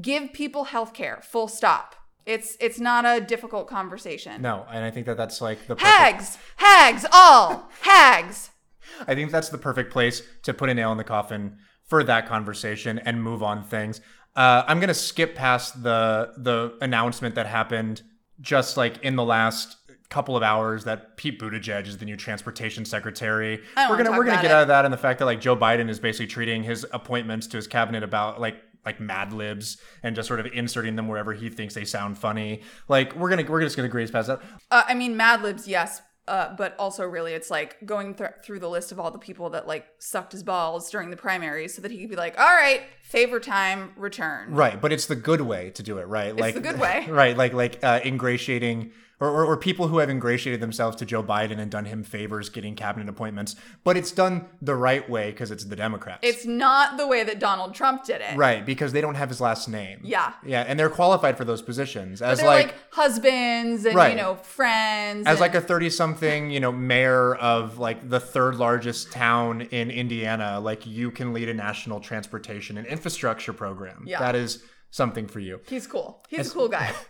Give 0.00 0.32
people 0.32 0.64
health 0.64 0.94
care, 0.94 1.20
full 1.22 1.48
stop. 1.48 1.94
It's 2.24 2.56
it's 2.60 2.80
not 2.80 3.04
a 3.04 3.20
difficult 3.20 3.68
conversation. 3.68 4.40
No, 4.40 4.64
and 4.70 4.84
I 4.84 4.90
think 4.90 5.06
that 5.06 5.18
that's 5.18 5.40
like 5.40 5.66
the 5.66 5.76
perfect, 5.76 5.90
Hags, 5.90 6.38
hags, 6.56 7.06
all 7.12 7.68
hags. 7.82 8.50
I 9.06 9.14
think 9.14 9.32
that's 9.32 9.50
the 9.50 9.58
perfect 9.58 9.92
place 9.92 10.22
to 10.44 10.54
put 10.54 10.70
a 10.70 10.74
nail 10.74 10.92
in 10.92 10.98
the 10.98 11.04
coffin 11.04 11.58
for 11.84 12.02
that 12.04 12.26
conversation 12.26 12.98
and 13.00 13.22
move 13.22 13.42
on 13.42 13.64
things. 13.64 14.00
Uh, 14.34 14.62
I'm 14.66 14.80
gonna 14.80 14.94
skip 14.94 15.34
past 15.34 15.82
the 15.82 16.32
the 16.38 16.74
announcement 16.80 17.34
that 17.34 17.46
happened 17.46 18.02
just 18.42 18.76
like 18.76 19.02
in 19.02 19.16
the 19.16 19.24
last 19.24 19.76
couple 20.10 20.36
of 20.36 20.42
hours 20.42 20.84
that 20.84 21.16
Pete 21.16 21.40
Buttigieg 21.40 21.86
is 21.86 21.96
the 21.96 22.04
new 22.04 22.16
transportation 22.16 22.84
secretary. 22.84 23.62
We're 23.76 23.96
gonna 23.96 24.10
we're 24.10 24.24
gonna 24.24 24.42
get 24.42 24.46
it. 24.46 24.50
out 24.50 24.62
of 24.62 24.68
that 24.68 24.84
and 24.84 24.92
the 24.92 24.98
fact 24.98 25.18
that 25.20 25.24
like 25.24 25.40
Joe 25.40 25.56
Biden 25.56 25.88
is 25.88 25.98
basically 25.98 26.26
treating 26.26 26.62
his 26.62 26.86
appointments 26.92 27.46
to 27.48 27.56
his 27.56 27.66
cabinet 27.66 28.02
about 28.02 28.38
like 28.38 28.56
like 28.84 29.00
Mad 29.00 29.32
Libs 29.32 29.78
and 30.02 30.14
just 30.14 30.28
sort 30.28 30.40
of 30.40 30.46
inserting 30.46 30.96
them 30.96 31.08
wherever 31.08 31.32
he 31.32 31.48
thinks 31.48 31.74
they 31.74 31.84
sound 31.84 32.18
funny. 32.18 32.62
Like 32.88 33.16
we're 33.16 33.30
gonna 33.30 33.44
we're 33.48 33.62
just 33.62 33.76
gonna 33.76 33.88
graze 33.88 34.10
past 34.10 34.28
that. 34.28 34.42
Uh, 34.70 34.82
I 34.86 34.94
mean, 34.94 35.16
Mad 35.16 35.42
Libs, 35.42 35.66
yes, 35.66 36.02
uh, 36.28 36.54
but 36.56 36.76
also 36.78 37.04
really, 37.04 37.32
it's 37.32 37.50
like 37.50 37.84
going 37.84 38.14
th- 38.14 38.30
through 38.44 38.60
the 38.60 38.68
list 38.68 38.92
of 38.92 39.00
all 39.00 39.10
the 39.10 39.18
people 39.18 39.50
that 39.50 39.66
like 39.66 39.86
sucked 39.98 40.32
his 40.32 40.42
balls 40.42 40.88
during 40.90 41.10
the 41.10 41.16
primaries, 41.16 41.74
so 41.74 41.82
that 41.82 41.90
he 41.90 41.98
could 41.98 42.10
be 42.10 42.16
like, 42.16 42.38
"All 42.38 42.54
right, 42.54 42.82
favor 43.02 43.40
time, 43.40 43.92
return." 43.96 44.54
Right, 44.54 44.80
but 44.80 44.92
it's 44.92 45.06
the 45.06 45.16
good 45.16 45.40
way 45.40 45.70
to 45.70 45.82
do 45.82 45.98
it, 45.98 46.06
right? 46.06 46.36
like 46.36 46.54
the 46.54 46.60
good 46.60 46.78
way. 46.78 47.06
right? 47.10 47.36
Like 47.36 47.52
like 47.54 47.82
uh, 47.82 48.00
ingratiating 48.04 48.92
or, 49.22 49.28
or 49.30 49.44
or 49.46 49.56
people 49.56 49.88
who 49.88 49.98
have 49.98 50.10
ingratiated 50.10 50.60
themselves 50.60 50.96
to 50.96 51.04
Joe 51.06 51.22
Biden 51.22 51.58
and 51.58 51.70
done 51.70 51.84
him 51.86 52.02
favors 52.02 52.48
getting 52.48 52.74
cabinet 52.74 53.08
appointments, 53.08 53.54
but 53.84 53.96
it's 53.96 54.10
done 54.12 54.46
the 54.60 54.74
right 54.74 55.08
way 55.08 55.30
because 55.30 55.50
it's 55.50 55.64
the 55.64 55.76
Democrats. 55.76 56.20
It's 56.22 56.44
not 56.44 56.96
the 56.96 57.06
way 57.06 57.22
that 57.24 57.38
Donald 57.38 57.74
Trump 57.74 58.04
did 58.04 58.20
it. 58.20 58.36
right 58.36 58.64
because 58.66 58.92
they 58.92 59.00
don't 59.00 59.14
have 59.14 59.28
his 59.28 59.40
last 59.40 59.68
name. 59.68 60.00
Yeah. 60.02 60.32
yeah, 60.44 60.62
and 60.66 60.78
they're 60.78 60.90
qualified 60.90 61.36
for 61.36 61.44
those 61.44 61.62
positions 61.62 62.20
as 62.20 62.42
like, 62.42 62.66
like, 62.66 62.74
husbands 62.90 63.84
and 63.84 63.94
Right. 63.94 64.10
you 64.16 64.16
know 64.22 64.34
friends. 64.36 65.26
as 65.26 65.32
and- 65.34 65.40
like 65.40 65.54
a 65.54 65.60
30 65.60 65.90
something 65.90 66.50
you 66.50 66.60
know 66.60 66.72
mayor 66.72 67.34
of 67.36 67.78
like 67.78 68.08
the 68.08 68.20
third 68.20 68.56
largest 68.56 69.12
town 69.12 69.62
in 69.62 69.90
indiana 69.90 70.58
like 70.60 70.86
you 70.86 71.10
can 71.10 71.32
lead 71.32 71.48
a 71.48 71.54
national 71.54 72.00
transportation 72.00 72.76
and 72.78 72.86
infrastructure 72.86 73.52
program 73.52 74.04
Yeah. 74.06 74.18
that 74.20 74.34
is 74.34 74.62
something 74.90 75.26
for 75.26 75.40
you 75.40 75.60
he's 75.68 75.86
cool. 75.86 76.22
He's 76.28 76.50
a 76.50 76.54
cool 76.54 76.68
guy. 76.68 76.92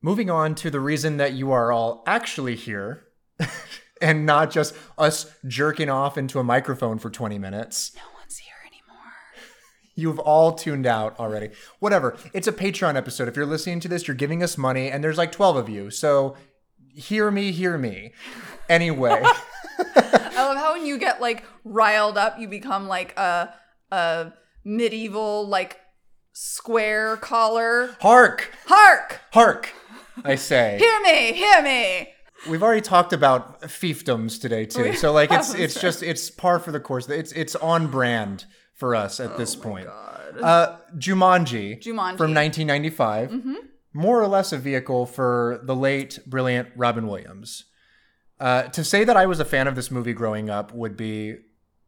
Moving 0.00 0.30
on 0.30 0.54
to 0.56 0.70
the 0.70 0.80
reason 0.80 1.16
that 1.16 1.32
you 1.32 1.50
are 1.50 1.72
all 1.72 2.04
actually 2.06 2.54
here 2.54 3.04
and 4.00 4.24
not 4.24 4.50
just 4.50 4.74
us 4.96 5.34
jerking 5.46 5.90
off 5.90 6.16
into 6.16 6.38
a 6.38 6.44
microphone 6.44 6.98
for 6.98 7.10
20 7.10 7.36
minutes. 7.38 7.92
no 7.96 8.02
one's 8.18 8.38
here 8.38 8.54
anymore. 8.64 9.02
You've 9.96 10.20
all 10.20 10.52
tuned 10.52 10.86
out 10.86 11.18
already. 11.18 11.50
Whatever. 11.80 12.16
It's 12.32 12.46
a 12.46 12.52
Patreon 12.52 12.94
episode. 12.94 13.26
If 13.26 13.34
you're 13.34 13.44
listening 13.44 13.80
to 13.80 13.88
this, 13.88 14.06
you're 14.06 14.14
giving 14.14 14.40
us 14.42 14.56
money, 14.56 14.88
and 14.88 15.02
there's 15.02 15.18
like 15.18 15.32
12 15.32 15.56
of 15.56 15.68
you. 15.68 15.90
So 15.90 16.36
hear 16.94 17.30
me, 17.32 17.50
hear 17.50 17.76
me. 17.76 18.12
Anyway, 18.68 19.20
I 19.78 20.32
love 20.36 20.56
how 20.58 20.74
when 20.74 20.86
you 20.86 20.96
get 20.98 21.20
like 21.20 21.42
riled 21.64 22.16
up, 22.16 22.38
you 22.38 22.46
become 22.46 22.86
like 22.86 23.16
a 23.18 23.52
a 23.90 24.32
medieval 24.64 25.48
like 25.48 25.80
square 26.32 27.16
collar. 27.16 27.96
Hark! 28.00 28.52
Hark! 28.66 29.20
Hark! 29.32 29.72
I 30.24 30.34
say. 30.34 30.78
Hear 30.78 31.00
me! 31.02 31.32
Hear 31.32 31.62
me! 31.62 32.08
We've 32.48 32.62
already 32.62 32.80
talked 32.80 33.12
about 33.12 33.62
fiefdoms 33.62 34.40
today 34.40 34.64
too. 34.66 34.94
So 34.94 35.12
like 35.12 35.32
it's 35.32 35.54
it's 35.54 35.74
sorry. 35.74 35.82
just 35.82 36.02
it's 36.02 36.30
par 36.30 36.58
for 36.60 36.70
the 36.70 36.80
course. 36.80 37.08
It's 37.08 37.32
it's 37.32 37.56
on 37.56 37.88
brand 37.88 38.44
for 38.74 38.94
us 38.94 39.18
at 39.18 39.36
this 39.36 39.56
point. 39.56 39.86
God. 39.86 40.40
Uh 40.40 40.76
Jumanji, 40.96 41.80
Jumanji. 41.82 42.16
from 42.16 42.34
1995. 42.34 43.44
More 43.92 44.22
or 44.22 44.28
less 44.28 44.52
a 44.52 44.58
vehicle 44.58 45.06
for 45.06 45.60
the 45.64 45.74
late 45.74 46.20
brilliant 46.26 46.68
Robin 46.76 47.08
Williams. 47.08 47.64
Uh, 48.38 48.64
to 48.64 48.84
say 48.84 49.02
that 49.02 49.16
I 49.16 49.26
was 49.26 49.40
a 49.40 49.44
fan 49.44 49.66
of 49.66 49.74
this 49.74 49.90
movie 49.90 50.12
growing 50.12 50.48
up 50.48 50.72
would 50.72 50.96
be 50.96 51.36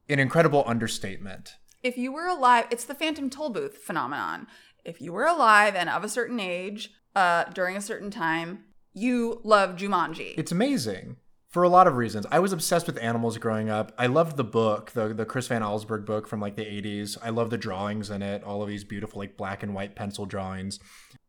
an 0.08 0.18
incredible 0.18 0.64
understatement. 0.66 1.54
If 1.82 1.96
you 1.96 2.10
were 2.10 2.26
alive, 2.26 2.66
it's 2.70 2.84
the 2.84 2.94
Phantom 2.94 3.30
Toll 3.30 3.50
Booth 3.50 3.78
phenomenon. 3.78 4.48
If 4.84 5.00
you 5.00 5.12
were 5.12 5.26
alive 5.26 5.76
and 5.76 5.88
of 5.88 6.02
a 6.02 6.08
certain 6.08 6.40
age 6.40 6.90
uh, 7.14 7.44
during 7.44 7.76
a 7.76 7.80
certain 7.80 8.10
time, 8.10 8.64
you 8.92 9.40
love 9.44 9.76
Jumanji. 9.76 10.34
It's 10.36 10.52
amazing 10.52 11.16
for 11.48 11.62
a 11.62 11.68
lot 11.68 11.86
of 11.86 11.96
reasons. 11.96 12.26
I 12.30 12.38
was 12.38 12.52
obsessed 12.52 12.86
with 12.86 13.02
animals 13.02 13.36
growing 13.38 13.68
up. 13.68 13.92
I 13.98 14.06
loved 14.06 14.36
the 14.36 14.44
book, 14.44 14.92
the 14.92 15.08
the 15.08 15.26
Chris 15.26 15.48
Van 15.48 15.62
Allsburg 15.62 16.06
book 16.06 16.28
from 16.28 16.40
like 16.40 16.56
the 16.56 16.64
80s. 16.64 17.18
I 17.22 17.30
love 17.30 17.50
the 17.50 17.58
drawings 17.58 18.10
in 18.10 18.22
it, 18.22 18.42
all 18.44 18.62
of 18.62 18.68
these 18.68 18.84
beautiful 18.84 19.18
like 19.18 19.36
black 19.36 19.62
and 19.62 19.74
white 19.74 19.94
pencil 19.94 20.26
drawings. 20.26 20.78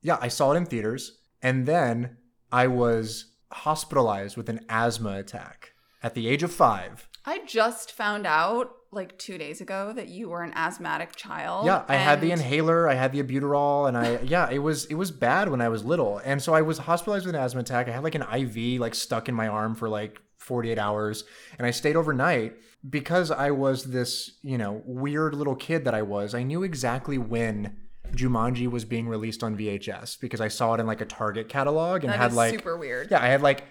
Yeah, 0.02 0.18
I 0.22 0.28
saw 0.28 0.52
it 0.54 0.58
in 0.58 0.66
theaters 0.66 1.20
and 1.42 1.66
then 1.66 2.18
I 2.52 2.68
was 2.68 3.32
hospitalized 3.52 4.38
with 4.38 4.50
an 4.50 4.66
asthma 4.70 5.18
attack 5.18 5.74
at 6.04 6.14
the 6.14 6.28
age 6.28 6.44
of 6.44 6.52
5. 6.52 7.10
I 7.26 7.42
just 7.46 7.92
found 7.92 8.26
out 8.26 8.72
like 8.94 9.18
two 9.18 9.38
days 9.38 9.62
ago 9.62 9.94
that 9.94 10.10
you 10.10 10.30
were 10.30 10.44
an 10.44 10.52
asthmatic 10.54 11.16
child. 11.16 11.66
Yeah, 11.66 11.84
I 11.88 11.96
had 11.96 12.20
the 12.20 12.32
inhaler, 12.32 12.90
I 12.90 12.96
had 12.96 13.12
the 13.14 13.24
albuterol, 13.24 13.88
and 13.88 13.98
I 13.98 14.20
yeah, 14.22 14.50
it 14.50 14.60
was 14.60 14.86
it 14.86 14.96
was 14.96 15.12
bad 15.12 15.50
when 15.50 15.62
I 15.62 15.70
was 15.70 15.84
little, 15.86 16.20
and 16.26 16.42
so 16.42 16.54
I 16.54 16.62
was 16.62 16.80
hospitalized 16.80 17.26
with 17.26 17.36
an 17.36 17.42
asthma 17.42 17.62
attack. 17.62 17.88
I 17.88 17.92
had 17.92 18.04
like 18.04 18.16
an 18.16 18.24
IV 18.24 18.80
like 18.82 18.94
stuck 18.96 19.30
in 19.30 19.36
my 19.36 19.48
arm 19.48 19.76
for 19.76 19.88
like 19.88 20.22
48 20.40 20.78
hours, 20.78 21.24
and 21.58 21.66
I 21.66 21.72
stayed 21.72 21.96
overnight 21.96 22.56
because 22.90 23.32
I 23.32 23.52
was 23.52 23.86
this 23.86 24.32
you 24.44 24.58
know 24.58 24.82
weird 24.86 25.36
little 25.36 25.56
kid 25.56 25.86
that 25.86 25.94
I 25.94 26.02
was. 26.02 26.36
I 26.36 26.44
knew 26.44 26.64
exactly 26.64 27.18
when 27.18 27.78
Jumanji 28.12 28.70
was 28.70 28.84
being 28.84 29.08
released 29.08 29.42
on 29.42 29.58
VHS 29.58 30.20
because 30.20 30.42
I 30.42 30.50
saw 30.50 30.74
it 30.74 30.82
in 30.82 30.86
like 30.88 31.00
a 31.00 31.06
Target 31.06 31.48
catalog 31.48 32.04
and 32.04 32.12
That 32.12 32.20
had 32.20 32.34
like 32.34 32.54
super 32.54 32.76
weird. 32.76 33.10
yeah, 33.10 33.24
I 33.24 33.28
had 33.28 33.42
like 33.42 33.64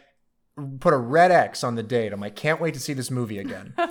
put 0.80 0.94
a 0.94 0.96
red 0.96 1.30
X 1.30 1.62
on 1.62 1.74
the 1.74 1.82
date. 1.82 2.12
I'm 2.12 2.20
like, 2.20 2.36
can't 2.36 2.60
wait 2.60 2.72
to 2.74 2.80
see 2.80 2.94
this 2.94 3.10
movie 3.10 3.38
again. 3.38 3.74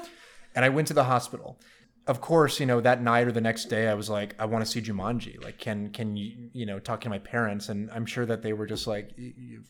and 0.60 0.66
I 0.66 0.70
went 0.70 0.90
to 0.90 0.94
the 0.94 1.06
hospital. 1.06 1.58
Of 2.06 2.20
course, 2.20 2.60
you 2.60 2.66
know, 2.66 2.82
that 2.82 3.02
night 3.02 3.28
or 3.28 3.32
the 3.32 3.40
next 3.40 3.66
day 3.70 3.88
I 3.88 3.94
was 3.94 4.10
like, 4.10 4.36
I 4.38 4.46
want 4.46 4.66
to 4.66 4.70
see 4.70 4.82
Jumanji. 4.82 5.42
Like, 5.42 5.58
can 5.58 5.90
can 5.92 6.18
you, 6.18 6.50
you 6.52 6.66
know, 6.66 6.78
talking 6.80 7.04
to 7.04 7.10
my 7.10 7.20
parents 7.20 7.70
and 7.70 7.90
I'm 7.92 8.06
sure 8.06 8.26
that 8.26 8.42
they 8.42 8.52
were 8.52 8.66
just 8.66 8.86
like 8.88 9.12
you've 9.16 9.70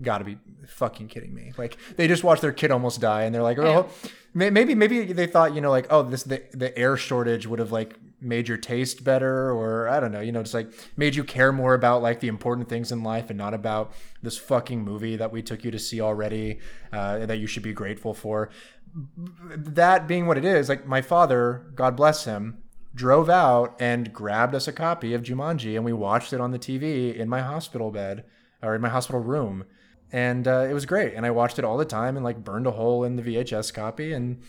got 0.00 0.18
to 0.18 0.24
be 0.24 0.38
fucking 0.66 1.08
kidding 1.08 1.34
me. 1.34 1.52
Like 1.58 1.76
they 1.96 2.08
just 2.08 2.24
watched 2.24 2.40
their 2.40 2.52
kid 2.52 2.70
almost 2.70 3.00
die 3.02 3.24
and 3.24 3.34
they're 3.34 3.42
like, 3.42 3.58
"Oh, 3.58 3.88
may- 4.32 4.48
maybe 4.48 4.74
maybe 4.74 5.12
they 5.12 5.26
thought, 5.26 5.54
you 5.54 5.60
know, 5.60 5.70
like, 5.70 5.86
oh, 5.90 6.02
this 6.02 6.22
the 6.22 6.42
the 6.52 6.76
air 6.78 6.96
shortage 6.96 7.46
would 7.46 7.58
have 7.58 7.72
like 7.72 7.96
made 8.22 8.46
your 8.48 8.58
taste 8.58 9.02
better 9.02 9.50
or 9.50 9.88
I 9.88 9.98
don't 9.98 10.12
know, 10.12 10.20
you 10.20 10.30
know, 10.30 10.42
just 10.42 10.52
like 10.54 10.70
made 10.96 11.14
you 11.14 11.24
care 11.24 11.52
more 11.52 11.72
about 11.74 12.02
like 12.02 12.20
the 12.20 12.28
important 12.28 12.68
things 12.68 12.92
in 12.92 13.02
life 13.02 13.30
and 13.30 13.38
not 13.38 13.54
about 13.54 13.92
this 14.22 14.36
fucking 14.36 14.82
movie 14.84 15.16
that 15.16 15.32
we 15.32 15.40
took 15.42 15.64
you 15.64 15.70
to 15.70 15.78
see 15.78 16.02
already 16.02 16.58
uh, 16.92 17.24
that 17.24 17.38
you 17.38 17.46
should 17.46 17.62
be 17.62 17.72
grateful 17.72 18.12
for. 18.12 18.50
That 18.94 20.06
being 20.06 20.26
what 20.26 20.38
it 20.38 20.44
is, 20.44 20.68
like 20.68 20.86
my 20.86 21.02
father, 21.02 21.70
God 21.74 21.96
bless 21.96 22.24
him, 22.24 22.62
drove 22.94 23.30
out 23.30 23.76
and 23.80 24.12
grabbed 24.12 24.54
us 24.54 24.68
a 24.68 24.72
copy 24.72 25.14
of 25.14 25.22
Jumanji 25.22 25.76
and 25.76 25.84
we 25.84 25.92
watched 25.92 26.32
it 26.32 26.40
on 26.40 26.50
the 26.50 26.58
TV 26.58 27.14
in 27.14 27.28
my 27.28 27.40
hospital 27.40 27.90
bed 27.90 28.24
or 28.62 28.74
in 28.74 28.80
my 28.80 28.88
hospital 28.88 29.20
room. 29.20 29.64
And 30.12 30.48
uh, 30.48 30.66
it 30.68 30.74
was 30.74 30.86
great. 30.86 31.14
And 31.14 31.24
I 31.24 31.30
watched 31.30 31.58
it 31.58 31.64
all 31.64 31.76
the 31.76 31.84
time 31.84 32.16
and 32.16 32.24
like 32.24 32.42
burned 32.44 32.66
a 32.66 32.72
hole 32.72 33.04
in 33.04 33.16
the 33.16 33.22
VHS 33.22 33.72
copy. 33.72 34.12
And 34.12 34.42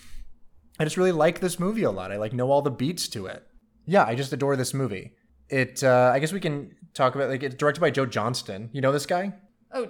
I 0.79 0.83
just 0.83 0.97
really 0.97 1.11
like 1.11 1.39
this 1.39 1.59
movie 1.59 1.83
a 1.83 1.91
lot. 1.91 2.11
I 2.11 2.17
like 2.17 2.33
know 2.33 2.49
all 2.49 2.61
the 2.61 2.71
beats 2.71 3.07
to 3.09 3.27
it. 3.27 3.45
Yeah, 3.85 4.05
I 4.05 4.15
just 4.15 4.33
adore 4.33 4.55
this 4.55 4.73
movie. 4.73 5.13
It, 5.49 5.83
uh, 5.83 6.11
I 6.13 6.19
guess 6.19 6.33
we 6.33 6.39
can 6.39 6.75
talk 6.93 7.13
about 7.13 7.29
like 7.29 7.43
it's 7.43 7.55
directed 7.55 7.81
by 7.81 7.91
Joe 7.91 8.05
Johnston. 8.05 8.69
You 8.73 8.81
know 8.81 8.91
this 8.91 9.05
guy? 9.05 9.33
Oh, 9.71 9.87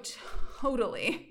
totally. 0.60 1.30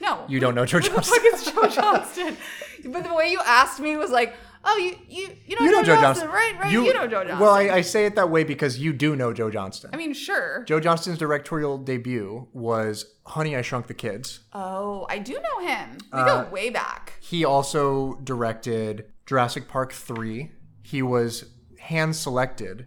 No. 0.00 0.24
You 0.28 0.40
don't 0.40 0.54
know 0.54 0.64
Joe 0.64 0.78
Who 0.78 0.84
the 0.84 0.90
Johnston. 0.90 1.18
fuck 1.22 1.34
is 1.34 1.44
Joe 1.52 1.68
Johnston? 1.68 2.36
but 2.92 3.04
the 3.04 3.14
way 3.14 3.30
you 3.30 3.40
asked 3.44 3.80
me 3.80 3.96
was 3.96 4.10
like, 4.10 4.34
oh, 4.64 4.76
you 4.78 4.96
you 5.08 5.28
you 5.46 5.56
know, 5.58 5.64
You 5.66 5.70
know 5.72 5.82
Joe, 5.82 5.94
Joe 5.96 6.00
Johnston, 6.00 6.26
Johnston, 6.26 6.28
right? 6.30 6.54
Right? 6.60 6.72
You, 6.72 6.84
know 6.94 7.06
Joe 7.06 7.24
Johnston. 7.24 7.38
Well, 7.38 7.50
I, 7.52 7.68
I 7.68 7.80
say 7.82 8.06
it 8.06 8.14
that 8.16 8.30
way 8.30 8.44
because 8.44 8.78
you 8.78 8.92
do 8.92 9.14
know 9.14 9.32
Joe 9.32 9.50
Johnston. 9.50 9.90
I 9.92 9.96
mean, 9.96 10.12
sure. 10.14 10.64
Joe 10.64 10.80
Johnston's 10.80 11.18
directorial 11.18 11.78
debut 11.78 12.48
was 12.52 13.14
Honey, 13.26 13.54
I 13.56 13.62
Shrunk 13.62 13.86
the 13.88 13.94
Kids. 13.94 14.40
Oh, 14.52 15.06
I 15.08 15.18
do 15.18 15.34
know 15.34 15.66
him. 15.66 15.98
We 16.12 16.18
Uh, 16.20 16.44
go 16.44 16.50
way 16.50 16.70
back. 16.70 17.14
He 17.20 17.44
also 17.44 18.14
directed 18.24 19.04
Jurassic 19.26 19.68
Park 19.68 19.92
3. 19.92 20.50
He 20.82 21.02
was 21.02 21.44
hand 21.78 22.16
selected 22.16 22.86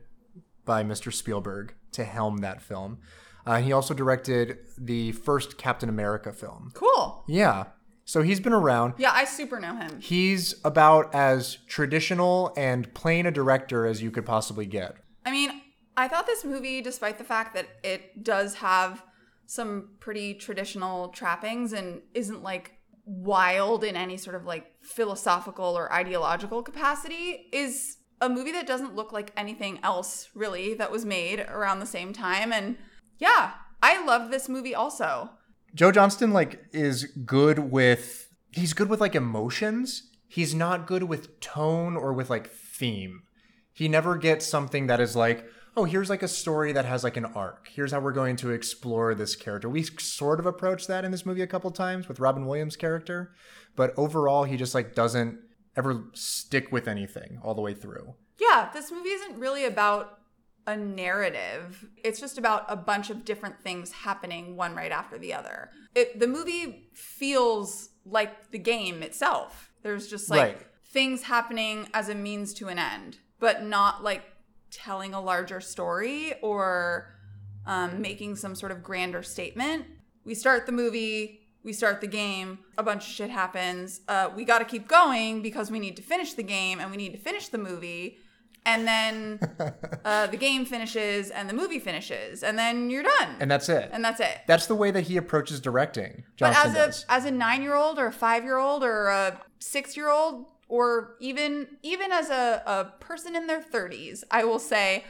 by 0.66 0.84
Mr. 0.84 1.14
Spielberg 1.14 1.74
to 1.92 2.04
helm 2.04 2.38
that 2.38 2.62
film. 2.62 2.98
Uh, 3.46 3.60
he 3.60 3.72
also 3.72 3.94
directed 3.94 4.58
the 4.78 5.12
first 5.12 5.58
Captain 5.58 5.90
America 5.90 6.32
film. 6.32 6.72
Cool. 6.74 7.24
Yeah. 7.28 7.66
So 8.06 8.22
he's 8.22 8.40
been 8.40 8.54
around. 8.54 8.96
Yeah, 8.98 9.12
I 9.14 9.26
super 9.26 9.60
know 9.60 9.76
him. 9.76 10.00
He's 10.00 10.56
about 10.66 11.14
as 11.16 11.58
traditional 11.68 12.54
and 12.58 12.94
plain 12.94 13.26
a 13.26 13.32
director 13.32 13.86
as 13.86 14.02
you 14.02 14.12
could 14.12 14.26
possibly 14.26 14.66
get. 14.66 14.98
I 15.26 15.32
mean, 15.32 15.62
I 15.96 16.08
thought 16.08 16.26
this 16.26 16.44
movie, 16.44 16.82
despite 16.82 17.18
the 17.18 17.24
fact 17.24 17.54
that 17.56 17.68
it 17.84 18.24
does 18.24 18.56
have 18.56 19.04
some 19.46 19.90
pretty 20.00 20.34
traditional 20.34 21.10
trappings 21.10 21.74
and 21.74 22.02
isn't 22.14 22.44
like 22.44 22.74
wild 23.06 23.84
in 23.84 23.96
any 23.96 24.18
sort 24.18 24.36
of 24.36 24.46
like 24.46 24.72
philosophical 24.82 25.78
or 25.78 25.92
ideological 25.92 26.62
capacity, 26.64 27.48
is 27.54 27.98
a 28.22 28.30
movie 28.30 28.52
that 28.54 28.68
doesn't 28.68 28.96
look 28.96 29.12
like 29.12 29.32
anything 29.38 29.80
else 29.84 30.30
really 30.34 30.74
that 30.74 30.92
was 30.92 31.06
made 31.06 31.40
around 31.42 31.80
the 31.80 31.86
same 31.86 32.14
time. 32.14 32.52
And 32.52 32.78
yeah, 33.20 33.54
I 33.82 34.04
love 34.06 34.32
this 34.32 34.50
movie 34.50 34.76
also. 34.76 35.32
Joe 35.74 35.92
Johnston 35.92 36.32
like 36.32 36.66
is 36.72 37.06
good 37.26 37.60
with 37.60 38.30
he's 38.52 38.74
good 38.74 38.90
with 38.90 39.02
like 39.02 39.16
emotions. 39.16 40.10
He's 40.28 40.56
not 40.56 40.88
good 40.88 41.04
with 41.04 41.40
tone 41.40 41.96
or 41.96 42.14
with 42.14 42.30
like 42.30 42.50
theme. 42.50 43.24
He 43.72 43.88
never 43.88 44.18
gets 44.18 44.46
something 44.46 44.88
that 44.88 45.00
is 45.00 45.16
like, 45.16 45.46
oh, 45.76 45.86
here's 45.86 46.10
like 46.10 46.24
a 46.24 46.28
story 46.28 46.72
that 46.74 46.86
has 46.86 47.04
like 47.04 47.18
an 47.18 47.26
arc. 47.26 47.70
Here's 47.72 47.92
how 47.92 48.00
we're 48.00 48.12
going 48.12 48.36
to 48.38 48.52
explore 48.52 49.16
this 49.16 49.36
character. 49.36 49.70
We 49.70 49.84
sort 49.84 50.40
of 50.40 50.46
approach 50.46 50.88
that 50.88 51.06
in 51.06 51.12
this 51.12 51.26
movie 51.26 51.42
a 51.42 51.48
couple 51.48 51.72
times 51.72 52.08
with 52.08 52.20
Robin 52.20 52.46
Williams' 52.46 52.76
character, 52.76 53.34
but 53.76 53.94
overall 53.98 54.44
he 54.44 54.58
just 54.58 54.76
like 54.76 54.94
doesn't 54.96 55.40
ever 55.76 56.06
stick 56.14 56.72
with 56.72 56.88
anything 56.88 57.40
all 57.44 57.56
the 57.56 57.62
way 57.62 57.74
through. 57.74 58.14
Yeah, 58.40 58.70
this 58.74 58.92
movie 58.92 59.10
isn't 59.10 59.40
really 59.40 59.66
about 59.66 60.20
a 60.66 60.76
narrative. 60.78 61.86
It's 62.04 62.20
just 62.20 62.38
about 62.38 62.66
a 62.70 62.76
bunch 62.76 63.10
of 63.10 63.26
different 63.26 63.60
things 63.62 63.92
happening 63.92 64.56
one 64.56 64.76
right 64.76 64.92
after 64.92 65.18
the 65.18 65.34
other. 65.34 65.70
It, 65.96 66.20
the 66.20 66.28
movie 66.28 66.90
feels 66.94 67.90
like 68.06 68.52
the 68.52 68.60
game 68.60 69.04
itself. 69.04 69.72
There's 69.82 70.08
just 70.08 70.30
like 70.30 70.42
Right. 70.56 70.58
things 70.86 71.24
happening 71.24 71.88
as 71.94 72.10
a 72.10 72.16
means 72.16 72.54
to 72.56 72.68
an 72.70 72.80
end, 72.80 73.18
but 73.40 73.64
not 73.64 74.04
like 74.04 74.24
telling 74.72 75.14
a 75.14 75.22
larger 75.22 75.60
story 75.62 76.34
or 76.42 77.14
um, 77.66 78.02
making 78.02 78.36
some 78.36 78.56
sort 78.56 78.72
of 78.72 78.84
grander 78.84 79.24
statement. 79.24 79.86
We 80.26 80.36
start 80.36 80.66
the 80.66 80.72
movie, 80.72 81.42
we 81.64 81.74
start 81.74 82.02
the 82.02 82.08
game, 82.08 82.60
a 82.78 82.84
bunch 82.84 83.04
of 83.06 83.12
shit 83.12 83.30
happens. 83.30 84.02
Uh, 84.08 84.30
we 84.36 84.44
got 84.46 84.60
to 84.60 84.66
keep 84.66 84.88
going 84.88 85.42
because 85.42 85.70
we 85.72 85.80
need 85.80 85.96
to 85.98 86.02
finish 86.02 86.34
the 86.34 86.44
game 86.44 86.80
and 86.80 86.90
we 86.92 86.98
need 86.98 87.12
to 87.14 87.18
finish 87.20 87.50
the 87.50 87.58
movie. 87.58 88.18
And 88.66 88.88
then 88.88 89.40
uh, 90.06 90.28
the 90.28 90.38
game 90.38 90.66
finishes 90.66 91.30
and 91.30 91.50
the 91.50 91.54
movie 91.54 91.80
finishes, 91.80 92.44
and 92.44 92.58
then 92.58 92.90
you're 92.90 93.04
done. 93.04 93.36
And 93.40 93.52
that's 93.52 93.68
it. 93.70 93.90
And 93.92 94.04
that's 94.04 94.20
it. 94.20 94.40
that's 94.48 94.68
the 94.68 94.76
way 94.76 94.92
that 94.92 95.02
he 95.02 95.18
approaches 95.18 95.60
directing. 95.60 96.24
But 96.40 96.54
Johnston 96.54 96.76
as 96.76 97.06
a 97.08 97.12
as 97.12 97.26
a 97.26 97.32
nine 97.32 97.62
year 97.62 97.76
old 97.76 98.00
or 98.00 98.08
a 98.08 98.12
five 98.14 98.44
year 98.44 98.58
old 98.58 98.84
or 98.84 99.08
a 99.08 99.42
six 99.60 99.98
year 99.98 100.10
old 100.10 100.46
or 100.70 101.16
even 101.20 101.68
even 101.82 102.12
as 102.12 102.30
a, 102.30 102.64
a 102.66 102.86
person 103.00 103.36
in 103.36 103.48
their 103.48 103.62
thirties, 103.62 104.24
I 104.32 104.44
will 104.46 104.60
say 104.60 105.04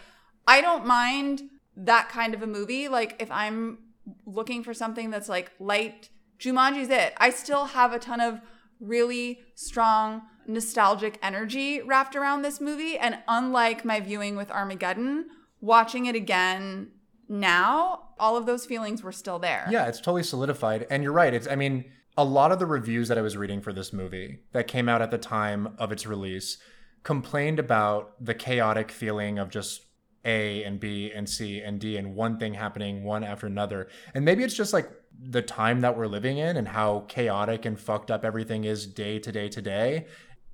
I 0.48 0.62
don't 0.62 0.86
mind 0.86 1.44
that 1.76 2.10
kind 2.10 2.34
of 2.34 2.42
a 2.42 2.48
movie. 2.48 2.88
Like 2.88 3.16
if 3.20 3.32
I'm 3.32 3.80
looking 4.26 4.64
for 4.64 4.74
something 4.74 5.10
that's 5.10 5.30
like 5.30 5.52
light, 5.60 6.10
Jumanji's 6.40 6.90
it. 6.90 7.14
I 7.18 7.30
still 7.30 7.66
have 7.66 7.94
a 7.94 8.00
ton 8.00 8.20
of 8.20 8.42
really 8.80 9.40
strong 9.56 10.24
nostalgic 10.48 11.20
energy 11.22 11.82
wrapped 11.82 12.16
around 12.16 12.42
this 12.42 12.60
movie. 12.60 12.98
And 12.98 13.20
unlike 13.28 13.86
my 13.86 14.00
viewing 14.00 14.36
with 14.36 14.52
Armageddon, 14.52 15.28
watching 15.62 16.06
it 16.06 16.16
again 16.16 16.92
now, 17.30 18.10
all 18.20 18.38
of 18.38 18.46
those 18.46 18.66
feelings 18.66 19.04
were 19.04 19.12
still 19.12 19.40
there. 19.40 19.68
Yeah, 19.70 19.88
it's 19.88 20.00
totally 20.00 20.24
solidified. 20.24 20.86
And 20.90 21.04
you're 21.04 21.14
right. 21.14 21.34
It's 21.34 21.48
I 21.48 21.56
mean, 21.56 21.86
a 22.18 22.24
lot 22.24 22.52
of 22.52 22.60
the 22.60 22.66
reviews 22.66 23.08
that 23.08 23.18
I 23.18 23.22
was 23.22 23.38
reading 23.38 23.62
for 23.62 23.74
this 23.74 23.92
movie 23.92 24.40
that 24.52 24.68
came 24.68 24.88
out 24.88 25.02
at 25.02 25.12
the 25.12 25.18
time 25.18 25.74
of 25.78 25.92
its 25.92 26.06
release 26.06 26.58
complained 27.04 27.60
about 27.60 28.14
the 28.24 28.34
chaotic 28.34 28.92
feeling 28.92 29.40
of 29.40 29.50
just 29.50 29.82
A 30.26 30.64
and 30.64 30.80
B 30.80 31.12
and 31.14 31.28
C 31.28 31.62
and 31.62 31.80
D 31.80 31.98
and 31.98 32.16
one 32.16 32.38
thing 32.38 32.54
happening 32.54 33.04
one 33.04 33.24
after 33.24 33.48
another. 33.48 33.88
And 34.14 34.24
maybe 34.24 34.44
it's 34.44 34.56
just 34.56 34.74
like 34.74 34.90
the 35.20 35.42
time 35.42 35.82
that 35.82 35.98
we're 35.98 36.08
living 36.08 36.38
in 36.38 36.58
and 36.58 36.68
how 36.68 37.06
chaotic 37.08 37.66
and 37.66 37.80
fucked 37.80 38.12
up 38.12 38.24
everything 38.24 38.64
is 38.64 38.86
day 38.86 39.20
to 39.20 39.32
day 39.32 39.50
to 39.50 39.62
day. 39.62 40.08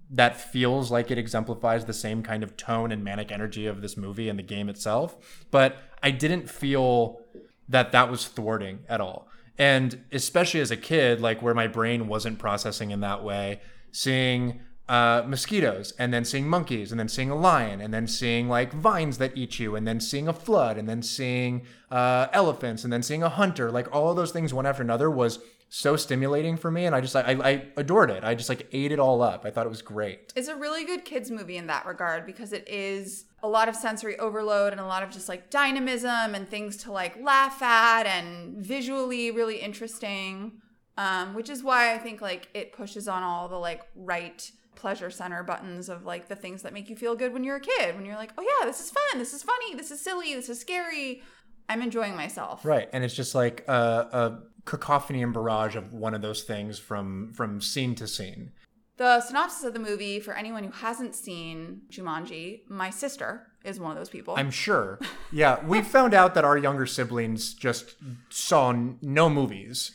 That 0.10 0.40
feels 0.40 0.92
like 0.92 1.12
it 1.12 1.18
exemplifies 1.18 1.86
the 1.86 1.94
same 1.94 2.24
kind 2.24 2.44
of 2.44 2.58
tone 2.58 2.92
and 2.92 3.04
manic 3.04 3.32
energy 3.32 3.68
of 3.68 3.82
this 3.82 3.96
movie 3.96 4.28
and 4.28 4.40
the 4.40 4.44
game 4.44 4.70
itself. 4.70 5.46
But 5.52 5.78
I 6.02 6.12
didn't 6.12 6.50
feel 6.50 7.22
that 7.68 7.92
that 7.92 8.10
was 8.10 8.28
thwarting 8.28 8.80
at 8.90 9.02
all. 9.02 9.28
And 9.58 10.04
especially 10.12 10.62
as 10.62 10.72
a 10.72 10.78
kid, 10.78 11.22
like 11.22 11.42
where 11.42 11.54
my 11.54 11.68
brain 11.68 12.08
wasn't 12.08 12.40
processing 12.40 12.92
in 12.92 13.02
that 13.02 13.24
way, 13.24 13.62
seeing 13.92 14.62
uh, 14.90 15.22
mosquitoes 15.28 15.94
and 16.00 16.12
then 16.12 16.26
seeing 16.26 16.50
monkeys 16.50 16.92
and 16.92 17.00
then 17.00 17.08
seeing 17.08 17.30
a 17.30 17.36
lion 17.36 17.80
and 17.80 17.94
then 17.94 18.08
seeing 18.08 18.50
like 18.50 18.74
vines 18.74 19.20
that 19.20 19.38
eat 19.38 19.60
you 19.60 19.76
and 19.76 19.88
then 19.88 20.00
seeing 20.00 20.28
a 20.28 20.34
flood 20.34 20.80
and 20.80 20.90
then 20.90 21.04
seeing 21.04 21.62
uh, 21.92 22.26
elephants 22.34 22.84
and 22.84 22.92
then 22.92 23.04
seeing 23.04 23.22
a 23.22 23.30
hunter 23.30 23.70
like 23.70 23.88
all 23.94 24.16
those 24.16 24.32
things 24.32 24.52
one 24.52 24.66
after 24.66 24.82
another 24.82 25.12
was 25.12 25.38
so 25.70 25.96
stimulating 25.96 26.58
for 26.58 26.72
me 26.72 26.86
and 26.86 26.96
i 26.96 27.00
just 27.02 27.16
I, 27.16 27.38
I 27.44 27.66
adored 27.78 28.10
it 28.10 28.24
i 28.24 28.34
just 28.34 28.50
like 28.50 28.68
ate 28.72 28.92
it 28.92 29.00
all 29.00 29.22
up 29.22 29.46
i 29.46 29.52
thought 29.52 29.66
it 29.66 29.70
was 29.70 29.82
great 29.84 30.34
It's 30.36 30.48
a 30.48 30.56
really 30.56 30.84
good 30.84 31.06
kids 31.06 31.30
movie 31.30 31.58
in 31.58 31.68
that 31.68 31.86
regard 31.86 32.26
because 32.26 32.54
it 32.54 32.68
is 32.68 33.26
a 33.44 33.48
lot 33.48 33.70
of 33.70 33.76
sensory 33.76 34.18
overload 34.20 34.72
and 34.74 34.82
a 34.82 34.86
lot 34.86 35.04
of 35.04 35.12
just 35.12 35.30
like 35.30 35.50
dynamism 35.50 36.36
and 36.36 36.50
things 36.50 36.78
to 36.78 36.92
like 36.92 37.16
laugh 37.22 37.62
at 37.62 38.06
and 38.06 38.58
visually 38.58 39.32
really 39.32 39.58
interesting. 39.58 40.54
Um, 40.98 41.34
which 41.34 41.50
is 41.50 41.64
why 41.64 41.94
I 41.94 41.98
think 41.98 42.20
like 42.20 42.50
it 42.54 42.74
pushes 42.74 43.08
on 43.08 43.24
all 43.24 43.48
the 43.48 43.56
like 43.56 43.84
right 43.96 44.52
pleasure 44.76 45.10
center 45.10 45.44
buttons 45.44 45.88
of 45.88 46.04
like 46.06 46.28
the 46.28 46.36
things 46.36 46.64
that 46.64 46.74
make 46.74 46.90
you 46.90 46.96
feel 46.98 47.16
good 47.16 47.32
when 47.32 47.46
you're 47.46 47.56
a 47.56 47.62
kid. 47.62 47.96
When 47.96 48.06
you're 48.06 48.18
like, 48.18 48.34
oh 48.38 48.42
yeah, 48.44 48.66
this 48.66 48.82
is 48.82 48.92
fun, 48.92 49.18
this 49.20 49.34
is 49.34 49.42
funny, 49.42 49.76
this 49.76 49.92
is 49.92 50.02
silly, 50.02 50.36
this 50.36 50.50
is 50.50 50.60
scary. 50.60 51.22
I'm 51.70 51.82
enjoying 51.82 52.16
myself. 52.16 52.66
right 52.66 52.90
and 52.92 53.04
it's 53.06 53.14
just 53.14 53.36
like 53.36 53.64
a, 53.68 53.72
a 53.72 54.40
cacophony 54.66 55.22
and 55.24 55.34
barrage 55.34 55.76
of 55.76 55.94
one 55.94 56.14
of 56.14 56.22
those 56.22 56.44
things 56.44 56.80
from 56.80 57.32
from 57.34 57.62
scene 57.62 57.96
to 57.96 58.08
scene 58.08 58.52
The 58.98 59.22
synopsis 59.22 59.64
of 59.64 59.74
the 59.74 59.80
movie 59.80 60.20
for 60.20 60.34
anyone 60.34 60.64
who 60.64 60.72
hasn't 60.72 61.16
seen 61.16 61.82
Jumanji, 61.92 62.62
my 62.70 62.90
sister 62.90 63.48
is 63.64 63.80
one 63.80 63.92
of 63.92 63.98
those 63.98 64.10
people. 64.10 64.36
i'm 64.38 64.52
sure 64.52 65.00
yeah 65.32 65.64
we 65.66 65.82
found 65.82 66.14
out 66.14 66.34
that 66.36 66.46
our 66.46 66.58
younger 66.58 66.86
siblings 66.86 67.54
just 67.54 67.96
saw 68.30 68.74
no 69.02 69.30
movies 69.30 69.92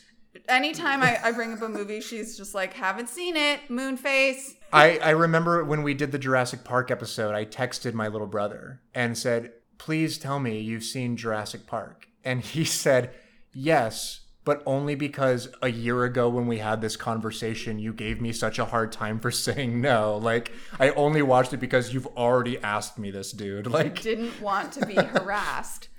anytime 0.49 1.01
I, 1.01 1.19
I 1.23 1.31
bring 1.31 1.53
up 1.53 1.61
a 1.61 1.69
movie, 1.69 2.01
she's 2.01 2.37
just 2.37 2.53
like, 2.53 2.73
haven't 2.73 3.09
seen 3.09 3.35
it, 3.35 3.61
Moonface. 3.69 4.55
I, 4.71 4.97
I 4.99 5.09
remember 5.11 5.63
when 5.63 5.83
we 5.83 5.93
did 5.93 6.11
the 6.11 6.19
Jurassic 6.19 6.63
Park 6.63 6.91
episode, 6.91 7.33
I 7.33 7.45
texted 7.45 7.93
my 7.93 8.07
little 8.07 8.27
brother 8.27 8.81
and 8.93 9.17
said, 9.17 9.53
Please 9.77 10.17
tell 10.17 10.39
me 10.39 10.59
you've 10.59 10.83
seen 10.83 11.17
Jurassic 11.17 11.67
Park. 11.67 12.07
And 12.23 12.41
he 12.41 12.65
said, 12.65 13.13
Yes, 13.53 14.21
but 14.45 14.63
only 14.65 14.95
because 14.95 15.49
a 15.61 15.69
year 15.69 16.03
ago 16.05 16.29
when 16.29 16.47
we 16.47 16.59
had 16.59 16.79
this 16.79 16.95
conversation, 16.95 17.79
you 17.79 17.91
gave 17.91 18.21
me 18.21 18.31
such 18.31 18.57
a 18.59 18.65
hard 18.65 18.91
time 18.91 19.19
for 19.19 19.31
saying 19.45 19.81
no. 19.81 20.17
Like, 20.17 20.51
I 20.79 20.91
only 20.91 21.21
watched 21.21 21.51
it 21.53 21.57
because 21.59 21.93
you've 21.93 22.07
already 22.15 22.57
asked 22.59 22.97
me 22.97 23.11
this, 23.11 23.31
dude. 23.31 23.67
Like, 23.67 24.01
Didn't 24.01 24.39
want 24.41 24.71
to 24.73 24.85
be 24.85 24.93
harassed. 25.15 25.89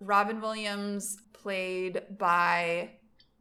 Robin 0.00 0.40
Williams, 0.40 1.16
played 1.32 2.02
by 2.18 2.90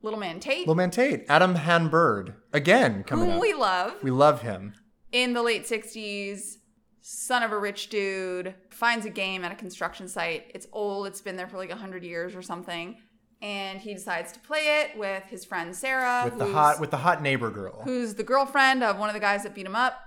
Little 0.02 0.20
Man 0.20 0.40
Tate, 0.40 0.60
Little 0.60 0.76
Man 0.76 0.92
Tate, 0.92 1.26
Adam 1.28 1.56
Hann-Byrd, 1.56 2.36
again 2.54 3.04
coming 3.04 3.26
whom 3.26 3.36
up. 3.36 3.42
we 3.42 3.54
love, 3.54 3.94
we 4.04 4.12
love 4.12 4.42
him. 4.42 4.74
in 5.12 5.34
the 5.34 5.42
late 5.42 5.64
60s, 5.64 6.58
son 7.02 7.44
of 7.44 7.52
a 7.52 7.58
rich 7.58 7.90
dude, 7.90 8.54
finds 8.70 9.06
a 9.06 9.10
game 9.10 9.44
at 9.44 9.52
a 9.52 9.56
construction 9.56 10.08
site. 10.08 10.52
It's 10.54 10.68
old, 10.72 11.08
it's 11.08 11.22
been 11.22 11.36
there 11.38 11.48
for 11.48 11.58
like 11.58 11.70
100 11.70 12.04
years 12.04 12.36
or 12.36 12.42
something. 12.42 12.98
And 13.44 13.80
he 13.82 13.94
decides 13.94 14.32
to 14.32 14.40
play 14.40 14.82
it 14.82 14.98
with 14.98 15.22
his 15.26 15.44
friend 15.46 15.76
Sarah, 15.76 16.22
With 16.26 16.38
the 16.40 16.46
hot 16.46 16.80
with 16.80 16.90
the 16.92 16.98
hot 16.98 17.22
neighbor 17.22 17.52
girl. 17.52 17.82
who's 17.84 18.16
the 18.16 18.24
girlfriend 18.24 18.84
of 18.84 18.98
one 18.98 19.10
of 19.10 19.14
the 19.14 19.20
guys 19.20 19.44
that 19.44 19.54
beat 19.54 19.66
him 19.66 19.76
up. 19.76 20.00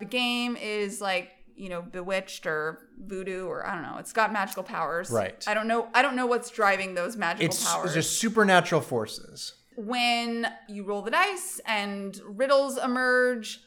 The 0.00 0.06
game 0.06 0.56
is 0.56 1.00
like, 1.00 1.30
you 1.54 1.68
know, 1.68 1.82
bewitched 1.82 2.46
or 2.46 2.88
voodoo 2.98 3.46
or 3.46 3.66
I 3.66 3.74
don't 3.74 3.82
know. 3.82 3.98
It's 3.98 4.12
got 4.14 4.32
magical 4.32 4.62
powers. 4.62 5.10
Right. 5.10 5.44
I 5.46 5.52
don't 5.54 5.68
know 5.68 5.88
I 5.94 6.00
don't 6.02 6.16
know 6.16 6.26
what's 6.26 6.50
driving 6.50 6.94
those 6.94 7.14
magical 7.16 7.46
It's, 7.46 7.62
powers. 7.64 7.84
it's 7.86 7.94
just 7.94 8.18
supernatural 8.20 8.80
forces. 8.80 9.54
when 9.76 10.46
you 10.68 10.82
roll 10.84 11.02
the 11.02 11.10
dice 11.10 11.60
and 11.66 12.18
riddles 12.24 12.78
emerge, 12.78 13.60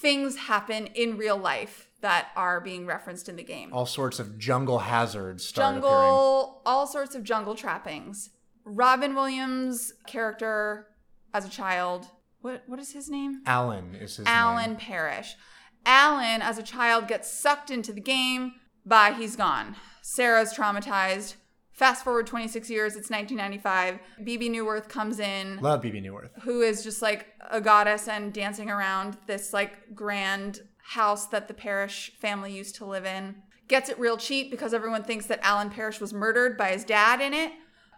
things 0.00 0.36
happen 0.36 0.86
in 0.94 1.18
real 1.18 1.36
life 1.36 1.88
that 2.00 2.28
are 2.36 2.60
being 2.60 2.86
referenced 2.86 3.28
in 3.28 3.36
the 3.36 3.42
game. 3.44 3.70
All 3.72 3.86
sorts 3.86 4.18
of 4.18 4.38
jungle 4.38 4.78
hazards 4.80 5.44
start 5.46 5.76
appearing. 5.76 5.82
jungle, 5.92 6.62
all 6.64 6.86
sorts 6.86 7.14
of 7.14 7.22
jungle 7.22 7.54
trappings. 7.54 8.30
Robin 8.64 9.14
Williams' 9.14 9.92
character 10.06 10.86
as 11.34 11.44
a 11.46 11.50
child, 11.50 12.06
what 12.40 12.62
what 12.66 12.78
is 12.78 12.92
his 12.92 13.08
name? 13.08 13.42
Alan 13.46 13.94
is 13.94 14.16
his 14.16 14.26
name. 14.26 14.34
Alan 14.34 14.70
name. 14.70 14.76
Parrish. 14.76 15.34
Alan, 15.84 16.42
as 16.42 16.58
a 16.58 16.62
child, 16.62 17.08
gets 17.08 17.30
sucked 17.32 17.70
into 17.70 17.92
the 17.92 18.00
game. 18.00 18.52
Bye, 18.84 19.12
he's 19.12 19.36
gone. 19.36 19.76
Sarah's 20.02 20.52
traumatized. 20.52 21.34
Fast 21.72 22.04
forward 22.04 22.26
26 22.26 22.68
years, 22.68 22.96
it's 22.96 23.10
1995. 23.10 23.98
Bebe 24.24 24.48
Neuwirth 24.48 24.88
comes 24.88 25.18
in, 25.18 25.58
Love 25.60 25.80
Bebe 25.80 26.00
Neuwirth. 26.00 26.30
who 26.42 26.60
is 26.60 26.84
just 26.84 27.00
like 27.00 27.26
a 27.50 27.60
goddess 27.60 28.08
and 28.08 28.32
dancing 28.32 28.70
around 28.70 29.16
this 29.26 29.52
like 29.52 29.94
grand 29.94 30.60
house 30.84 31.26
that 31.28 31.48
the 31.48 31.54
Parrish 31.54 32.12
family 32.20 32.52
used 32.54 32.74
to 32.76 32.84
live 32.84 33.06
in. 33.06 33.36
Gets 33.68 33.88
it 33.88 33.98
real 33.98 34.16
cheap 34.16 34.50
because 34.50 34.74
everyone 34.74 35.02
thinks 35.02 35.26
that 35.26 35.40
Alan 35.42 35.70
Parrish 35.70 36.00
was 36.00 36.12
murdered 36.12 36.58
by 36.58 36.72
his 36.72 36.84
dad 36.84 37.20
in 37.20 37.32
it. 37.32 37.52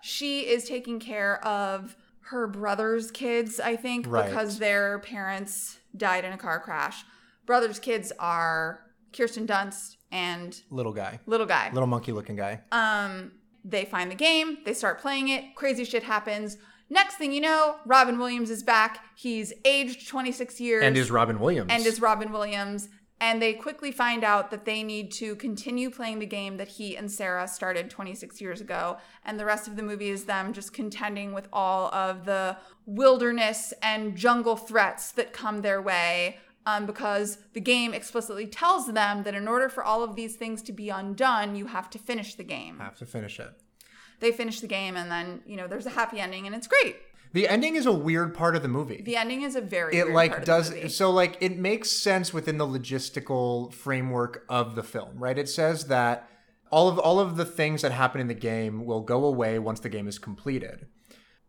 She 0.05 0.41
is 0.41 0.69
taking 0.69 1.01
care 1.01 1.43
of 1.47 1.97
her 2.29 2.47
brother's 2.47 3.11
kids, 3.11 3.59
I 3.59 3.77
think, 3.77 4.07
Right. 4.07 4.29
because 4.29 4.59
their 4.59 4.99
parents 4.99 5.79
died 5.97 6.25
in 6.27 6.33
a 6.33 6.37
car 6.37 6.61
crash. 6.61 7.05
Brother's 7.47 7.79
kids 7.79 8.13
are 8.19 8.81
Kirsten 9.17 9.47
Dunst 9.47 9.97
and 10.13 10.61
Little 10.71 10.93
guy. 10.93 11.21
little 11.27 11.47
guy. 11.47 11.71
Little 11.73 11.87
monkey 11.87 12.13
looking 12.13 12.37
guy. 12.37 12.61
Um, 12.71 13.33
they 13.65 13.87
find 13.87 14.11
the 14.11 14.15
game, 14.15 14.59
they 14.67 14.75
start 14.75 15.01
playing 15.01 15.29
it, 15.29 15.55
crazy 15.55 15.85
shit 15.85 16.03
happens. 16.03 16.59
Next 16.91 17.15
thing 17.15 17.33
you 17.33 17.41
know, 17.41 17.77
Robin 17.87 18.19
Williams 18.19 18.51
is 18.51 18.63
back. 18.63 18.99
He's 19.17 19.55
aged 19.65 20.07
26 20.07 20.61
years 20.61 20.85
and 20.85 20.99
is 20.99 21.11
Robin 21.11 21.41
Williams. 21.41 21.71
and 21.73 21.85
is 21.87 21.99
Robin 21.99 22.31
Williams. 22.31 22.91
And 23.25 23.41
they 23.41 23.55
quickly 23.55 23.91
find 23.91 24.23
out 24.23 24.51
that 24.51 24.67
they 24.67 24.83
need 24.83 25.11
to 25.13 25.35
continue 25.37 25.89
playing 25.89 26.19
the 26.19 26.27
game 26.27 26.59
that 26.59 26.69
he 26.69 26.95
and 26.95 27.11
Sarah 27.11 27.49
started 27.49 27.89
26 27.89 28.39
years 28.39 28.61
ago. 28.61 28.99
And 29.25 29.41
the 29.41 29.47
rest 29.47 29.67
of 29.67 29.77
the 29.77 29.83
movie 29.83 30.11
is 30.11 30.25
them 30.25 30.53
just 30.53 30.75
contending 30.75 31.33
with 31.33 31.49
all 31.51 31.89
of 31.95 32.27
the 32.27 32.59
wilderness 32.85 33.73
and 33.81 34.15
jungle 34.15 34.59
threats 34.59 35.11
that 35.13 35.33
come 35.33 35.63
their 35.63 35.81
way. 35.81 36.37
Um, 36.67 36.85
because 36.85 37.39
the 37.55 37.63
game 37.63 37.95
explicitly 37.95 38.47
tells 38.47 38.93
them 38.93 39.23
that 39.23 39.35
in 39.35 39.49
order 39.49 39.71
for 39.71 39.83
all 39.83 40.05
of 40.05 40.17
these 40.17 40.37
things 40.37 40.61
to 40.61 40.73
be 40.73 40.91
undone, 40.91 41.57
you 41.57 41.65
have 41.69 41.89
to 41.91 41.99
finish 41.99 42.35
the 42.35 42.45
game. 42.45 42.79
have 42.79 42.97
to 42.97 43.07
finish 43.07 43.41
it. 43.41 43.53
They 44.21 44.33
finish 44.33 44.61
the 44.61 44.67
game, 44.67 44.97
and 44.97 45.11
then, 45.11 45.41
you 45.47 45.57
know, 45.57 45.67
there's 45.67 45.87
a 45.87 45.91
happy 45.91 46.21
ending, 46.21 46.47
and 46.47 46.55
it's 46.55 46.67
great. 46.67 46.97
The 47.35 47.49
ending 47.49 47.75
is 47.75 47.85
a 47.85 47.93
weird 47.93 48.33
part 48.33 48.55
of 48.55 48.63
the 48.63 48.69
movie. 48.69 49.03
The 49.05 49.17
ending 49.17 49.43
is 49.43 49.57
a 49.57 49.61
very 49.61 49.97
it 49.97 50.05
weird 50.05 50.15
like 50.15 50.31
part 50.31 50.43
of 50.43 50.47
does 50.47 50.71
the 50.71 50.77
movie. 50.77 50.89
so 50.89 51.11
like 51.11 51.37
it 51.41 51.59
makes 51.59 51.91
sense 51.91 52.33
within 52.33 52.59
the 52.59 52.67
logistical 52.67 53.73
framework 53.75 54.45
of 54.49 54.77
the 54.77 54.85
film, 54.85 55.19
right? 55.19 55.37
It 55.37 55.49
says 55.49 55.89
that 55.89 56.29
all 56.71 56.89
of 56.89 56.99
all 56.99 57.19
of 57.19 57.37
the 57.37 57.45
things 57.45 57.83
that 57.83 57.91
happen 57.91 58.21
in 58.21 58.29
the 58.29 58.35
game 58.35 58.85
will 58.85 59.01
go 59.01 59.25
away 59.25 59.59
once 59.59 59.81
the 59.81 59.89
game 59.89 60.07
is 60.07 60.19
completed. 60.19 60.87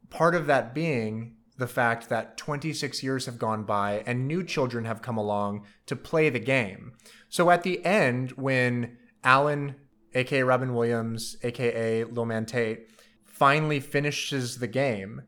Part 0.09 0.33
of 0.33 0.47
that 0.47 0.73
being 0.73 1.35
the 1.57 1.67
fact 1.67 2.09
that 2.09 2.35
26 2.35 3.03
years 3.03 3.27
have 3.27 3.37
gone 3.37 3.63
by 3.63 4.03
and 4.07 4.27
new 4.27 4.43
children 4.43 4.85
have 4.85 5.03
come 5.03 5.17
along 5.17 5.65
to 5.85 5.95
play 5.95 6.29
the 6.29 6.39
game. 6.39 6.93
So 7.29 7.51
at 7.51 7.61
the 7.61 7.85
end, 7.85 8.31
when 8.31 8.97
Alan, 9.23 9.75
aka 10.15 10.41
Robin 10.41 10.73
Williams, 10.73 11.37
aka 11.43 12.05
Lil 12.05 12.25
Man 12.25 12.47
Tate, 12.47 12.87
finally 13.23 13.79
finishes 13.79 14.57
the 14.57 14.67
game, 14.67 15.21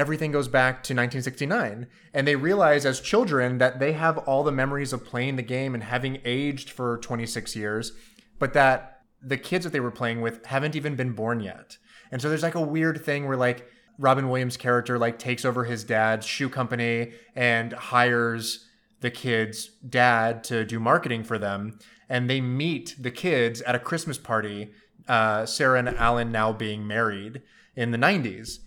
everything 0.00 0.32
goes 0.32 0.48
back 0.48 0.76
to 0.76 0.94
1969 0.94 1.86
and 2.14 2.26
they 2.26 2.34
realize 2.34 2.86
as 2.86 3.00
children 3.00 3.58
that 3.58 3.78
they 3.78 3.92
have 3.92 4.16
all 4.18 4.42
the 4.42 4.50
memories 4.50 4.94
of 4.94 5.04
playing 5.04 5.36
the 5.36 5.42
game 5.42 5.74
and 5.74 5.84
having 5.84 6.18
aged 6.24 6.70
for 6.70 6.96
26 6.98 7.54
years 7.54 7.92
but 8.38 8.54
that 8.54 9.02
the 9.22 9.36
kids 9.36 9.64
that 9.64 9.72
they 9.74 9.80
were 9.80 9.90
playing 9.90 10.22
with 10.22 10.46
haven't 10.46 10.74
even 10.74 10.96
been 10.96 11.12
born 11.12 11.40
yet. 11.40 11.76
And 12.10 12.22
so 12.22 12.30
there's 12.30 12.42
like 12.42 12.54
a 12.54 12.60
weird 12.60 13.04
thing 13.04 13.28
where 13.28 13.36
like 13.36 13.68
robin 13.98 14.30
williams 14.30 14.56
character 14.56 14.98
like 14.98 15.18
takes 15.18 15.44
over 15.44 15.64
his 15.64 15.84
dad's 15.84 16.24
shoe 16.24 16.48
company 16.48 17.12
and 17.36 17.74
hires 17.74 18.66
the 19.00 19.10
kids 19.10 19.72
dad 19.86 20.42
to 20.42 20.64
do 20.64 20.80
marketing 20.80 21.22
for 21.22 21.38
them 21.38 21.78
and 22.08 22.30
they 22.30 22.40
meet 22.40 22.94
the 22.98 23.10
kids 23.10 23.60
at 23.62 23.74
a 23.74 23.78
christmas 23.78 24.16
party 24.16 24.72
uh, 25.06 25.44
sarah 25.44 25.78
and 25.78 25.88
alan 25.90 26.32
now 26.32 26.50
being 26.50 26.86
married 26.86 27.42
in 27.76 27.90
the 27.90 27.98
90s 27.98 28.60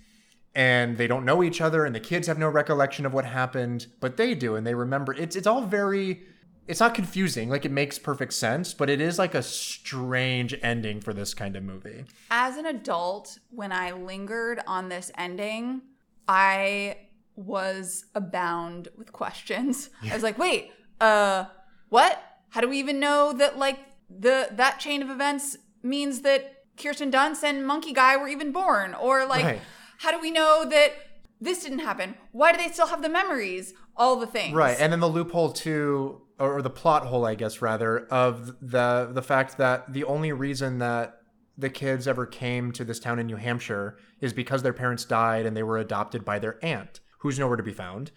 and 0.56 0.98
they 0.98 1.08
don't 1.08 1.26
know 1.26 1.44
each 1.44 1.62
other 1.62 1.86
and 1.86 1.96
the 1.96 2.00
kids 2.00 2.28
have 2.28 2.38
no 2.38 2.48
recollection 2.48 3.06
of 3.06 3.14
what 3.14 3.26
happened 3.26 3.88
but 4.00 4.18
they 4.18 4.36
do 4.36 4.56
and 4.56 4.68
they 4.68 4.76
remember 4.76 5.14
it's 5.14 5.36
it's 5.36 5.48
all 5.48 5.62
very 5.62 6.24
it's 6.68 6.80
not 6.80 6.94
confusing. 6.94 7.50
Like 7.50 7.66
it 7.66 7.72
makes 7.72 8.00
perfect 8.00 8.34
sense, 8.34 8.74
but 8.74 8.90
it 8.90 9.02
is 9.02 9.20
like 9.20 9.36
a 9.36 9.44
strange 9.44 10.56
ending 10.62 11.02
for 11.02 11.14
this 11.14 11.34
kind 11.34 11.56
of 11.56 11.64
movie. 11.64 12.06
As 12.32 12.58
an 12.58 12.66
adult, 12.66 13.38
when 13.50 13.72
I 13.72 13.92
lingered 13.92 14.62
on 14.66 14.90
this 14.90 15.12
ending, 15.18 15.82
I 16.28 16.98
was 17.36 18.06
abound 18.16 18.90
with 18.98 19.12
questions. 19.12 19.90
I 20.10 20.14
was 20.14 20.24
like, 20.24 20.38
wait, 20.38 20.72
uh, 21.02 21.46
what? 21.90 22.22
How 22.50 22.62
do 22.62 22.70
we 22.70 22.80
even 22.80 23.00
know 23.00 23.34
that 23.34 23.58
like 23.58 23.80
the 24.10 24.48
that 24.52 24.80
chain 24.80 25.02
of 25.02 25.10
events 25.10 25.58
means 25.82 26.22
that 26.22 26.64
Kirsten 26.78 27.12
Dunst 27.12 27.44
and 27.44 27.66
Monkey 27.68 27.92
Guy 27.92 28.16
were 28.16 28.28
even 28.28 28.52
born? 28.52 28.94
Or 28.94 29.26
like 29.26 29.44
Right. 29.44 29.62
How 30.04 30.12
do 30.12 30.20
we 30.20 30.32
know 30.32 30.66
that 30.70 30.92
this 31.40 31.64
didn't 31.64 31.80
happen? 31.80 32.16
Why 32.34 32.52
do 32.52 32.58
they 32.58 32.68
still 32.68 32.88
have 32.88 33.02
the 33.02 33.08
memories? 33.08 33.74
All 33.96 34.18
the 34.18 34.28
things. 34.28 34.54
Right, 34.54 34.76
and 34.78 34.92
then 34.92 35.00
the 35.00 35.08
loophole 35.08 35.54
too, 35.54 36.24
or 36.38 36.62
the 36.62 36.70
plot 36.70 37.06
hole, 37.06 37.26
I 37.26 37.36
guess, 37.36 37.62
rather, 37.62 38.00
of 38.08 38.48
the 38.62 39.10
the 39.14 39.22
fact 39.22 39.58
that 39.60 39.94
the 39.94 40.04
only 40.04 40.34
reason 40.34 40.80
that 40.80 41.22
the 41.58 41.70
kids 41.70 42.06
ever 42.06 42.26
came 42.26 42.74
to 42.74 42.84
this 42.84 43.00
town 43.00 43.18
in 43.18 43.28
New 43.28 43.38
Hampshire 43.38 43.96
is 44.20 44.34
because 44.34 44.62
their 44.62 44.74
parents 44.74 45.06
died 45.06 45.46
and 45.46 45.56
they 45.56 45.64
were 45.64 45.78
adopted 45.78 46.26
by 46.26 46.38
their 46.38 46.60
aunt, 46.62 47.00
who's 47.20 47.40
nowhere 47.40 47.56
to 47.56 47.64
be 47.64 47.72
found. 47.72 48.12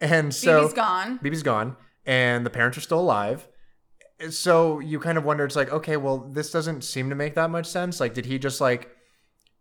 And 0.00 0.32
so 0.32 0.60
Bebe's 0.60 0.74
gone. 0.74 1.18
Bebe's 1.18 1.42
gone, 1.42 1.76
and 2.06 2.46
the 2.46 2.50
parents 2.50 2.78
are 2.78 2.82
still 2.82 3.00
alive. 3.00 3.48
So 4.30 4.78
you 4.78 5.00
kind 5.00 5.18
of 5.18 5.24
wonder, 5.24 5.44
it's 5.44 5.56
like, 5.56 5.72
okay, 5.72 5.96
well, 5.96 6.18
this 6.18 6.52
doesn't 6.52 6.84
seem 6.84 7.08
to 7.10 7.16
make 7.16 7.34
that 7.34 7.50
much 7.50 7.66
sense. 7.66 7.98
Like, 7.98 8.14
did 8.14 8.26
he 8.26 8.38
just 8.38 8.60
like 8.60 8.91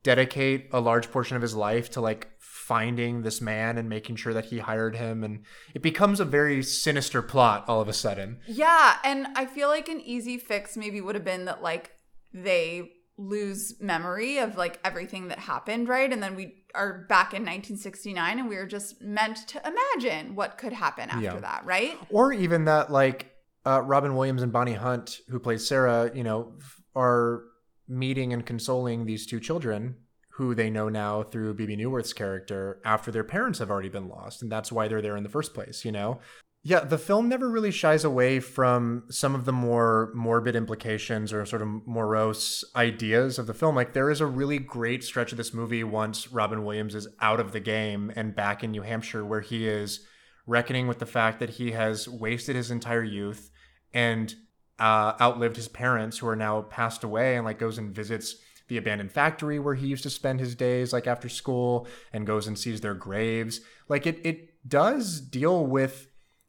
dedicate 0.03 0.69
a 0.71 0.79
large 0.79 1.11
portion 1.11 1.35
of 1.35 1.41
his 1.41 1.55
life 1.55 1.89
to 1.91 2.01
like 2.01 2.29
finding 2.39 3.21
this 3.21 3.41
man 3.41 3.77
and 3.77 3.89
making 3.89 4.15
sure 4.15 4.33
that 4.33 4.45
he 4.45 4.59
hired 4.59 4.95
him? 4.95 5.23
And 5.23 5.43
it 5.73 5.81
becomes 5.81 6.19
a 6.19 6.25
very 6.25 6.63
sinister 6.63 7.21
plot 7.21 7.65
all 7.67 7.81
of 7.81 7.87
a 7.87 7.93
sudden. 7.93 8.39
Yeah, 8.47 8.97
and 9.03 9.27
I 9.35 9.45
feel 9.45 9.67
like 9.69 9.89
an 9.89 10.01
easy 10.01 10.37
fix 10.37 10.75
maybe 10.77 11.01
would 11.01 11.15
have 11.15 11.25
been 11.25 11.45
that 11.45 11.61
like 11.61 11.91
they 12.33 12.91
lose 13.17 13.75
memory 13.79 14.39
of 14.39 14.57
like 14.57 14.79
everything 14.83 15.27
that 15.27 15.37
happened, 15.37 15.87
right? 15.87 16.11
And 16.11 16.23
then 16.23 16.35
we 16.35 16.55
are 16.73 17.05
back 17.09 17.33
in 17.33 17.41
1969 17.43 18.39
and 18.39 18.49
we 18.49 18.55
are 18.55 18.65
just 18.65 19.01
meant 19.01 19.37
to 19.49 19.61
imagine 19.67 20.33
what 20.35 20.57
could 20.57 20.73
happen 20.73 21.09
after 21.09 21.21
Yeah. 21.21 21.39
that, 21.39 21.65
right? 21.65 21.97
Or 22.09 22.31
even 22.33 22.65
that, 22.65 22.91
like, 22.91 23.27
uh, 23.65 23.81
Robin 23.81 24.15
Williams 24.15 24.41
and 24.41 24.51
Bonnie 24.51 24.73
Hunt, 24.73 25.17
who 25.27 25.37
plays 25.39 25.67
Sarah, 25.67 26.09
you 26.15 26.23
know, 26.23 26.53
are 26.95 27.43
meeting 27.91 28.33
and 28.33 28.45
consoling 28.45 29.05
these 29.05 29.25
two 29.25 29.39
children 29.39 29.95
who 30.35 30.55
they 30.55 30.69
know 30.69 30.89
now 30.89 31.23
through 31.23 31.53
Bebe 31.53 31.75
Neuwirth's 31.75 32.13
character 32.13 32.81
after 32.85 33.11
their 33.11 33.23
parents 33.23 33.59
have 33.59 33.69
already 33.69 33.89
been 33.89 34.07
lost. 34.07 34.41
And 34.41 34.51
that's 34.51 34.71
why 34.71 34.87
they're 34.87 35.01
there 35.01 35.17
in 35.17 35.23
the 35.23 35.29
first 35.29 35.53
place, 35.53 35.83
you 35.83 35.91
know? 35.91 36.19
Yeah, 36.63 36.81
the 36.81 36.99
film 36.99 37.27
never 37.27 37.49
really 37.49 37.71
shies 37.71 38.03
away 38.03 38.39
from 38.39 39.03
some 39.09 39.33
of 39.33 39.45
the 39.45 39.51
more 39.51 40.11
morbid 40.13 40.55
implications 40.55 41.33
or 41.33 41.43
sort 41.45 41.63
of 41.63 41.67
morose 41.87 42.63
ideas 42.75 43.39
of 43.39 43.47
the 43.47 43.53
film. 43.53 43.75
Like, 43.75 43.93
there 43.93 44.11
is 44.11 44.21
a 44.21 44.27
really 44.27 44.59
great 44.59 45.03
stretch 45.03 45.31
of 45.31 45.37
this 45.39 45.55
movie 45.55 45.83
once 45.83 46.31
Robin 46.31 46.63
Williams 46.63 46.93
is 46.93 47.07
out 47.19 47.39
of 47.39 47.51
the 47.51 47.59
game 47.59 48.11
and 48.15 48.35
back 48.35 48.63
in 48.63 48.71
New 48.71 48.83
Hampshire, 48.83 49.25
where 49.25 49.41
he 49.41 49.67
is 49.67 50.05
reckoning 50.45 50.87
with 50.87 50.99
the 50.99 51.05
fact 51.07 51.39
that 51.39 51.51
he 51.51 51.71
has 51.71 52.07
wasted 52.07 52.55
his 52.55 52.69
entire 52.69 53.03
youth 53.03 53.49
and 53.93 54.35
uh, 54.81 55.15
outlived 55.21 55.55
his 55.55 55.67
parents, 55.67 56.17
who 56.17 56.27
are 56.27 56.35
now 56.35 56.63
passed 56.63 57.03
away, 57.03 57.35
and 57.35 57.45
like 57.45 57.59
goes 57.59 57.77
and 57.77 57.95
visits 57.95 58.35
the 58.67 58.77
abandoned 58.77 59.11
factory 59.11 59.59
where 59.59 59.75
he 59.75 59.87
used 59.87 60.03
to 60.03 60.09
spend 60.09 60.39
his 60.39 60.55
days, 60.55 60.91
like 60.91 61.07
after 61.07 61.29
school, 61.29 61.87
and 62.11 62.25
goes 62.25 62.47
and 62.47 62.57
sees 62.57 62.81
their 62.81 62.93
graves. 62.93 63.61
Like, 63.87 64.07
it, 64.07 64.19
it 64.23 64.67
does 64.67 65.21
deal 65.21 65.65
with 65.65 66.07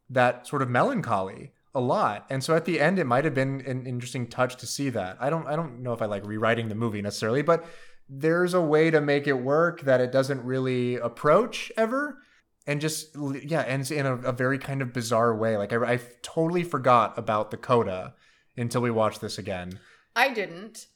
that 0.09 0.47
sort 0.47 0.61
of 0.61 0.69
melancholy 0.69 1.51
a 1.75 1.81
lot. 1.81 2.25
And 2.29 2.43
so 2.43 2.55
at 2.55 2.65
the 2.65 2.79
end 2.79 2.99
it 2.99 3.05
might 3.05 3.25
have 3.25 3.33
been 3.33 3.61
an 3.65 3.87
interesting 3.87 4.27
touch 4.27 4.57
to 4.57 4.67
see 4.67 4.89
that. 4.89 5.17
I 5.19 5.29
don't 5.29 5.47
I 5.47 5.55
don't 5.55 5.81
know 5.81 5.93
if 5.93 6.01
I 6.01 6.05
like 6.05 6.25
rewriting 6.25 6.69
the 6.69 6.75
movie 6.75 7.01
necessarily, 7.01 7.41
but 7.41 7.65
there's 8.07 8.53
a 8.53 8.61
way 8.61 8.91
to 8.91 9.01
make 9.01 9.27
it 9.27 9.33
work 9.33 9.81
that 9.81 10.01
it 10.01 10.11
doesn't 10.11 10.43
really 10.43 10.95
approach 10.95 11.71
ever 11.77 12.19
and 12.67 12.79
just 12.79 13.15
yeah 13.43 13.63
ends 13.63 13.91
in 13.91 14.05
a, 14.05 14.15
a 14.17 14.31
very 14.31 14.57
kind 14.57 14.81
of 14.81 14.93
bizarre 14.93 15.35
way 15.35 15.57
like 15.57 15.73
I, 15.73 15.93
I 15.93 15.99
totally 16.21 16.63
forgot 16.63 17.17
about 17.17 17.49
the 17.49 17.57
coda 17.57 18.13
until 18.57 18.81
we 18.81 18.91
watched 18.91 19.21
this 19.21 19.37
again 19.37 19.79
I 20.15 20.33
didn't. 20.33 20.87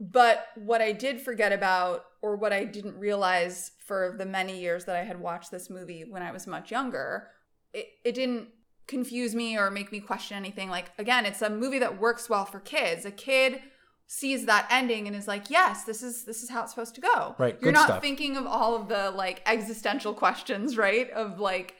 But 0.00 0.46
what 0.56 0.80
I 0.82 0.92
did 0.92 1.20
forget 1.20 1.52
about, 1.52 2.04
or 2.22 2.36
what 2.36 2.52
I 2.52 2.64
didn't 2.64 2.98
realize 2.98 3.72
for 3.86 4.14
the 4.18 4.26
many 4.26 4.58
years 4.60 4.86
that 4.86 4.96
I 4.96 5.04
had 5.04 5.20
watched 5.20 5.50
this 5.50 5.70
movie 5.70 6.04
when 6.08 6.22
I 6.22 6.32
was 6.32 6.46
much 6.46 6.70
younger, 6.70 7.28
it, 7.72 7.86
it 8.04 8.14
didn't 8.14 8.48
confuse 8.86 9.34
me 9.34 9.56
or 9.56 9.70
make 9.70 9.92
me 9.92 10.00
question 10.00 10.36
anything. 10.36 10.68
Like, 10.68 10.90
again, 10.98 11.26
it's 11.26 11.42
a 11.42 11.50
movie 11.50 11.78
that 11.78 12.00
works 12.00 12.28
well 12.28 12.44
for 12.44 12.60
kids. 12.60 13.04
A 13.04 13.10
kid 13.10 13.60
sees 14.06 14.46
that 14.46 14.66
ending 14.70 15.06
and 15.06 15.16
is 15.16 15.28
like, 15.28 15.48
yes, 15.48 15.84
this 15.84 16.02
is 16.02 16.24
this 16.24 16.42
is 16.42 16.50
how 16.50 16.62
it's 16.62 16.72
supposed 16.72 16.94
to 16.96 17.00
go. 17.00 17.34
Right, 17.38 17.56
You're 17.62 17.72
not 17.72 17.86
stuff. 17.86 18.02
thinking 18.02 18.36
of 18.36 18.46
all 18.46 18.74
of 18.74 18.88
the 18.88 19.10
like 19.10 19.42
existential 19.46 20.12
questions, 20.12 20.76
right? 20.76 21.10
Of 21.10 21.38
like, 21.38 21.74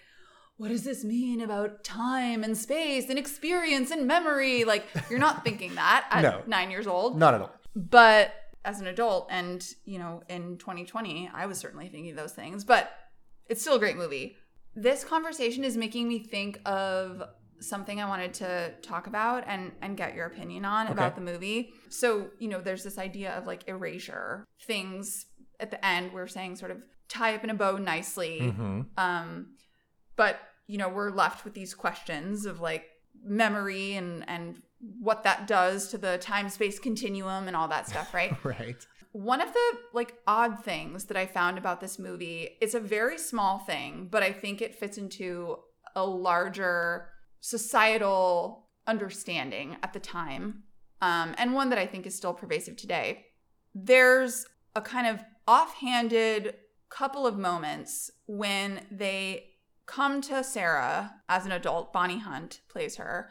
what 0.56 0.68
does 0.68 0.84
this 0.84 1.04
mean 1.04 1.40
about 1.40 1.82
time 1.84 2.44
and 2.44 2.56
space 2.56 3.08
and 3.10 3.18
experience 3.18 3.90
and 3.90 4.06
memory? 4.06 4.64
Like, 4.64 4.86
you're 5.10 5.18
not 5.18 5.44
thinking 5.44 5.74
that 5.74 6.06
at 6.10 6.22
No. 6.22 6.42
nine 6.46 6.70
years 6.70 6.86
old. 6.86 7.18
not 7.18 7.34
at 7.34 7.40
all 7.40 7.52
But 7.74 8.32
as 8.64 8.80
an 8.80 8.86
adult, 8.86 9.26
and 9.30 9.66
you 9.84 9.98
know, 9.98 10.22
in 10.28 10.56
2020, 10.58 11.30
I 11.34 11.46
was 11.46 11.58
certainly 11.58 11.88
thinking 11.88 12.14
those 12.14 12.32
things. 12.32 12.64
But 12.64 12.90
it's 13.46 13.60
still 13.60 13.74
a 13.76 13.78
great 13.78 13.96
movie. 13.96 14.36
This 14.74 15.04
conversation 15.04 15.64
is 15.64 15.76
making 15.76 16.08
me 16.08 16.18
think 16.20 16.60
of 16.66 17.22
something 17.60 18.00
I 18.00 18.08
wanted 18.08 18.34
to 18.34 18.72
talk 18.82 19.06
about 19.06 19.44
and 19.46 19.72
and 19.82 19.96
get 19.96 20.14
your 20.14 20.26
opinion 20.26 20.64
on 20.64 20.86
about 20.88 21.14
the 21.14 21.20
movie. 21.20 21.72
So 21.90 22.30
you 22.38 22.48
know, 22.48 22.60
there's 22.60 22.84
this 22.84 22.96
idea 22.98 23.32
of 23.32 23.46
like 23.46 23.68
erasure 23.68 24.44
things 24.66 25.26
at 25.60 25.70
the 25.70 25.84
end. 25.84 26.12
We're 26.12 26.26
saying 26.26 26.56
sort 26.56 26.70
of 26.70 26.78
tie 27.08 27.34
up 27.34 27.44
in 27.44 27.50
a 27.50 27.54
bow 27.54 27.76
nicely. 27.76 28.38
mm-hmm. 28.40 28.80
Um, 28.96 29.54
but 30.16 30.40
you 30.66 30.78
know, 30.78 30.88
we're 30.88 31.10
left 31.10 31.44
with 31.44 31.54
these 31.54 31.74
questions 31.74 32.46
of 32.46 32.60
like 32.60 32.86
memory 33.22 33.94
and 33.94 34.28
and 34.28 34.62
what 35.00 35.22
that 35.24 35.46
does 35.46 35.88
to 35.88 35.98
the 35.98 36.18
time 36.18 36.48
space 36.48 36.78
continuum 36.78 37.46
and 37.48 37.56
all 37.56 37.68
that 37.68 37.88
stuff, 37.88 38.12
right? 38.12 38.32
right 38.44 38.86
One 39.12 39.40
of 39.40 39.52
the 39.52 39.78
like 39.92 40.14
odd 40.26 40.62
things 40.62 41.04
that 41.06 41.16
I 41.16 41.26
found 41.26 41.58
about 41.58 41.80
this 41.80 41.98
movie, 41.98 42.50
it's 42.60 42.74
a 42.74 42.80
very 42.80 43.18
small 43.18 43.58
thing, 43.58 44.08
but 44.10 44.22
I 44.22 44.32
think 44.32 44.60
it 44.60 44.74
fits 44.74 44.98
into 44.98 45.58
a 45.96 46.04
larger 46.04 47.08
societal 47.40 48.68
understanding 48.86 49.76
at 49.82 49.92
the 49.92 50.00
time. 50.00 50.64
Um, 51.00 51.34
and 51.38 51.54
one 51.54 51.70
that 51.70 51.78
I 51.78 51.86
think 51.86 52.06
is 52.06 52.14
still 52.14 52.34
pervasive 52.34 52.76
today. 52.76 53.26
There's 53.74 54.46
a 54.74 54.80
kind 54.80 55.06
of 55.06 55.24
offhanded 55.46 56.56
couple 56.88 57.26
of 57.26 57.36
moments 57.36 58.10
when 58.26 58.80
they 58.90 59.53
come 59.86 60.20
to 60.22 60.42
Sarah 60.44 61.14
as 61.28 61.44
an 61.46 61.52
adult. 61.52 61.92
Bonnie 61.92 62.18
Hunt 62.20 62.60
plays 62.68 62.96
her. 62.96 63.30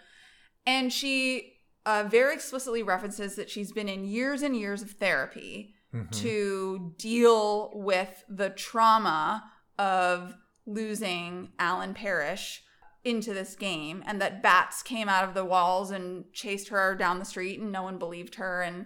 And 0.66 0.92
she 0.94 1.50
uh, 1.86 2.06
very 2.10 2.34
explicitly 2.34 2.82
references 2.82 3.36
that 3.36 3.50
she's 3.50 3.74
been 3.74 3.90
in 3.90 4.06
years 4.06 4.42
and 4.42 4.56
years 4.56 4.82
of 4.82 4.92
therapy 4.92 5.76
Mhm. 5.94 6.10
to 6.22 6.94
deal 6.98 7.72
with 7.76 8.24
the 8.30 8.50
trauma 8.50 9.44
of 9.78 10.34
losing 10.66 11.52
Alan 11.60 11.94
Parrish 11.94 12.64
into 13.04 13.34
this 13.34 13.56
game 13.56 14.02
and 14.08 14.22
that 14.22 14.42
bats 14.42 14.82
came 14.82 15.10
out 15.10 15.26
of 15.28 15.34
the 15.34 15.44
walls 15.44 15.92
and 15.92 16.24
chased 16.34 16.70
her 16.70 16.96
down 16.96 17.20
the 17.20 17.26
street 17.26 17.60
and 17.60 17.70
no 17.72 17.84
one 17.84 17.98
believed 18.00 18.36
her 18.36 18.62
and 18.62 18.86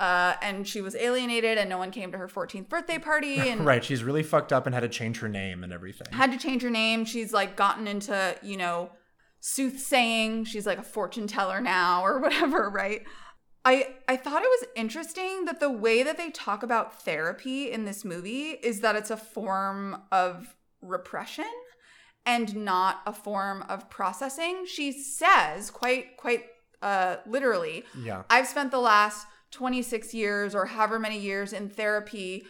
uh, 0.00 0.34
and 0.42 0.66
she 0.66 0.80
was 0.80 0.94
alienated 0.96 1.56
and 1.56 1.70
no 1.70 1.78
one 1.78 1.90
came 1.90 2.10
to 2.10 2.18
her 2.18 2.28
14th 2.28 2.68
birthday 2.68 2.98
party 2.98 3.38
and 3.48 3.64
right 3.64 3.84
she's 3.84 4.02
really 4.02 4.22
fucked 4.22 4.52
up 4.52 4.66
and 4.66 4.74
had 4.74 4.80
to 4.80 4.88
change 4.88 5.20
her 5.20 5.28
name 5.28 5.62
and 5.62 5.72
everything 5.72 6.06
had 6.10 6.32
to 6.32 6.38
change 6.38 6.62
her 6.62 6.70
name. 6.70 7.04
She's 7.04 7.32
like 7.32 7.56
gotten 7.56 7.86
into, 7.86 8.36
you 8.42 8.56
know, 8.56 8.90
soothsaying. 9.40 10.44
She's 10.44 10.66
like 10.66 10.78
a 10.78 10.82
fortune 10.82 11.26
teller 11.26 11.60
now 11.60 12.04
or 12.04 12.18
whatever, 12.20 12.70
right? 12.70 13.02
I 13.64 13.94
I 14.08 14.16
thought 14.16 14.42
it 14.42 14.48
was 14.60 14.68
interesting 14.76 15.44
that 15.46 15.60
the 15.60 15.70
way 15.70 16.02
that 16.02 16.16
they 16.16 16.30
talk 16.30 16.62
about 16.62 17.02
therapy 17.02 17.70
in 17.70 17.84
this 17.84 18.04
movie 18.04 18.50
is 18.50 18.80
that 18.80 18.96
it's 18.96 19.10
a 19.10 19.16
form 19.16 20.02
of 20.12 20.54
repression 20.82 21.50
and 22.26 22.56
not 22.56 23.00
a 23.06 23.12
form 23.12 23.64
of 23.68 23.88
processing. 23.90 24.64
She 24.66 24.92
says 24.92 25.70
quite 25.70 26.16
quite 26.16 26.44
uh 26.82 27.16
literally, 27.26 27.84
yeah 27.98 28.22
I've 28.28 28.46
spent 28.46 28.70
the 28.70 28.80
last 28.80 29.26
26 29.54 30.12
years 30.12 30.54
or 30.54 30.66
however 30.66 30.98
many 30.98 31.18
years 31.18 31.52
in 31.52 31.68
therapy 31.68 32.44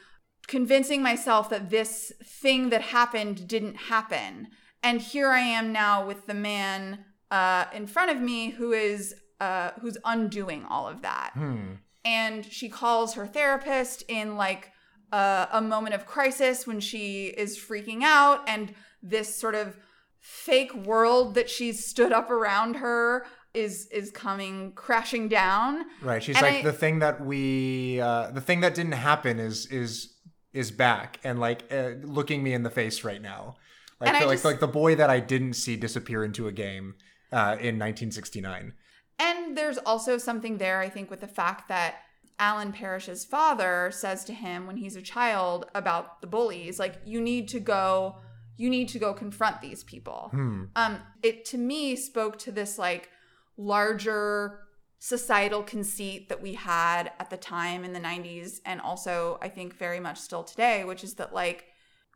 convincing 0.46 1.02
myself 1.02 1.48
that 1.50 1.70
this 1.70 2.12
thing 2.22 2.70
that 2.70 2.80
happened 2.80 3.46
didn't 3.46 3.76
happen. 3.76 4.48
And 4.82 5.00
here 5.00 5.30
I 5.30 5.40
am 5.40 5.72
now 5.72 6.06
with 6.06 6.26
the 6.26 6.34
man 6.34 7.04
uh, 7.30 7.66
in 7.72 7.86
front 7.86 8.10
of 8.10 8.20
me 8.20 8.50
who 8.50 8.72
is 8.72 9.14
uh, 9.40 9.70
who's 9.80 9.98
undoing 10.04 10.64
all 10.64 10.88
of 10.88 11.02
that. 11.02 11.30
hmm. 11.34 11.74
And 12.06 12.44
she 12.44 12.68
calls 12.68 13.14
her 13.14 13.26
therapist 13.26 14.02
in 14.08 14.36
like 14.36 14.72
uh, 15.12 15.46
a 15.52 15.60
moment 15.60 15.94
of 15.94 16.04
crisis 16.06 16.66
when 16.66 16.80
she 16.80 17.26
is 17.26 17.58
freaking 17.58 18.02
out, 18.02 18.46
and 18.46 18.74
this 19.02 19.34
sort 19.34 19.54
of 19.54 19.76
fake 20.20 20.74
world 20.74 21.34
that 21.34 21.48
she's 21.48 21.86
stood 21.86 22.12
up 22.12 22.30
around 22.30 22.76
her 22.76 23.26
is 23.54 23.86
is 23.86 24.10
coming 24.10 24.72
crashing 24.72 25.28
down. 25.28 25.84
Right. 26.02 26.22
She's 26.22 26.36
And 26.36 26.42
like 26.42 26.54
I- 26.56 26.62
the 26.62 26.72
thing 26.72 26.98
that 26.98 27.24
we 27.24 28.00
uh 28.00 28.30
the 28.30 28.40
thing 28.40 28.60
that 28.60 28.74
didn't 28.74 28.92
happen 28.92 29.38
is 29.38 29.66
is 29.66 30.12
is 30.52 30.70
back 30.70 31.18
and 31.24 31.40
like 31.40 31.72
uh, 31.72 31.92
looking 32.02 32.42
me 32.42 32.52
in 32.52 32.62
the 32.62 32.70
face 32.70 33.04
right 33.04 33.22
now. 33.22 33.56
Like 34.00 34.14
I 34.14 34.24
like 34.24 34.44
like 34.44 34.60
the 34.60 34.68
boy 34.68 34.96
that 34.96 35.10
I 35.10 35.20
didn't 35.20 35.54
see 35.54 35.76
disappear 35.76 36.24
into 36.24 36.46
a 36.48 36.52
game 36.52 36.94
uh 37.32 37.56
in 37.60 37.78
1969. 37.78 38.74
And 39.18 39.56
there's 39.56 39.78
also 39.78 40.18
something 40.18 40.58
there, 40.58 40.80
I 40.80 40.88
think, 40.88 41.10
with 41.10 41.20
the 41.20 41.28
fact 41.28 41.68
that 41.68 41.96
Alan 42.40 42.72
Parrish's 42.72 43.24
father 43.24 43.90
says 43.92 44.24
to 44.24 44.34
him 44.34 44.66
when 44.66 44.76
he's 44.76 44.96
a 44.96 45.02
child 45.02 45.66
about 45.72 46.20
the 46.20 46.26
bullies, 46.26 46.80
like, 46.80 46.96
you 47.04 47.20
need 47.20 47.46
to 47.50 47.60
go, 47.60 48.16
you 48.56 48.68
need 48.68 48.88
to 48.88 48.98
go 48.98 49.14
confront 49.14 49.60
these 49.60 49.84
people. 49.84 50.30
Hmm. 50.32 50.64
Um, 50.74 50.98
it 51.22 51.44
to 51.46 51.58
me 51.58 51.94
spoke 51.94 52.38
to 52.40 52.50
this 52.50 52.76
like 52.76 53.08
larger 53.56 54.60
societal 54.98 55.62
conceit 55.62 56.28
that 56.30 56.40
we 56.40 56.54
had 56.54 57.12
at 57.18 57.28
the 57.28 57.36
time 57.36 57.84
in 57.84 57.92
the 57.92 58.00
90s, 58.00 58.60
and 58.64 58.80
also 58.80 59.38
I 59.42 59.48
think 59.48 59.76
very 59.76 60.00
much 60.00 60.18
still 60.18 60.42
today, 60.42 60.84
which 60.84 61.04
is 61.04 61.14
that 61.14 61.34
like 61.34 61.66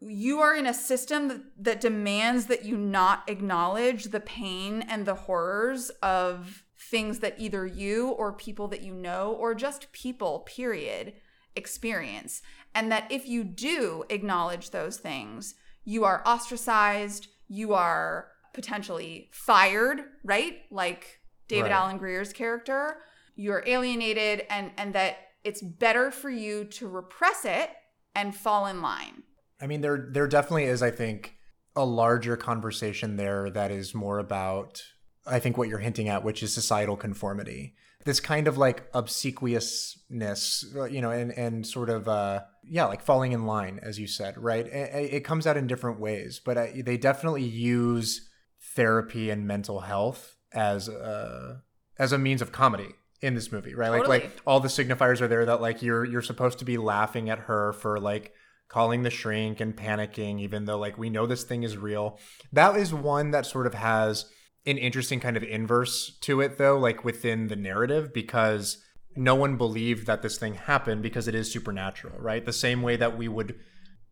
you 0.00 0.40
are 0.40 0.54
in 0.54 0.66
a 0.66 0.74
system 0.74 1.28
that, 1.28 1.40
that 1.58 1.80
demands 1.80 2.46
that 2.46 2.64
you 2.64 2.76
not 2.76 3.28
acknowledge 3.28 4.04
the 4.04 4.20
pain 4.20 4.82
and 4.82 5.04
the 5.04 5.14
horrors 5.14 5.90
of 6.02 6.64
things 6.78 7.18
that 7.18 7.34
either 7.38 7.66
you 7.66 8.08
or 8.10 8.32
people 8.32 8.68
that 8.68 8.82
you 8.82 8.94
know 8.94 9.32
or 9.32 9.54
just 9.54 9.90
people 9.92 10.40
period 10.40 11.14
experience. 11.56 12.40
And 12.74 12.92
that 12.92 13.10
if 13.10 13.26
you 13.26 13.42
do 13.42 14.04
acknowledge 14.08 14.70
those 14.70 14.96
things 14.96 15.54
you 15.84 16.04
are 16.04 16.22
ostracized 16.26 17.28
you 17.48 17.72
are 17.72 18.28
potentially 18.52 19.30
fired 19.32 20.02
right? 20.22 20.58
Like 20.70 21.17
david 21.48 21.64
Right. 21.64 21.72
alan 21.72 21.98
grier's 21.98 22.32
character 22.32 22.98
you're 23.36 23.62
alienated 23.66 24.44
and 24.50 24.70
and 24.76 24.94
that 24.94 25.16
it's 25.44 25.62
better 25.62 26.10
for 26.10 26.30
you 26.30 26.64
to 26.64 26.88
repress 26.88 27.44
it 27.44 27.70
and 28.14 28.34
fall 28.34 28.66
in 28.66 28.82
line 28.82 29.22
I 29.60 29.66
mean, 29.66 29.80
there 29.80 30.08
there 30.08 30.28
definitely 30.28 30.66
is, 30.66 30.84
I 30.84 30.92
think, 30.92 31.34
a 31.74 31.84
larger 31.84 32.36
conversation 32.36 33.16
there 33.16 33.50
that 33.50 33.72
is 33.72 33.92
more 33.92 34.20
about, 34.20 34.84
I 35.26 35.40
think, 35.40 35.58
what 35.58 35.68
you're 35.68 35.80
hinting 35.80 36.08
at, 36.08 36.22
which 36.22 36.44
is 36.44 36.54
societal 36.54 36.96
conformity. 36.96 37.74
This 38.04 38.20
kind 38.20 38.46
of 38.46 38.56
like 38.56 38.88
obsequiousness, 38.94 40.64
uh, 40.76 40.84
you 40.84 41.00
know, 41.00 41.10
and 41.10 41.32
and 41.32 41.66
sort 41.66 41.90
of, 41.90 42.08
uh, 42.08 42.42
yeah, 42.62 42.84
like 42.84 43.02
falling 43.02 43.32
in 43.32 43.46
line, 43.46 43.80
as 43.82 43.98
you 43.98 44.06
said, 44.06 44.38
right? 44.38 44.66
It, 44.66 45.14
it 45.14 45.24
comes 45.24 45.44
out 45.46 45.56
in 45.56 45.66
different 45.66 45.98
ways, 46.00 46.40
but 46.44 46.56
uh, 46.56 46.66
they 46.84 46.96
definitely 46.96 47.42
use 47.44 48.28
therapy 48.60 49.30
and 49.30 49.46
mental 49.46 49.80
health 49.80 50.36
as 50.52 50.88
a 50.88 51.62
as 51.98 52.12
a 52.12 52.18
means 52.18 52.42
of 52.42 52.52
comedy 52.52 52.94
in 53.20 53.34
this 53.34 53.50
movie, 53.50 53.74
right? 53.74 53.90
Like 53.90 54.02
Totally. 54.02 54.20
like 54.20 54.40
all 54.46 54.60
the 54.60 54.68
signifiers 54.68 55.20
are 55.20 55.28
there 55.28 55.44
that 55.46 55.60
like 55.60 55.82
you're 55.82 56.04
you're 56.04 56.22
supposed 56.22 56.58
to 56.60 56.64
be 56.64 56.76
laughing 56.76 57.30
at 57.30 57.40
her 57.40 57.72
for 57.72 57.98
like 57.98 58.32
calling 58.68 59.02
the 59.02 59.10
shrink 59.10 59.60
and 59.60 59.76
panicking 59.76 60.40
even 60.40 60.66
though 60.66 60.78
like 60.78 60.98
we 60.98 61.10
know 61.10 61.26
this 61.26 61.42
thing 61.42 61.62
is 61.62 61.76
real 61.76 62.18
that 62.52 62.76
is 62.76 62.92
one 62.92 63.30
that 63.30 63.46
sort 63.46 63.66
of 63.66 63.74
has 63.74 64.26
an 64.66 64.76
interesting 64.76 65.20
kind 65.20 65.36
of 65.36 65.42
inverse 65.42 66.18
to 66.20 66.40
it 66.40 66.58
though 66.58 66.78
like 66.78 67.02
within 67.04 67.48
the 67.48 67.56
narrative 67.56 68.12
because 68.12 68.82
no 69.16 69.34
one 69.34 69.56
believed 69.56 70.06
that 70.06 70.20
this 70.20 70.36
thing 70.36 70.54
happened 70.54 71.02
because 71.02 71.26
it 71.26 71.34
is 71.34 71.50
supernatural 71.50 72.18
right 72.18 72.44
the 72.44 72.52
same 72.52 72.82
way 72.82 72.94
that 72.94 73.16
we 73.16 73.26
would 73.26 73.58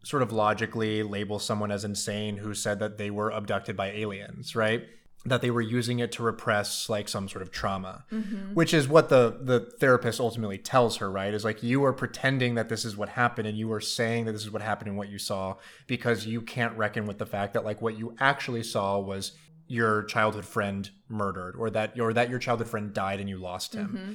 sort 0.04 0.22
of 0.22 0.32
logically 0.32 1.02
label 1.02 1.38
someone 1.38 1.70
as 1.70 1.84
insane 1.84 2.38
who 2.38 2.54
said 2.54 2.78
that 2.78 2.96
they 2.96 3.10
were 3.10 3.30
abducted 3.30 3.76
by 3.76 3.90
aliens 3.90 4.56
right 4.56 4.86
that 5.26 5.42
they 5.42 5.50
were 5.50 5.60
using 5.60 5.98
it 5.98 6.12
to 6.12 6.22
repress 6.22 6.88
like 6.88 7.08
some 7.08 7.28
sort 7.28 7.42
of 7.42 7.50
trauma 7.50 8.04
mm-hmm. 8.12 8.54
which 8.54 8.72
is 8.72 8.88
what 8.88 9.08
the 9.08 9.38
the 9.40 9.60
therapist 9.78 10.20
ultimately 10.20 10.58
tells 10.58 10.96
her 10.98 11.10
right? 11.10 11.32
Is 11.32 11.44
like 11.44 11.62
you 11.62 11.84
are 11.84 11.92
pretending 11.92 12.54
that 12.54 12.68
this 12.68 12.84
is 12.84 12.96
what 12.96 13.08
happened 13.08 13.48
and 13.48 13.56
you 13.56 13.72
are 13.72 13.80
saying 13.80 14.26
that 14.26 14.32
this 14.32 14.42
is 14.42 14.50
what 14.50 14.62
happened 14.62 14.88
and 14.88 14.98
what 14.98 15.08
you 15.08 15.18
saw 15.18 15.56
because 15.86 16.26
you 16.26 16.42
can't 16.42 16.76
reckon 16.76 17.06
with 17.06 17.18
the 17.18 17.26
fact 17.26 17.54
that 17.54 17.64
like 17.64 17.80
what 17.80 17.98
you 17.98 18.14
actually 18.20 18.62
saw 18.62 18.98
was 18.98 19.32
your 19.66 20.04
childhood 20.04 20.44
friend 20.44 20.90
murdered 21.08 21.56
or 21.56 21.70
that 21.70 21.98
or 21.98 22.12
that 22.12 22.30
your 22.30 22.38
childhood 22.38 22.68
friend 22.68 22.92
died 22.92 23.20
and 23.20 23.28
you 23.28 23.38
lost 23.38 23.74
him. 23.74 23.88
Mm-hmm. 23.88 24.12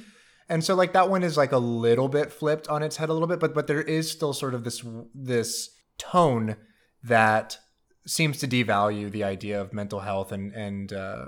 And 0.48 0.64
so 0.64 0.74
like 0.74 0.92
that 0.92 1.10
one 1.10 1.22
is 1.22 1.36
like 1.36 1.52
a 1.52 1.58
little 1.58 2.08
bit 2.08 2.32
flipped 2.32 2.68
on 2.68 2.82
its 2.82 2.96
head 2.96 3.08
a 3.08 3.12
little 3.12 3.28
bit 3.28 3.40
but 3.40 3.54
but 3.54 3.66
there 3.66 3.82
is 3.82 4.10
still 4.10 4.32
sort 4.32 4.54
of 4.54 4.64
this 4.64 4.84
this 5.14 5.70
tone 5.98 6.56
that 7.02 7.58
seems 8.06 8.38
to 8.38 8.48
devalue 8.48 9.10
the 9.10 9.24
idea 9.24 9.60
of 9.60 9.72
mental 9.72 10.00
health 10.00 10.32
and 10.32 10.52
and 10.52 10.92
uh, 10.92 11.26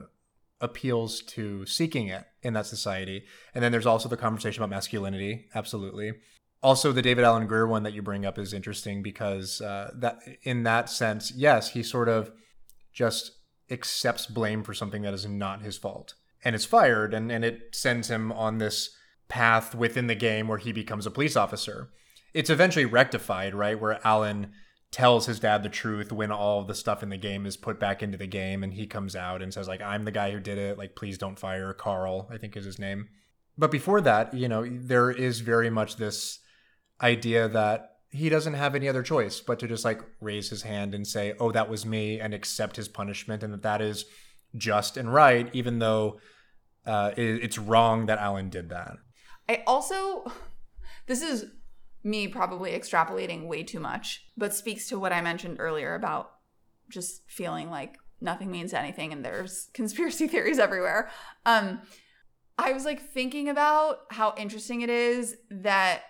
appeals 0.61 1.23
to 1.23 1.67
seeking 1.67 2.09
it 2.09 2.25
in 2.43 2.55
that 2.55 2.67
society. 2.67 3.25
And 3.55 3.63
then 3.63 3.73
there's 3.73 3.87
also 3.87 4.09
the 4.09 4.17
conversation 4.17 4.63
about 4.63 4.75
masculinity, 4.75 5.47
absolutely. 5.55 6.15
Also, 6.63 6.93
the 6.93 7.03
David 7.03 7.25
Alan 7.25 7.47
Grier 7.47 7.67
one 7.67 7.83
that 7.83 7.93
you 7.93 8.01
bring 8.01 8.25
up 8.25 8.39
is 8.39 8.55
interesting 8.55 9.03
because 9.03 9.61
uh, 9.61 9.91
that 9.97 10.21
in 10.43 10.63
that 10.63 10.89
sense, 10.89 11.33
yes, 11.37 11.71
he 11.71 11.83
sort 11.83 12.09
of 12.09 12.33
just 12.93 13.33
accepts 13.71 14.27
blame 14.27 14.63
for 14.63 14.73
something 14.73 15.03
that 15.03 15.15
is 15.15 15.27
not 15.27 15.63
his 15.63 15.77
fault 15.77 16.15
and 16.43 16.55
is 16.55 16.65
fired, 16.65 17.13
and 17.13 17.31
and 17.31 17.45
it 17.45 17.75
sends 17.75 18.09
him 18.09 18.33
on 18.33 18.59
this 18.59 18.97
path 19.29 19.75
within 19.75 20.07
the 20.07 20.15
game 20.15 20.49
where 20.49 20.59
he 20.59 20.73
becomes 20.73 21.07
a 21.07 21.11
police 21.11 21.37
officer. 21.37 21.91
It's 22.33 22.51
eventually 22.51 22.85
rectified, 22.85 23.55
right? 23.55 23.79
Where 23.79 24.01
Alan 24.07 24.53
tells 24.95 25.27
his 25.27 25.41
dad 25.41 25.65
the 25.65 25.69
truth 25.69 26.13
when 26.13 26.31
all 26.31 26.63
the 26.63 26.75
stuff 26.75 27.03
in 27.03 27.09
the 27.09 27.17
game 27.17 27.47
is 27.47 27.57
put 27.57 27.81
back 27.81 28.01
into 28.01 28.17
the 28.17 28.29
game 28.29 28.63
and 28.63 28.73
he 28.73 28.87
comes 28.87 29.17
out 29.17 29.43
and 29.43 29.53
says 29.53 29.67
like 29.67 29.83
I'm 29.83 30.05
the 30.05 30.13
guy 30.13 30.31
who 30.31 30.39
did 30.39 30.57
it. 30.57 30.79
Like 30.79 30.95
please 30.95 31.19
don't 31.19 31.39
fire 31.39 31.73
Carl 31.73 32.29
I 32.31 32.39
think 32.39 32.57
is 32.57 32.65
his 32.65 32.79
name. 32.79 33.09
But 33.59 33.71
before 33.71 34.01
that 34.03 34.33
you 34.33 34.49
know 34.49 34.65
there 34.65 35.11
is 35.11 35.41
very 35.41 35.69
much 35.69 35.97
this 35.97 36.39
idea 37.03 37.49
that 37.49 37.97
he 38.11 38.29
doesn't 38.29 38.55
have 38.55 38.77
any 38.77 38.89
other 38.89 39.03
choice 39.03 39.41
but 39.41 39.59
to 39.59 39.67
just 39.67 39.85
like 39.85 40.01
raise 40.21 40.49
his 40.49 40.63
hand 40.63 40.95
and 40.95 41.05
say 41.05 41.35
oh 41.41 41.51
that 41.51 41.69
was 41.69 41.85
me 41.85 42.21
and 42.21 42.33
accept 42.33 42.77
his 42.77 42.89
punishment 42.89 43.43
and 43.43 43.53
that 43.53 43.63
that 43.63 43.83
is 43.83 44.05
just 44.57 44.97
and 44.97 45.13
right 45.13 45.51
even 45.53 45.81
though 45.81 46.21
uh, 46.87 47.13
it's 47.17 47.59
wrong 47.59 48.07
that 48.07 48.19
Alan 48.19 48.51
did 48.51 48.69
that. 48.71 48.97
I 49.49 49.63
also, 49.67 50.31
this 51.07 51.23
is 51.23 51.47
me 52.05 52.29
probably 52.29 52.73
extrapolating 52.73 53.47
way 53.47 53.63
too 53.63 53.81
much, 53.81 54.27
but 54.37 54.55
speaks 54.55 54.89
to 54.89 54.99
what 54.99 55.13
I 55.13 55.23
mentioned 55.23 55.57
earlier 55.59 55.95
about 55.95 56.33
just 56.91 57.23
feeling 57.27 57.71
like 57.71 57.97
nothing 58.21 58.51
means 58.51 58.75
anything 58.75 59.13
and 59.13 59.25
there's 59.25 59.71
conspiracy 59.75 60.29
theories 60.29 60.59
everywhere. 60.59 61.11
Um, 61.47 61.81
I 62.59 62.73
was 62.73 62.85
like 62.85 63.01
thinking 63.01 63.49
about 63.49 64.01
how 64.11 64.35
interesting 64.37 64.83
it 64.83 64.91
is 64.91 65.37
that 65.51 66.03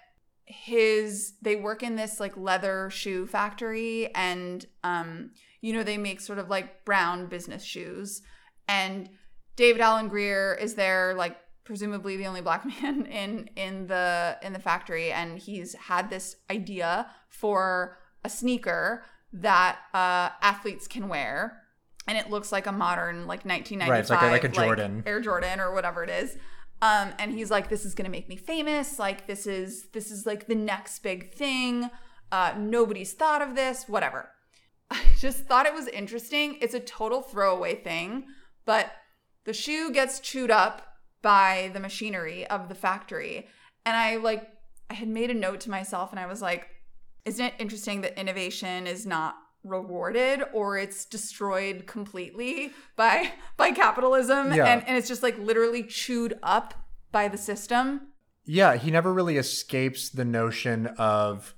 his 0.47 1.35
they 1.41 1.57
work 1.57 1.83
in 1.83 1.97
this 1.97 2.21
like 2.21 2.37
leather 2.37 2.91
shoe 2.91 3.27
factory 3.27 4.15
and 4.15 4.67
um 4.85 5.31
you 5.63 5.73
know 5.73 5.83
they 5.83 5.97
make 5.97 6.21
sort 6.21 6.39
of 6.39 6.51
like 6.51 6.85
brown 6.85 7.29
business 7.29 7.65
shoes 7.65 8.21
and 8.69 9.09
David 9.57 9.81
Alan 9.81 10.09
Grier 10.09 10.55
is 10.61 10.75
there 10.75 11.15
like 11.15 11.39
presumably 11.65 12.17
the 12.17 12.27
only 12.27 12.41
black 12.41 12.65
man 12.83 13.07
in 13.07 13.49
in 13.57 13.87
the 13.87 14.37
in 14.43 14.53
the 14.53 14.59
factory 14.59 15.11
and 15.13 15.39
he's 15.39 15.75
had 15.75 16.11
this 16.11 16.37
idea 16.51 17.07
for 17.29 17.99
a 18.25 18.29
sneaker 18.29 19.03
that 19.33 19.79
uh 19.93 20.29
athletes 20.43 20.87
can 20.87 21.09
wear. 21.09 21.61
And 22.07 22.19
it 22.19 22.29
looks 22.29 22.53
like 22.53 22.67
a 22.67 22.73
modern 22.73 23.27
like 23.27 23.45
1995 23.47 23.89
Right, 23.89 24.01
it's 24.01 24.11
like 24.11 24.23
a- 24.23 24.27
like 24.27 24.45
a 24.45 24.49
Jordan. 24.49 25.03
Air 25.07 25.21
Jordan 25.21 25.59
or 25.61 25.73
whatever 25.73 26.05
it 26.05 26.11
is. 26.11 26.37
Um 26.83 27.13
and 27.19 27.33
he's 27.33 27.51
like 27.51 27.69
this 27.69 27.85
is 27.85 27.95
going 27.95 28.05
to 28.05 28.11
make 28.11 28.29
me 28.29 28.37
famous. 28.37 28.99
Like 28.99 29.27
this 29.27 29.47
is 29.47 29.89
this 29.93 30.11
is 30.11 30.27
like 30.27 30.47
the 30.47 30.55
next 30.55 30.99
big 31.03 31.33
thing. 31.33 31.91
Uh 32.31 32.55
nobody's 32.59 33.13
thought 33.15 33.41
of 33.43 33.55
this 33.55 33.89
whatever. 33.89 34.29
I 34.91 35.01
just 35.19 35.47
thought 35.47 35.67
it 35.67 35.73
was 35.75 35.89
interesting. 35.89 36.59
It's 36.61 36.75
a 36.75 36.81
total 36.81 37.23
throwaway 37.23 37.77
thing, 37.77 38.27
but 38.67 38.93
the 39.45 39.55
shoe 39.55 39.91
gets 39.93 40.21
chewed 40.21 40.51
up 40.51 40.94
by 41.25 41.71
the 41.73 41.81
machinery 41.81 42.47
of 42.47 42.69
the 42.69 42.75
factory. 42.77 43.49
And 43.85 43.97
I 43.97 44.17
like 44.17 44.47
I 44.91 44.95
had 44.95 45.09
made 45.09 45.31
a 45.31 45.35
note 45.35 45.61
to 45.63 45.71
myself 45.71 46.13
and 46.13 46.21
I 46.21 46.27
was 46.27 46.41
like, 46.43 46.69
isn't 47.25 47.45
it 47.45 47.55
interesting 47.59 48.03
that 48.03 48.21
innovation 48.21 48.87
is 48.87 49.07
not 49.07 49.35
rewarded 49.65 50.43
or 50.53 50.77
it's 50.77 51.07
destroyed 51.07 51.87
completely 51.87 52.71
by 52.97 53.33
by 53.57 53.71
capitalism 53.73 54.53
Yeah. 54.53 54.67
and, 54.67 54.87
and 54.87 54.97
it's 54.99 55.09
just 55.09 55.23
like 55.23 55.39
literally 55.39 55.83
chewed 55.83 56.39
up 56.43 56.75
by 57.11 57.29
the 57.29 57.39
system. 57.39 58.09
Yeah, 58.45 58.77
he 58.77 58.91
never 58.91 59.11
really 59.13 59.39
escapes 59.39 60.11
the 60.11 60.25
notion 60.27 60.87
of 60.99 61.55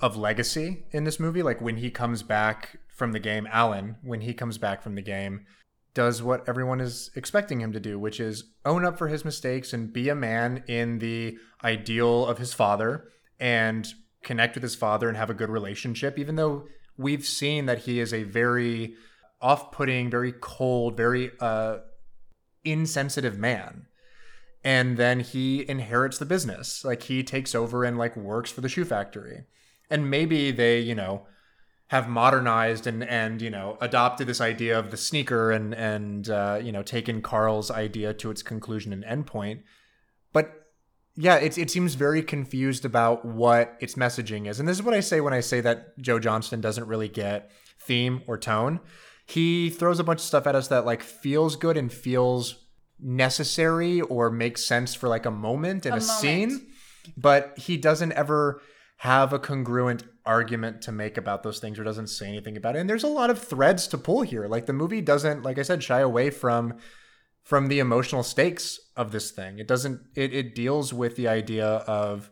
of 0.00 0.16
legacy 0.18 0.84
in 0.92 1.04
this 1.04 1.18
movie. 1.18 1.42
Like 1.42 1.62
when 1.62 1.78
he 1.78 1.90
comes 1.90 2.22
back 2.22 2.78
from 2.88 3.12
the 3.12 3.20
game, 3.20 3.48
Alan, 3.50 3.96
when 4.02 4.20
he 4.20 4.34
comes 4.34 4.58
back 4.58 4.82
from 4.82 4.94
the 4.94 5.02
game, 5.02 5.46
does 5.96 6.22
what 6.22 6.46
everyone 6.46 6.78
is 6.78 7.10
expecting 7.16 7.62
him 7.62 7.72
to 7.72 7.80
do, 7.80 7.98
which 7.98 8.20
is 8.20 8.44
own 8.66 8.84
up 8.84 8.98
for 8.98 9.08
his 9.08 9.24
mistakes 9.24 9.72
and 9.72 9.94
be 9.94 10.10
a 10.10 10.14
man 10.14 10.62
in 10.68 10.98
the 10.98 11.38
ideal 11.64 12.26
of 12.26 12.36
his 12.36 12.52
father 12.52 13.08
and 13.40 13.88
connect 14.22 14.54
with 14.54 14.62
his 14.62 14.74
father 14.74 15.08
and 15.08 15.16
have 15.16 15.30
a 15.30 15.34
good 15.34 15.48
relationship, 15.48 16.18
even 16.18 16.36
though 16.36 16.66
we've 16.98 17.24
seen 17.24 17.64
that 17.64 17.78
he 17.78 17.98
is 17.98 18.12
a 18.12 18.24
very 18.24 18.94
off-putting, 19.40 20.10
very 20.10 20.32
cold, 20.32 20.98
very 20.98 21.30
uh, 21.40 21.78
insensitive 22.62 23.38
man. 23.38 23.86
And 24.62 24.98
then 24.98 25.20
he 25.20 25.66
inherits 25.66 26.18
the 26.18 26.26
business. 26.26 26.84
Like 26.84 27.04
he 27.04 27.22
takes 27.22 27.54
over 27.54 27.84
and 27.84 27.96
like 27.96 28.16
works 28.16 28.50
for 28.50 28.60
the 28.60 28.68
shoe 28.68 28.84
factory. 28.84 29.44
And 29.88 30.10
maybe 30.10 30.50
they, 30.50 30.78
you 30.80 30.94
know, 30.94 31.26
have 31.88 32.08
modernized 32.08 32.86
and 32.86 33.04
and 33.04 33.40
you 33.40 33.50
know 33.50 33.78
adopted 33.80 34.26
this 34.26 34.40
idea 34.40 34.78
of 34.78 34.90
the 34.90 34.96
sneaker 34.96 35.50
and 35.52 35.72
and 35.74 36.28
uh, 36.28 36.58
you 36.62 36.72
know 36.72 36.82
taken 36.82 37.22
Carl's 37.22 37.70
idea 37.70 38.12
to 38.14 38.30
its 38.30 38.42
conclusion 38.42 38.92
and 38.92 39.04
endpoint. 39.04 39.62
But 40.32 40.66
yeah, 41.14 41.36
it 41.36 41.56
it 41.56 41.70
seems 41.70 41.94
very 41.94 42.22
confused 42.22 42.84
about 42.84 43.24
what 43.24 43.76
its 43.80 43.94
messaging 43.94 44.48
is, 44.48 44.58
and 44.60 44.68
this 44.68 44.76
is 44.76 44.82
what 44.82 44.94
I 44.94 45.00
say 45.00 45.20
when 45.20 45.32
I 45.32 45.40
say 45.40 45.60
that 45.60 45.96
Joe 45.98 46.18
Johnston 46.18 46.60
doesn't 46.60 46.86
really 46.86 47.08
get 47.08 47.50
theme 47.80 48.22
or 48.26 48.36
tone. 48.36 48.80
He 49.24 49.70
throws 49.70 49.98
a 49.98 50.04
bunch 50.04 50.18
of 50.20 50.24
stuff 50.26 50.46
at 50.46 50.54
us 50.54 50.68
that 50.68 50.84
like 50.86 51.02
feels 51.02 51.56
good 51.56 51.76
and 51.76 51.92
feels 51.92 52.66
necessary 52.98 54.00
or 54.00 54.30
makes 54.30 54.64
sense 54.64 54.94
for 54.94 55.08
like 55.08 55.26
a 55.26 55.30
moment 55.30 55.86
in 55.86 55.92
a, 55.92 55.96
A 55.96 56.00
moment. 56.00 56.18
scene, 56.20 56.66
but 57.16 57.54
he 57.58 57.76
doesn't 57.76 58.12
ever 58.12 58.60
have 58.98 59.32
a 59.32 59.38
congruent 59.38 60.04
argument 60.26 60.82
to 60.82 60.92
make 60.92 61.16
about 61.16 61.42
those 61.42 61.60
things 61.60 61.78
or 61.78 61.84
doesn't 61.84 62.08
say 62.08 62.28
anything 62.28 62.56
about 62.56 62.76
it. 62.76 62.80
And 62.80 62.90
there's 62.90 63.04
a 63.04 63.08
lot 63.08 63.30
of 63.30 63.38
threads 63.38 63.86
to 63.88 63.98
pull 63.98 64.22
here. 64.22 64.46
Like 64.46 64.66
the 64.66 64.72
movie 64.72 65.00
doesn't, 65.00 65.42
like 65.42 65.58
I 65.58 65.62
said, 65.62 65.82
shy 65.82 66.00
away 66.00 66.30
from 66.30 66.74
from 67.42 67.68
the 67.68 67.78
emotional 67.78 68.24
stakes 68.24 68.80
of 68.96 69.12
this 69.12 69.30
thing. 69.30 69.60
It 69.60 69.68
doesn't 69.68 70.00
it, 70.16 70.34
it 70.34 70.54
deals 70.54 70.92
with 70.92 71.16
the 71.16 71.28
idea 71.28 71.66
of 71.66 72.30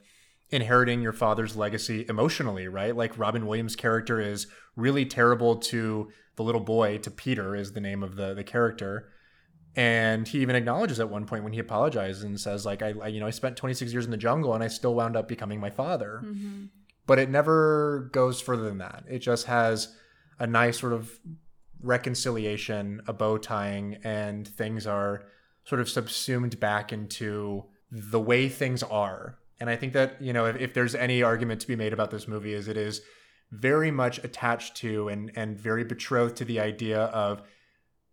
inheriting 0.51 1.01
your 1.01 1.13
father's 1.13 1.57
legacy 1.57 2.05
emotionally, 2.09 2.69
right? 2.69 2.95
Like 2.95 3.19
Robin 3.19 3.47
Williams' 3.47 3.77
character 3.77 4.21
is 4.21 4.47
really 4.77 5.07
terrible 5.07 5.57
to 5.57 6.11
the 6.37 6.43
little 6.43 6.61
boy, 6.61 6.99
to 6.99 7.11
Peter 7.11 7.55
is 7.55 7.73
the 7.73 7.81
name 7.81 8.03
of 8.03 8.17
the 8.17 8.35
the 8.35 8.45
character. 8.45 9.09
And 9.77 10.29
he 10.29 10.39
even 10.41 10.55
acknowledges 10.55 11.01
at 11.01 11.09
one 11.09 11.27
point 11.27 11.43
when 11.43 11.53
he 11.53 11.59
apologizes 11.59 12.23
and 12.23 12.39
says, 12.39 12.65
like, 12.65 12.81
I, 12.81 12.95
I 13.03 13.09
you 13.09 13.19
know, 13.19 13.27
I 13.27 13.31
spent 13.31 13.57
26 13.57 13.93
years 13.93 14.05
in 14.05 14.13
the 14.13 14.17
jungle 14.17 14.55
and 14.55 14.63
I 14.63 14.69
still 14.69 14.95
wound 14.95 15.17
up 15.17 15.27
becoming 15.27 15.59
my 15.59 15.71
father 15.71 16.23
Mm-hmm. 16.25 16.65
But 17.07 17.19
it 17.19 17.31
never 17.31 18.11
goes 18.13 18.41
further 18.41 18.65
than 18.65 18.79
that. 18.79 19.05
It 19.09 19.19
just 19.19 19.47
has 19.47 19.95
a 20.39 20.47
nice 20.47 20.79
sort 20.79 20.93
of 20.93 21.19
reconciliation, 21.81 23.03
a 23.07 23.13
bow 23.13 23.39
tying, 23.39 23.99
and 24.05 24.47
things 24.47 24.87
are 24.87 25.25
sort 25.65 25.81
of 25.81 25.89
subsumed 25.89 26.59
back 26.59 26.93
into 26.93 27.65
the 27.91 28.21
way 28.21 28.49
things 28.49 28.83
are. 28.83 29.39
And 29.61 29.71
I 29.71 29.77
think 29.77 29.93
that, 29.93 30.21
you 30.21 30.33
know, 30.33 30.47
if, 30.47 30.57
if 30.57 30.75
there's 30.75 30.95
any 30.95 31.23
argument 31.23 31.61
to 31.61 31.67
be 31.67 31.77
made 31.77 31.93
about 31.93 32.11
this 32.11 32.27
movie, 32.27 32.53
is 32.53 32.69
it 32.69 32.77
is 32.77 33.03
very 33.51 33.91
much 33.91 34.19
attached 34.25 34.77
to 34.77 35.09
and, 35.09 35.31
and 35.37 35.59
very 35.59 35.85
betrothed 35.85 36.37
to 36.37 36.45
the 36.45 36.59
idea 36.59 37.01
of 37.01 37.43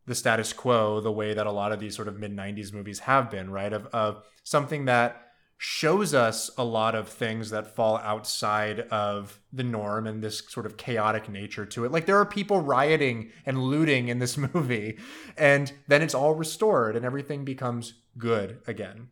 the 0.05 0.15
status 0.15 0.53
quo, 0.53 0.99
the 1.01 1.11
way 1.11 1.33
that 1.33 1.47
a 1.47 1.51
lot 1.51 1.71
of 1.71 1.79
these 1.79 1.95
sort 1.95 2.07
of 2.07 2.19
mid 2.19 2.35
90s 2.35 2.73
movies 2.73 2.99
have 2.99 3.31
been, 3.31 3.49
right? 3.49 3.73
Of, 3.73 3.87
of 3.87 4.23
something 4.43 4.85
that 4.85 5.30
shows 5.63 6.11
us 6.11 6.49
a 6.57 6.63
lot 6.63 6.95
of 6.95 7.07
things 7.07 7.51
that 7.51 7.75
fall 7.75 7.97
outside 7.99 8.79
of 8.89 9.39
the 9.53 9.63
norm 9.63 10.07
and 10.07 10.23
this 10.23 10.41
sort 10.49 10.65
of 10.65 10.75
chaotic 10.75 11.29
nature 11.29 11.67
to 11.67 11.85
it. 11.85 11.91
Like 11.91 12.07
there 12.07 12.17
are 12.17 12.25
people 12.25 12.61
rioting 12.61 13.29
and 13.45 13.61
looting 13.61 14.07
in 14.07 14.17
this 14.17 14.37
movie, 14.53 14.97
and 15.37 15.71
then 15.87 16.01
it's 16.01 16.15
all 16.15 16.33
restored 16.33 16.95
and 16.95 17.05
everything 17.05 17.45
becomes 17.45 17.93
good 18.17 18.57
again. 18.65 19.09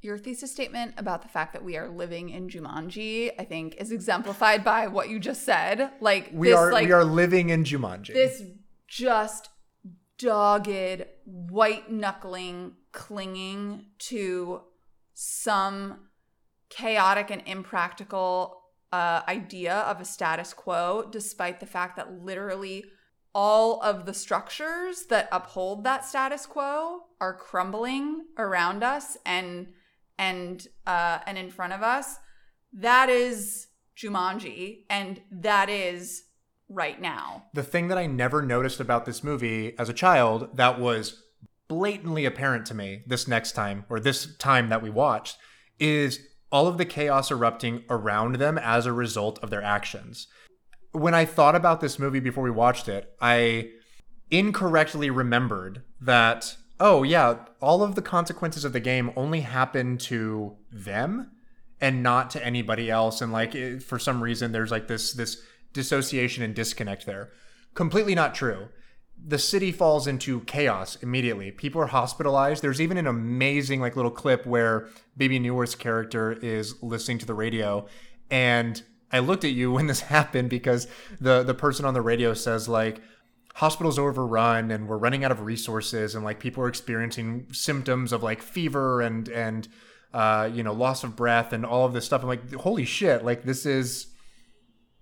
Your 0.00 0.16
thesis 0.16 0.50
statement 0.50 0.94
about 0.96 1.20
the 1.20 1.28
fact 1.28 1.52
that 1.52 1.62
we 1.62 1.76
are 1.76 1.90
living 1.90 2.30
in 2.30 2.48
Jumanji, 2.48 3.32
I 3.38 3.44
think, 3.44 3.74
is 3.74 3.92
exemplified 3.92 4.64
by 4.64 4.86
what 4.86 5.10
you 5.10 5.20
just 5.20 5.44
said. 5.44 5.90
Like 6.00 6.30
We 6.32 6.48
this, 6.48 6.56
are 6.56 6.72
like 6.72 6.86
we 6.86 6.92
are 6.92 7.04
living 7.04 7.50
in 7.50 7.64
Jumanji. 7.64 8.14
this 8.14 8.42
just 8.88 9.50
dogged, 10.16 11.04
white 11.26 11.90
knuckling, 11.90 12.76
clinging 12.92 13.88
to 13.98 14.62
some 15.14 16.08
chaotic 16.68 17.30
and 17.30 17.42
impractical 17.46 18.62
uh, 18.92 19.22
idea 19.28 19.74
of 19.74 20.00
a 20.00 20.04
status 20.04 20.52
quo, 20.52 21.08
despite 21.10 21.60
the 21.60 21.66
fact 21.66 21.96
that 21.96 22.22
literally 22.22 22.84
all 23.34 23.80
of 23.82 24.04
the 24.04 24.14
structures 24.14 25.06
that 25.06 25.28
uphold 25.32 25.84
that 25.84 26.04
status 26.04 26.44
quo 26.44 27.04
are 27.20 27.34
crumbling 27.34 28.26
around 28.36 28.82
us 28.82 29.16
and 29.24 29.68
and 30.18 30.68
uh, 30.86 31.18
and 31.26 31.38
in 31.38 31.50
front 31.50 31.72
of 31.72 31.82
us. 31.82 32.16
That 32.72 33.08
is 33.08 33.68
Jumanji, 33.96 34.84
and 34.90 35.20
that 35.30 35.68
is 35.68 36.24
right 36.68 37.00
now. 37.00 37.44
the 37.52 37.62
thing 37.62 37.88
that 37.88 37.98
I 37.98 38.06
never 38.06 38.40
noticed 38.40 38.80
about 38.80 39.04
this 39.04 39.22
movie 39.22 39.78
as 39.78 39.90
a 39.90 39.94
child 39.94 40.56
that 40.56 40.80
was 40.80 41.21
blatantly 41.72 42.26
apparent 42.26 42.66
to 42.66 42.74
me 42.74 43.02
this 43.06 43.26
next 43.26 43.52
time 43.52 43.86
or 43.88 43.98
this 43.98 44.36
time 44.36 44.68
that 44.68 44.82
we 44.82 44.90
watched 44.90 45.38
is 45.78 46.20
all 46.50 46.68
of 46.68 46.76
the 46.76 46.84
chaos 46.84 47.30
erupting 47.30 47.82
around 47.88 48.34
them 48.34 48.58
as 48.58 48.84
a 48.84 48.92
result 48.92 49.38
of 49.42 49.48
their 49.48 49.62
actions. 49.62 50.26
When 50.90 51.14
I 51.14 51.24
thought 51.24 51.54
about 51.54 51.80
this 51.80 51.98
movie 51.98 52.20
before 52.20 52.44
we 52.44 52.50
watched 52.50 52.88
it, 52.88 53.10
I 53.22 53.70
incorrectly 54.30 55.08
remembered 55.08 55.82
that 55.98 56.58
oh 56.78 57.04
yeah, 57.04 57.36
all 57.62 57.82
of 57.82 57.94
the 57.94 58.02
consequences 58.02 58.66
of 58.66 58.74
the 58.74 58.80
game 58.80 59.10
only 59.16 59.40
happen 59.40 59.96
to 59.96 60.58
them 60.70 61.30
and 61.80 62.02
not 62.02 62.28
to 62.30 62.44
anybody 62.44 62.90
else 62.90 63.22
and 63.22 63.32
like 63.32 63.80
for 63.80 63.98
some 63.98 64.22
reason 64.22 64.52
there's 64.52 64.70
like 64.70 64.88
this 64.88 65.14
this 65.14 65.42
dissociation 65.72 66.42
and 66.42 66.54
disconnect 66.54 67.06
there. 67.06 67.30
Completely 67.72 68.14
not 68.14 68.34
true. 68.34 68.68
The 69.24 69.38
city 69.38 69.70
falls 69.70 70.06
into 70.06 70.40
chaos 70.40 70.96
immediately. 70.96 71.52
People 71.52 71.80
are 71.80 71.86
hospitalized. 71.86 72.62
There's 72.62 72.80
even 72.80 72.96
an 72.96 73.06
amazing 73.06 73.80
like 73.80 73.94
little 73.94 74.10
clip 74.10 74.46
where 74.46 74.88
Baby 75.16 75.38
Neuwirth's 75.38 75.76
character 75.76 76.32
is 76.32 76.82
listening 76.82 77.18
to 77.18 77.26
the 77.26 77.34
radio 77.34 77.86
and 78.30 78.82
I 79.12 79.18
looked 79.18 79.44
at 79.44 79.52
you 79.52 79.70
when 79.70 79.86
this 79.88 80.00
happened 80.00 80.50
because 80.50 80.88
the 81.20 81.42
the 81.44 81.54
person 81.54 81.84
on 81.84 81.94
the 81.94 82.02
radio 82.02 82.34
says 82.34 82.68
like 82.68 83.00
hospitals 83.54 83.98
overrun 83.98 84.70
and 84.70 84.88
we're 84.88 84.96
running 84.96 85.24
out 85.24 85.30
of 85.30 85.42
resources 85.42 86.14
and 86.14 86.24
like 86.24 86.40
people 86.40 86.64
are 86.64 86.68
experiencing 86.68 87.46
symptoms 87.52 88.12
of 88.12 88.22
like 88.22 88.40
fever 88.40 89.02
and 89.02 89.28
and 89.28 89.68
uh, 90.14 90.48
you 90.52 90.62
know 90.62 90.72
loss 90.72 91.04
of 91.04 91.14
breath 91.14 91.52
and 91.52 91.64
all 91.64 91.84
of 91.84 91.92
this 91.92 92.04
stuff. 92.04 92.22
I'm 92.22 92.28
like 92.28 92.52
holy 92.54 92.84
shit! 92.84 93.24
Like 93.24 93.44
this 93.44 93.66
is 93.66 94.08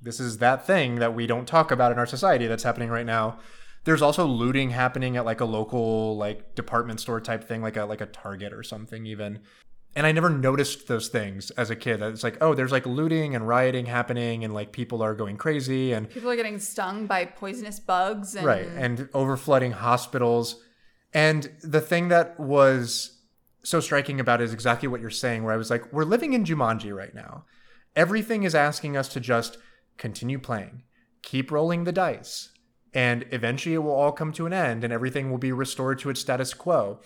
this 0.02 0.18
is 0.18 0.38
that 0.38 0.66
thing 0.66 0.96
that 0.96 1.14
we 1.14 1.26
don't 1.26 1.46
talk 1.46 1.70
about 1.70 1.92
in 1.92 1.98
our 1.98 2.06
society 2.06 2.46
that's 2.46 2.62
happening 2.62 2.90
right 2.90 3.06
now. 3.06 3.38
There's 3.85 4.03
also 4.03 4.26
looting 4.26 4.70
happening 4.70 5.16
at 5.16 5.24
like 5.24 5.41
a 5.41 5.45
local 5.45 6.16
like 6.16 6.55
department 6.55 7.01
store 7.01 7.20
type 7.20 7.45
thing, 7.45 7.62
like 7.62 7.76
a 7.76 7.85
like 7.85 8.01
a 8.01 8.07
Target 8.07 8.53
or 8.53 8.62
something 8.62 9.07
even. 9.07 9.41
And 9.97 10.07
I 10.07 10.12
never 10.12 10.31
noticed 10.31 10.87
those 10.87 11.09
things 11.09 11.51
as 11.53 11.68
a 11.68 11.74
kid. 11.74 12.01
It's 12.01 12.22
like, 12.22 12.39
oh, 12.41 12.55
there's 12.55 12.70
like 12.70 12.87
looting 12.87 13.35
and 13.35 13.49
rioting 13.49 13.87
happening, 13.87 14.45
and 14.45 14.55
like 14.55 14.70
people 14.70 15.03
are 15.03 15.14
going 15.16 15.37
crazy, 15.37 15.93
and 15.93 16.09
People 16.09 16.31
are 16.31 16.37
getting 16.37 16.61
stung 16.61 17.07
by 17.07 17.24
poisonous 17.24 17.81
bugs 17.81 18.37
and 18.37 18.47
right 18.47 18.68
and 18.76 18.99
overflooding 19.12 19.72
hospitals 19.72 20.62
and 21.12 21.51
the 21.62 21.81
thing 21.81 22.09
that 22.09 22.39
was 22.39 23.18
so 23.62 23.81
striking 23.81 24.20
about 24.20 24.41
it 24.41 24.45
is 24.45 24.53
exactly 24.53 24.89
what 24.89 25.01
you're 25.01 25.11
saying 25.11 25.43
where 25.43 25.53
i 25.53 25.57
was 25.57 25.70
like 25.70 25.93
we're 25.93 26.05
living 26.05 26.33
in 26.33 26.45
jumanji 26.45 26.95
right 26.95 27.14
now 27.14 27.45
everything 27.97 28.43
is 28.45 28.55
asking 28.55 28.97
us 28.97 29.09
to 29.09 29.20
just 29.20 29.59
continue 29.97 30.39
playing 30.39 30.83
keep 31.22 31.51
rolling 31.51 31.85
the 31.85 31.93
dice 31.93 32.51
and 32.95 33.24
eventually 33.30 33.74
it 33.74 33.78
will 33.78 33.93
all 33.93 34.12
come 34.12 34.32
to 34.32 34.47
an 34.47 34.53
end 34.53 34.84
and 34.84 34.93
everything 34.93 35.30
will 35.30 35.38
be 35.38 35.53
restored 35.53 35.99
to 36.01 36.11
its 36.11 36.20
status 36.20 36.55
quo. 36.55 37.01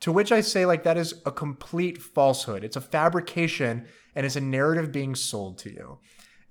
To 0.00 0.12
which 0.12 0.30
i 0.30 0.40
say 0.40 0.66
like 0.66 0.82
that 0.84 0.96
is 0.96 1.22
a 1.24 1.32
complete 1.32 2.02
falsehood. 2.02 2.64
It's 2.64 2.76
a 2.76 2.80
fabrication 2.80 3.86
and 4.14 4.26
it's 4.26 4.36
a 4.36 4.40
narrative 4.40 4.92
being 4.92 5.14
sold 5.14 5.58
to 5.58 5.70
you. 5.70 5.98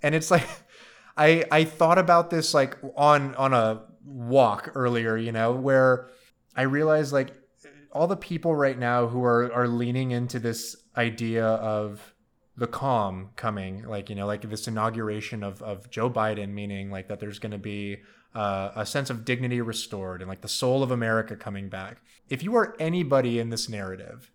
And 0.01 0.15
it's 0.15 0.31
like 0.31 0.47
I 1.17 1.45
I 1.51 1.63
thought 1.63 1.97
about 1.97 2.29
this 2.29 2.53
like 2.53 2.77
on 2.95 3.35
on 3.35 3.53
a 3.53 3.83
walk 4.03 4.71
earlier, 4.75 5.17
you 5.17 5.31
know, 5.31 5.53
where 5.53 6.09
I 6.55 6.63
realized 6.63 7.13
like 7.13 7.33
all 7.91 8.07
the 8.07 8.17
people 8.17 8.55
right 8.55 8.77
now 8.77 9.07
who 9.07 9.23
are 9.23 9.51
are 9.53 9.67
leaning 9.67 10.11
into 10.11 10.39
this 10.39 10.75
idea 10.97 11.45
of 11.45 12.14
the 12.57 12.67
calm 12.67 13.29
coming, 13.35 13.83
like 13.83 14.09
you 14.09 14.15
know, 14.15 14.25
like 14.25 14.49
this 14.49 14.67
inauguration 14.67 15.43
of 15.43 15.61
of 15.61 15.89
Joe 15.89 16.09
Biden, 16.09 16.53
meaning 16.53 16.89
like 16.89 17.07
that 17.07 17.19
there's 17.19 17.39
going 17.39 17.51
to 17.51 17.57
be 17.57 17.97
uh, 18.33 18.71
a 18.75 18.85
sense 18.85 19.09
of 19.09 19.25
dignity 19.25 19.61
restored 19.61 20.21
and 20.21 20.29
like 20.29 20.41
the 20.41 20.47
soul 20.47 20.83
of 20.83 20.91
America 20.91 21.35
coming 21.35 21.69
back. 21.69 22.01
If 22.29 22.43
you 22.43 22.55
are 22.55 22.75
anybody 22.79 23.39
in 23.39 23.49
this 23.49 23.69
narrative, 23.69 24.31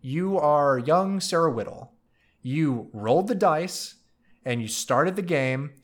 you 0.00 0.38
are 0.38 0.78
young 0.78 1.20
Sarah 1.20 1.50
Whittle. 1.50 1.92
You 2.40 2.88
rolled 2.92 3.28
the 3.28 3.34
dice 3.34 3.96
and 4.44 4.60
you 4.60 4.68
started 4.68 5.16
the 5.16 5.22
game 5.22 5.74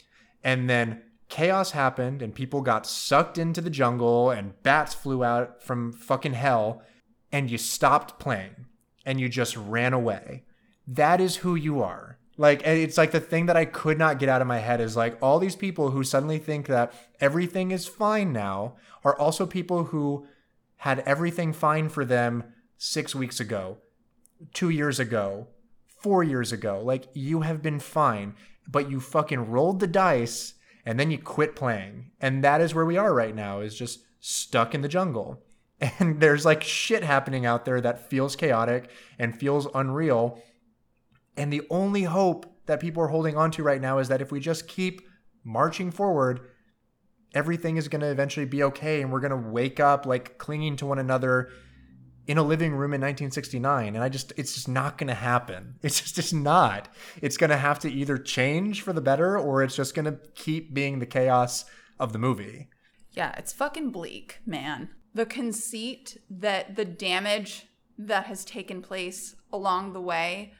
and 0.42 0.68
then 0.68 1.02
chaos 1.28 1.72
happened 1.72 2.22
and 2.22 2.34
people 2.34 2.62
got 2.62 2.86
sucked 2.86 3.38
into 3.38 3.60
the 3.60 3.70
jungle 3.70 4.30
and 4.30 4.60
bats 4.62 4.94
flew 4.94 5.22
out 5.22 5.62
from 5.62 5.92
fucking 5.92 6.32
hell 6.32 6.82
and 7.30 7.50
you 7.50 7.58
stopped 7.58 8.18
playing 8.18 8.66
and 9.04 9.20
you 9.20 9.28
just 9.28 9.56
ran 9.56 9.92
away. 9.92 10.44
That 10.88 11.20
is 11.20 11.36
who 11.36 11.54
you 11.54 11.82
are. 11.82 12.18
Like 12.38 12.62
it's 12.64 12.96
like 12.96 13.10
the 13.10 13.20
thing 13.20 13.46
that 13.46 13.56
I 13.56 13.64
could 13.64 13.98
not 13.98 14.18
get 14.18 14.28
out 14.28 14.40
of 14.40 14.46
my 14.46 14.58
head 14.58 14.80
is 14.80 14.96
like 14.96 15.18
all 15.20 15.38
these 15.38 15.56
people 15.56 15.90
who 15.90 16.02
suddenly 16.02 16.38
think 16.38 16.66
that 16.66 16.94
everything 17.20 17.72
is 17.72 17.86
fine 17.86 18.32
now 18.32 18.76
are 19.04 19.18
also 19.18 19.44
people 19.44 19.84
who 19.84 20.26
had 20.76 21.00
everything 21.00 21.52
fine 21.52 21.88
for 21.88 22.04
them 22.04 22.44
6 22.78 23.14
weeks 23.14 23.40
ago, 23.40 23.78
2 24.54 24.70
years 24.70 25.00
ago, 25.00 25.48
4 26.00 26.22
years 26.22 26.52
ago. 26.52 26.80
Like 26.82 27.08
you 27.12 27.40
have 27.40 27.60
been 27.60 27.80
fine, 27.80 28.34
but 28.68 28.88
you 28.88 29.00
fucking 29.00 29.50
rolled 29.50 29.80
the 29.80 29.88
dice 29.88 30.54
and 30.86 30.98
then 30.98 31.10
you 31.10 31.18
quit 31.18 31.56
playing. 31.56 32.12
And 32.20 32.42
that 32.44 32.60
is 32.60 32.74
where 32.74 32.86
we 32.86 32.96
are 32.96 33.12
right 33.12 33.34
now 33.34 33.60
is 33.60 33.76
just 33.76 34.00
stuck 34.20 34.74
in 34.74 34.80
the 34.82 34.88
jungle. 34.88 35.42
And 36.00 36.20
there's 36.20 36.44
like 36.44 36.64
shit 36.64 37.04
happening 37.04 37.46
out 37.46 37.64
there 37.64 37.80
that 37.80 38.10
feels 38.10 38.34
chaotic 38.34 38.90
and 39.18 39.38
feels 39.38 39.68
unreal. 39.74 40.42
And 41.38 41.52
the 41.52 41.62
only 41.70 42.02
hope 42.02 42.52
that 42.66 42.80
people 42.80 43.02
are 43.02 43.08
holding 43.08 43.36
on 43.36 43.52
to 43.52 43.62
right 43.62 43.80
now 43.80 43.98
is 43.98 44.08
that 44.08 44.20
if 44.20 44.32
we 44.32 44.40
just 44.40 44.66
keep 44.66 45.02
marching 45.44 45.92
forward, 45.92 46.40
everything 47.32 47.76
is 47.76 47.86
going 47.86 48.00
to 48.00 48.10
eventually 48.10 48.44
be 48.44 48.64
okay. 48.64 49.00
And 49.00 49.12
we're 49.12 49.20
going 49.20 49.30
to 49.30 49.48
wake 49.48 49.78
up 49.78 50.04
like 50.04 50.36
clinging 50.38 50.76
to 50.76 50.86
one 50.86 50.98
another 50.98 51.50
in 52.26 52.38
a 52.38 52.42
living 52.42 52.72
room 52.72 52.92
in 52.92 53.00
1969. 53.00 53.94
And 53.94 54.02
I 54.02 54.08
just, 54.08 54.32
it's 54.36 54.52
just 54.54 54.68
not 54.68 54.98
going 54.98 55.08
to 55.08 55.14
happen. 55.14 55.76
It's 55.82 56.00
just, 56.00 56.16
just 56.16 56.34
not. 56.34 56.88
It's 57.22 57.36
going 57.36 57.50
to 57.50 57.56
have 57.56 57.78
to 57.80 57.90
either 57.90 58.18
change 58.18 58.82
for 58.82 58.92
the 58.92 59.00
better 59.00 59.38
or 59.38 59.62
it's 59.62 59.76
just 59.76 59.94
going 59.94 60.06
to 60.06 60.18
keep 60.34 60.74
being 60.74 60.98
the 60.98 61.06
chaos 61.06 61.64
of 62.00 62.12
the 62.12 62.18
movie. 62.18 62.68
Yeah, 63.12 63.32
it's 63.38 63.52
fucking 63.52 63.90
bleak, 63.90 64.40
man. 64.44 64.90
The 65.14 65.24
conceit 65.24 66.18
that 66.28 66.74
the 66.74 66.84
damage 66.84 67.68
that 67.96 68.26
has 68.26 68.44
taken 68.44 68.82
place 68.82 69.36
along 69.52 69.92
the 69.92 70.00
way 70.00 70.52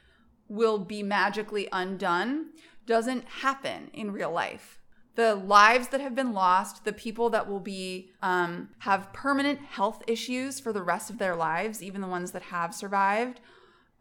will 0.48 0.78
be 0.78 1.02
magically 1.02 1.68
undone 1.72 2.50
doesn't 2.86 3.24
happen 3.24 3.90
in 3.92 4.10
real 4.10 4.32
life. 4.32 4.78
The 5.14 5.34
lives 5.34 5.88
that 5.88 6.00
have 6.00 6.14
been 6.14 6.32
lost, 6.32 6.84
the 6.84 6.92
people 6.92 7.28
that 7.30 7.48
will 7.48 7.60
be 7.60 8.12
um, 8.22 8.70
have 8.78 9.12
permanent 9.12 9.60
health 9.60 10.02
issues 10.06 10.60
for 10.60 10.72
the 10.72 10.82
rest 10.82 11.10
of 11.10 11.18
their 11.18 11.34
lives, 11.34 11.82
even 11.82 12.00
the 12.00 12.06
ones 12.06 12.30
that 12.32 12.42
have 12.42 12.74
survived, 12.74 13.40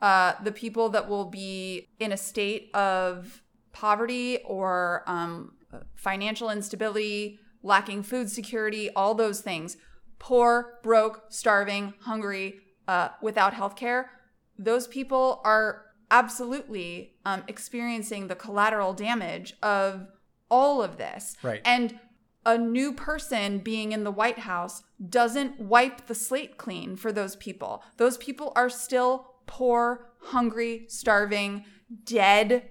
uh, 0.01 0.33
the 0.43 0.51
people 0.51 0.89
that 0.89 1.09
will 1.09 1.25
be 1.25 1.87
in 1.99 2.11
a 2.11 2.17
state 2.17 2.69
of 2.75 3.41
poverty 3.73 4.39
or 4.45 5.03
um, 5.07 5.53
financial 5.95 6.49
instability, 6.49 7.39
lacking 7.63 8.03
food 8.03 8.29
security, 8.29 8.89
all 8.91 9.15
those 9.15 9.41
things, 9.41 9.75
poor, 10.19 10.79
broke, 10.83 11.23
starving, 11.29 11.93
hungry, 12.01 12.59
uh, 12.87 13.09
without 13.21 13.53
health 13.53 13.75
care, 13.75 14.11
those 14.57 14.87
people 14.87 15.41
are 15.43 15.86
absolutely 16.11 17.15
um, 17.25 17.43
experiencing 17.47 18.27
the 18.27 18.35
collateral 18.35 18.93
damage 18.93 19.55
of 19.61 20.07
all 20.49 20.81
of 20.81 20.97
this. 20.97 21.35
Right. 21.43 21.61
And 21.65 21.99
a 22.45 22.57
new 22.57 22.93
person 22.93 23.59
being 23.59 23.91
in 23.91 24.05
the 24.05 24.11
White 24.11 24.39
House 24.39 24.83
doesn't 25.09 25.59
wipe 25.59 26.07
the 26.07 26.15
slate 26.15 26.57
clean 26.57 26.95
for 26.95 27.11
those 27.11 27.35
people. 27.35 27.83
Those 27.97 28.17
people 28.17 28.53
are 28.55 28.69
still 28.69 29.33
poor, 29.47 30.11
hungry, 30.21 30.85
starving, 30.87 31.65
dead, 32.05 32.69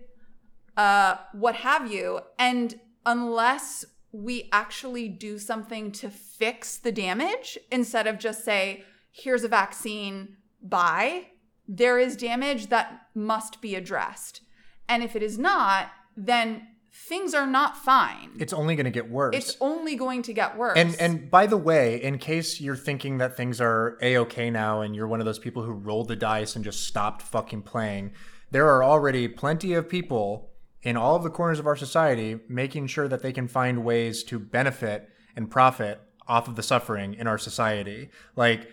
uh, 0.76 1.16
what 1.32 1.56
have 1.56 1.92
you. 1.92 2.20
And 2.38 2.80
unless 3.04 3.84
we 4.12 4.48
actually 4.50 5.08
do 5.08 5.38
something 5.38 5.92
to 5.92 6.08
fix 6.08 6.78
the 6.78 6.92
damage 6.92 7.58
instead 7.70 8.06
of 8.06 8.18
just 8.18 8.44
say, 8.44 8.82
here's 9.10 9.44
a 9.44 9.48
vaccine, 9.48 10.36
bye, 10.62 11.26
there 11.68 11.98
is 11.98 12.16
damage 12.16 12.68
that 12.68 13.08
must 13.14 13.60
be 13.60 13.74
addressed. 13.74 14.40
And 14.88 15.02
if 15.02 15.16
it 15.16 15.22
is 15.22 15.38
not, 15.38 15.90
then 16.16 16.66
things 16.92 17.34
are 17.34 17.46
not 17.46 17.76
fine. 17.76 18.30
It's 18.38 18.52
only 18.52 18.74
going 18.74 18.84
to 18.84 18.90
get 18.90 19.10
worse. 19.10 19.34
It's 19.34 19.56
only 19.60 19.96
going 19.96 20.22
to 20.22 20.32
get 20.32 20.56
worse. 20.56 20.76
And 20.76 20.96
and 20.98 21.30
by 21.30 21.46
the 21.46 21.56
way, 21.56 22.02
in 22.02 22.18
case 22.18 22.60
you're 22.60 22.76
thinking 22.76 23.18
that 23.18 23.36
things 23.36 23.60
are 23.60 23.98
a 24.00 24.16
okay 24.18 24.50
now, 24.50 24.80
and 24.80 24.96
you're 24.96 25.08
one 25.08 25.20
of 25.20 25.26
those 25.26 25.38
people 25.38 25.62
who 25.62 25.72
rolled 25.72 26.08
the 26.08 26.16
dice 26.16 26.56
and 26.56 26.64
just 26.64 26.84
stopped 26.84 27.22
fucking 27.22 27.62
playing, 27.62 28.12
there 28.50 28.68
are 28.68 28.82
already 28.82 29.28
plenty 29.28 29.74
of 29.74 29.88
people 29.88 30.50
in 30.82 30.96
all 30.96 31.16
of 31.16 31.22
the 31.22 31.30
corners 31.30 31.58
of 31.58 31.66
our 31.66 31.76
society 31.76 32.38
making 32.48 32.86
sure 32.86 33.08
that 33.08 33.22
they 33.22 33.32
can 33.32 33.48
find 33.48 33.84
ways 33.84 34.22
to 34.22 34.38
benefit 34.38 35.10
and 35.34 35.50
profit 35.50 36.00
off 36.28 36.48
of 36.48 36.56
the 36.56 36.62
suffering 36.62 37.14
in 37.14 37.26
our 37.26 37.38
society. 37.38 38.08
Like 38.36 38.70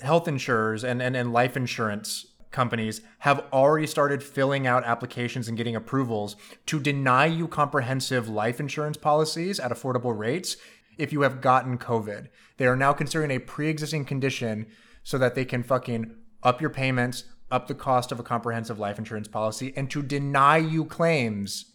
health 0.00 0.28
insurers 0.28 0.84
and, 0.84 1.00
and, 1.00 1.16
and 1.16 1.32
life 1.32 1.56
insurance 1.56 2.26
companies 2.50 3.02
have 3.20 3.44
already 3.52 3.86
started 3.86 4.22
filling 4.22 4.66
out 4.66 4.84
applications 4.84 5.48
and 5.48 5.56
getting 5.56 5.76
approvals 5.76 6.36
to 6.64 6.80
deny 6.80 7.26
you 7.26 7.46
comprehensive 7.46 8.28
life 8.28 8.60
insurance 8.60 8.96
policies 8.96 9.60
at 9.60 9.70
affordable 9.70 10.16
rates 10.16 10.56
if 10.96 11.12
you 11.12 11.20
have 11.22 11.40
gotten 11.40 11.76
COVID. 11.76 12.28
They 12.56 12.66
are 12.66 12.76
now 12.76 12.92
considering 12.92 13.30
a 13.30 13.38
pre 13.38 13.68
existing 13.68 14.06
condition 14.06 14.66
so 15.02 15.18
that 15.18 15.34
they 15.34 15.44
can 15.44 15.62
fucking 15.62 16.14
up 16.42 16.60
your 16.60 16.70
payments, 16.70 17.24
up 17.50 17.68
the 17.68 17.74
cost 17.74 18.10
of 18.10 18.18
a 18.18 18.22
comprehensive 18.22 18.78
life 18.78 18.98
insurance 18.98 19.28
policy, 19.28 19.72
and 19.76 19.90
to 19.90 20.02
deny 20.02 20.56
you 20.56 20.84
claims 20.84 21.72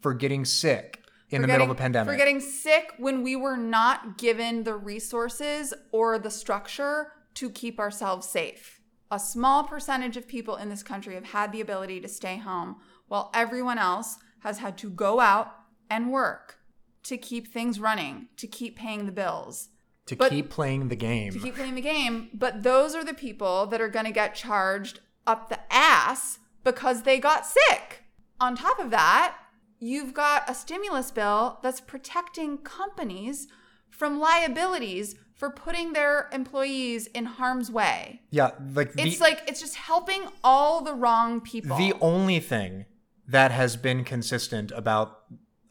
for 0.00 0.14
getting 0.14 0.44
sick 0.44 1.02
in 1.30 1.42
For 1.42 1.46
the 1.46 1.52
middle 1.52 1.64
of 1.64 1.70
a 1.70 1.74
pandemic. 1.74 2.12
For 2.12 2.16
getting 2.16 2.40
sick 2.40 2.92
when 2.98 3.22
we 3.22 3.36
were 3.36 3.56
not 3.56 4.18
given 4.18 4.64
the 4.64 4.74
resources 4.74 5.74
or 5.92 6.18
the 6.18 6.30
structure 6.30 7.12
to 7.38 7.48
keep 7.48 7.78
ourselves 7.78 8.28
safe. 8.28 8.80
A 9.12 9.18
small 9.20 9.62
percentage 9.62 10.16
of 10.16 10.26
people 10.26 10.56
in 10.56 10.70
this 10.70 10.82
country 10.82 11.14
have 11.14 11.26
had 11.26 11.52
the 11.52 11.60
ability 11.60 12.00
to 12.00 12.08
stay 12.08 12.36
home 12.36 12.76
while 13.06 13.30
everyone 13.32 13.78
else 13.78 14.16
has 14.40 14.58
had 14.58 14.76
to 14.78 14.90
go 14.90 15.20
out 15.20 15.52
and 15.88 16.10
work 16.10 16.58
to 17.04 17.16
keep 17.16 17.46
things 17.46 17.78
running, 17.78 18.26
to 18.36 18.48
keep 18.48 18.76
paying 18.76 19.06
the 19.06 19.12
bills. 19.12 19.68
to 20.06 20.16
but- 20.16 20.30
keep 20.30 20.48
playing 20.50 20.88
the 20.88 20.96
game. 20.96 21.32
to 21.32 21.38
keep 21.38 21.54
playing 21.54 21.74
the 21.76 21.80
game. 21.80 22.28
But 22.34 22.62
those 22.62 22.94
are 22.94 23.04
the 23.04 23.14
people 23.14 23.66
that 23.66 23.80
are 23.80 23.90
going 23.90 24.06
to 24.06 24.10
get 24.10 24.34
charged 24.34 25.00
up 25.26 25.48
the 25.48 25.60
ass 25.70 26.38
because 26.64 27.02
they 27.02 27.18
got 27.18 27.46
sick. 27.46 28.04
On 28.40 28.56
top 28.56 28.78
of 28.80 28.90
that, 28.90 29.36
you've 29.78 30.14
got 30.14 30.48
a 30.48 30.54
stimulus 30.54 31.10
bill 31.10 31.58
that's 31.62 31.80
protecting 31.80 32.58
companies 32.58 33.48
from 33.90 34.18
liabilities 34.18 35.14
for 35.38 35.50
putting 35.50 35.92
their 35.92 36.28
employees 36.32 37.06
in 37.06 37.24
harm's 37.24 37.70
way. 37.70 38.20
yeah, 38.30 38.50
like 38.74 38.92
the, 38.92 39.02
It's 39.02 39.20
like 39.20 39.42
it's 39.46 39.60
just 39.60 39.76
helping 39.76 40.24
all 40.44 40.82
the 40.82 40.92
wrong 40.92 41.40
people. 41.40 41.78
The 41.78 41.94
only 42.00 42.40
thing 42.40 42.84
that 43.26 43.52
has 43.52 43.76
been 43.76 44.04
consistent 44.04 44.72
about 44.72 45.20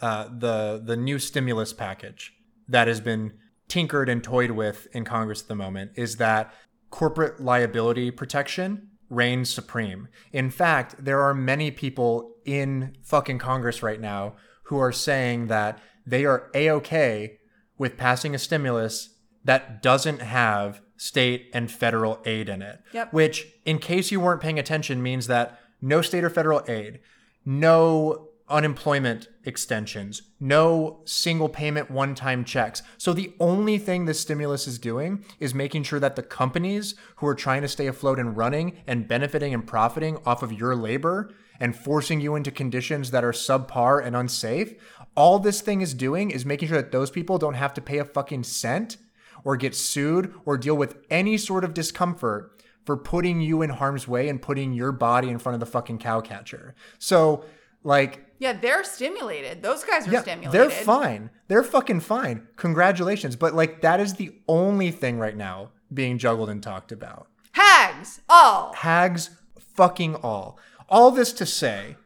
uh, 0.02 0.30
the 0.36 0.82
the 0.84 0.96
new 0.96 1.20
stimulus 1.20 1.74
package 1.74 2.34
that 2.68 2.88
has 2.88 3.02
been 3.02 3.34
tinkered 3.68 4.08
and 4.08 4.24
toyed 4.24 4.52
with 4.52 4.88
in 4.94 5.04
Congress 5.04 5.42
at 5.42 5.50
the 5.50 5.56
moment 5.56 5.92
is 5.96 6.16
that 6.16 6.54
corporate 6.90 7.42
liability 7.42 8.10
protection 8.10 8.90
reigns 9.10 9.50
supreme. 9.50 10.08
In 10.32 10.50
fact, 10.50 10.96
there 11.04 11.22
are 11.22 11.34
many 11.34 11.72
people 11.72 12.36
in 12.46 12.96
fucking 13.04 13.40
Congress 13.40 13.84
right 13.84 14.00
now 14.00 14.36
who 14.64 14.78
are 14.78 14.92
saying 14.92 15.48
that 15.48 15.80
they 16.06 16.26
are 16.26 16.50
a 16.54 16.70
okay 16.72 17.40
with 17.78 17.98
passing 17.98 18.34
a 18.34 18.40
stimulus 18.40 19.17
that 19.48 19.82
doesn't 19.82 20.22
have 20.22 20.82
state 20.98 21.50
and 21.54 21.72
federal 21.72 22.20
aid 22.26 22.50
in 22.50 22.62
it. 22.62 22.82
Yep. 22.92 23.14
Which, 23.14 23.48
in 23.66 23.80
case 23.80 24.12
you 24.12 24.20
weren't 24.20 24.42
paying 24.42 24.60
attention, 24.60 25.02
means 25.02 25.28
that 25.28 25.58
no 25.82 26.02
state 26.02 26.24
or 26.24 26.30
federal 26.30 26.64
aid, 26.68 27.00
no 27.46 28.28
unemployment 28.50 29.30
extensions, 29.46 30.22
no 30.40 31.00
single 31.06 31.48
payment 31.48 31.90
one 31.90 32.14
time 32.14 32.44
checks. 32.44 32.82
So 32.98 33.14
the 33.14 33.34
only 33.40 33.78
thing 33.78 34.04
this 34.04 34.20
stimulus 34.20 34.68
is 34.68 34.80
doing 34.80 35.24
is 35.40 35.54
making 35.54 35.84
sure 35.84 36.00
that 36.00 36.18
the 36.18 36.24
companies 36.24 36.96
who 37.18 37.28
are 37.28 37.36
trying 37.36 37.62
to 37.62 37.68
stay 37.70 37.88
afloat 37.88 38.20
and 38.20 38.36
running 38.36 38.78
and 38.86 39.08
benefiting 39.08 39.54
and 39.54 39.66
profiting 39.66 40.18
off 40.26 40.44
of 40.44 40.52
your 40.52 40.76
labor 40.76 41.34
and 41.60 41.76
forcing 41.76 42.20
you 42.20 42.36
into 42.36 42.52
conditions 42.52 43.12
that 43.12 43.24
are 43.24 43.32
subpar 43.32 44.06
and 44.06 44.16
unsafe, 44.16 44.76
all 45.16 45.40
this 45.40 45.62
thing 45.62 45.82
is 45.82 45.94
doing 45.94 46.32
is 46.32 46.46
making 46.46 46.68
sure 46.68 46.82
that 46.82 46.92
those 46.92 47.12
people 47.12 47.38
don't 47.38 47.56
have 47.56 47.74
to 47.74 47.82
pay 47.82 47.98
a 47.98 48.06
fucking 48.06 48.44
cent 48.44 48.98
or 49.44 49.56
get 49.58 49.76
sued 49.76 50.34
or 50.46 50.58
deal 50.58 50.76
with 50.76 50.98
any 51.10 51.38
sort 51.38 51.64
of 51.64 51.74
discomfort 51.74 52.52
for 52.86 52.96
putting 52.96 53.42
you 53.42 53.62
in 53.62 53.70
harm's 53.70 54.08
way 54.08 54.30
and 54.30 54.42
putting 54.42 54.74
your 54.74 54.92
body 54.92 55.30
in 55.30 55.40
front 55.40 55.56
of 55.56 55.60
the 55.60 55.66
fucking 55.66 55.98
cow 55.98 56.22
catcher. 56.22 56.74
So, 57.00 57.44
like, 57.84 58.26
yeah, 58.40 58.54
they're 58.54 58.84
stimulated. 58.84 59.62
Those 59.62 59.84
guys 59.84 60.08
are 60.08 60.12
yeah, 60.12 60.22
stimulated. 60.22 60.54
they're 60.54 60.70
fine. 60.70 61.30
They're 61.48 61.64
fucking 61.64 62.00
fine. 62.00 62.48
Congratulations. 62.56 63.36
But, 63.36 63.54
like, 63.54 63.82
that 63.82 64.00
is 64.00 64.14
the 64.14 64.36
only 64.48 64.92
thing 64.92 65.20
right 65.20 65.36
now 65.36 65.72
being 65.94 66.18
juggled 66.18 66.50
and 66.50 66.64
talked 66.64 66.92
about. 66.92 67.28
Hags, 67.52 68.22
all. 68.30 68.74
Hags 68.74 69.32
fucking 69.60 70.16
all. 70.16 70.58
All 70.90 71.12
this 71.12 71.34
to 71.34 71.46
say, 71.46 71.98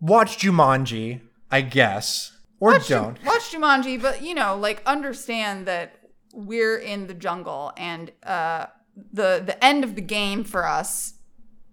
watch 0.00 0.38
Jumanji, 0.38 1.20
I 1.50 1.62
guess, 1.62 2.36
or 2.60 2.72
watch, 2.72 2.88
don't. 2.88 3.24
watch 3.24 3.52
Jumanji, 3.52 4.00
but 4.00 4.22
you 4.22 4.34
know, 4.34 4.56
like 4.56 4.82
understand 4.86 5.66
that 5.66 5.97
we're 6.38 6.78
in 6.78 7.08
the 7.08 7.14
jungle 7.14 7.72
and 7.76 8.12
uh, 8.22 8.66
the 9.12 9.42
the 9.44 9.62
end 9.62 9.82
of 9.82 9.96
the 9.96 10.00
game 10.00 10.44
for 10.44 10.66
us 10.66 11.14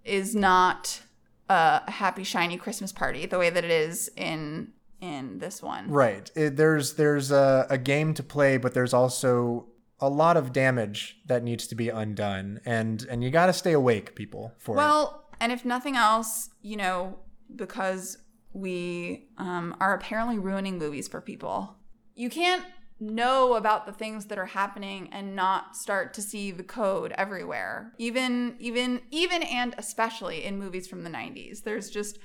is 0.04 0.36
not 0.36 1.02
a 1.50 1.90
happy 1.92 2.24
shiny 2.24 2.58
Christmas 2.58 2.92
party 2.92 3.28
the 3.28 3.38
way 3.38 3.52
that 3.52 3.64
it 3.64 3.70
is 3.70 4.10
in 4.18 4.74
in 5.02 5.38
this 5.38 5.62
one. 5.62 5.92
Right. 5.92 6.32
It, 6.36 6.58
there's 6.58 6.94
there's 6.94 7.32
a, 7.32 7.68
a 7.70 7.78
game 7.78 8.16
to 8.16 8.24
play, 8.24 8.58
but 8.58 8.74
there's 8.74 8.94
also 8.94 9.68
a 10.00 10.10
lot 10.10 10.36
of 10.36 10.52
damage 10.52 11.18
that 11.28 11.44
needs 11.44 11.68
to 11.68 11.76
be 11.76 11.90
undone, 11.90 12.60
and 12.66 13.06
and 13.10 13.24
you 13.24 13.30
got 13.30 13.46
to 13.46 13.54
stay 13.54 13.74
awake, 13.74 14.16
people. 14.16 14.52
For 14.58 14.74
it. 14.74 14.78
Well, 14.78 15.26
and 15.40 15.52
if 15.52 15.64
nothing 15.64 15.96
else, 15.96 16.50
you 16.64 16.78
know, 16.78 17.20
because 17.56 18.18
we 18.52 19.28
um, 19.38 19.76
are 19.80 19.94
apparently 19.94 20.40
ruining 20.40 20.80
movies 20.80 21.08
for 21.08 21.22
people, 21.22 21.76
you 22.16 22.32
can't 22.32 22.64
know 23.00 23.56
about 23.56 23.86
the 23.86 23.92
things 23.92 24.26
that 24.26 24.38
are 24.38 24.46
happening 24.46 25.10
and 25.12 25.36
not 25.36 25.76
start 25.76 26.14
to 26.14 26.22
see 26.22 26.52
the 26.52 26.64
code 26.64 27.14
everywhere. 27.18 27.94
Even 27.98 28.56
even 28.60 29.02
even 29.12 29.44
and 29.44 29.76
especially 29.78 30.44
in 30.44 30.58
movies 30.58 30.88
from 30.88 31.04
the 31.04 31.10
90s 31.10 31.64
there's 31.64 31.90
just 31.90 32.20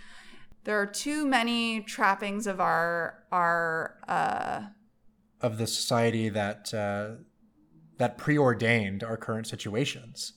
there 0.64 0.80
are 0.80 0.86
too 0.86 1.26
many 1.26 1.80
trappings 1.80 2.46
of 2.46 2.60
our 2.60 3.24
our 3.32 3.96
uh 4.06 4.62
of 5.40 5.58
the 5.58 5.66
society 5.66 6.28
that 6.28 6.72
uh, 6.74 7.22
that 7.98 8.18
preordained 8.18 9.02
our 9.02 9.16
current 9.16 9.46
situations, 9.46 10.34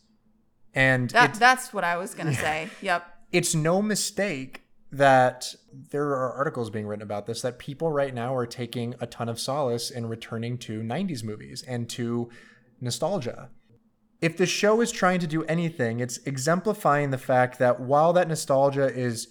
and 0.74 1.10
that 1.12 1.36
that's 1.36 1.74
what 1.74 1.84
i 1.84 1.98
was 1.98 2.14
gonna 2.16 2.34
say. 2.34 2.70
Yep. 2.82 3.06
It's 3.32 3.56
no 3.56 3.82
mistake 3.82 4.63
that 4.94 5.56
there 5.92 6.10
are 6.10 6.32
articles 6.34 6.70
being 6.70 6.86
written 6.86 7.02
about 7.02 7.26
this 7.26 7.42
that 7.42 7.58
people 7.58 7.92
right 7.92 8.14
now 8.14 8.36
are 8.36 8.46
taking 8.46 8.94
a 9.00 9.08
ton 9.08 9.28
of 9.28 9.40
solace 9.40 9.90
in 9.90 10.06
returning 10.06 10.58
to 10.60 10.82
90s 10.82 11.24
movies 11.24 11.64
and 11.68 11.90
to 11.90 12.30
nostalgia. 12.80 13.50
If 14.22 14.38
the 14.38 14.46
show 14.46 14.82
is 14.82 14.92
trying 14.92 15.20
to 15.20 15.28
do 15.28 15.44
anything, 15.46 16.00
it's 16.00 16.20
exemplifying 16.20 17.10
the 17.10 17.18
fact 17.18 17.58
that 17.58 17.80
while 17.80 18.14
that 18.14 18.28
nostalgia 18.28 18.86
is 18.86 19.28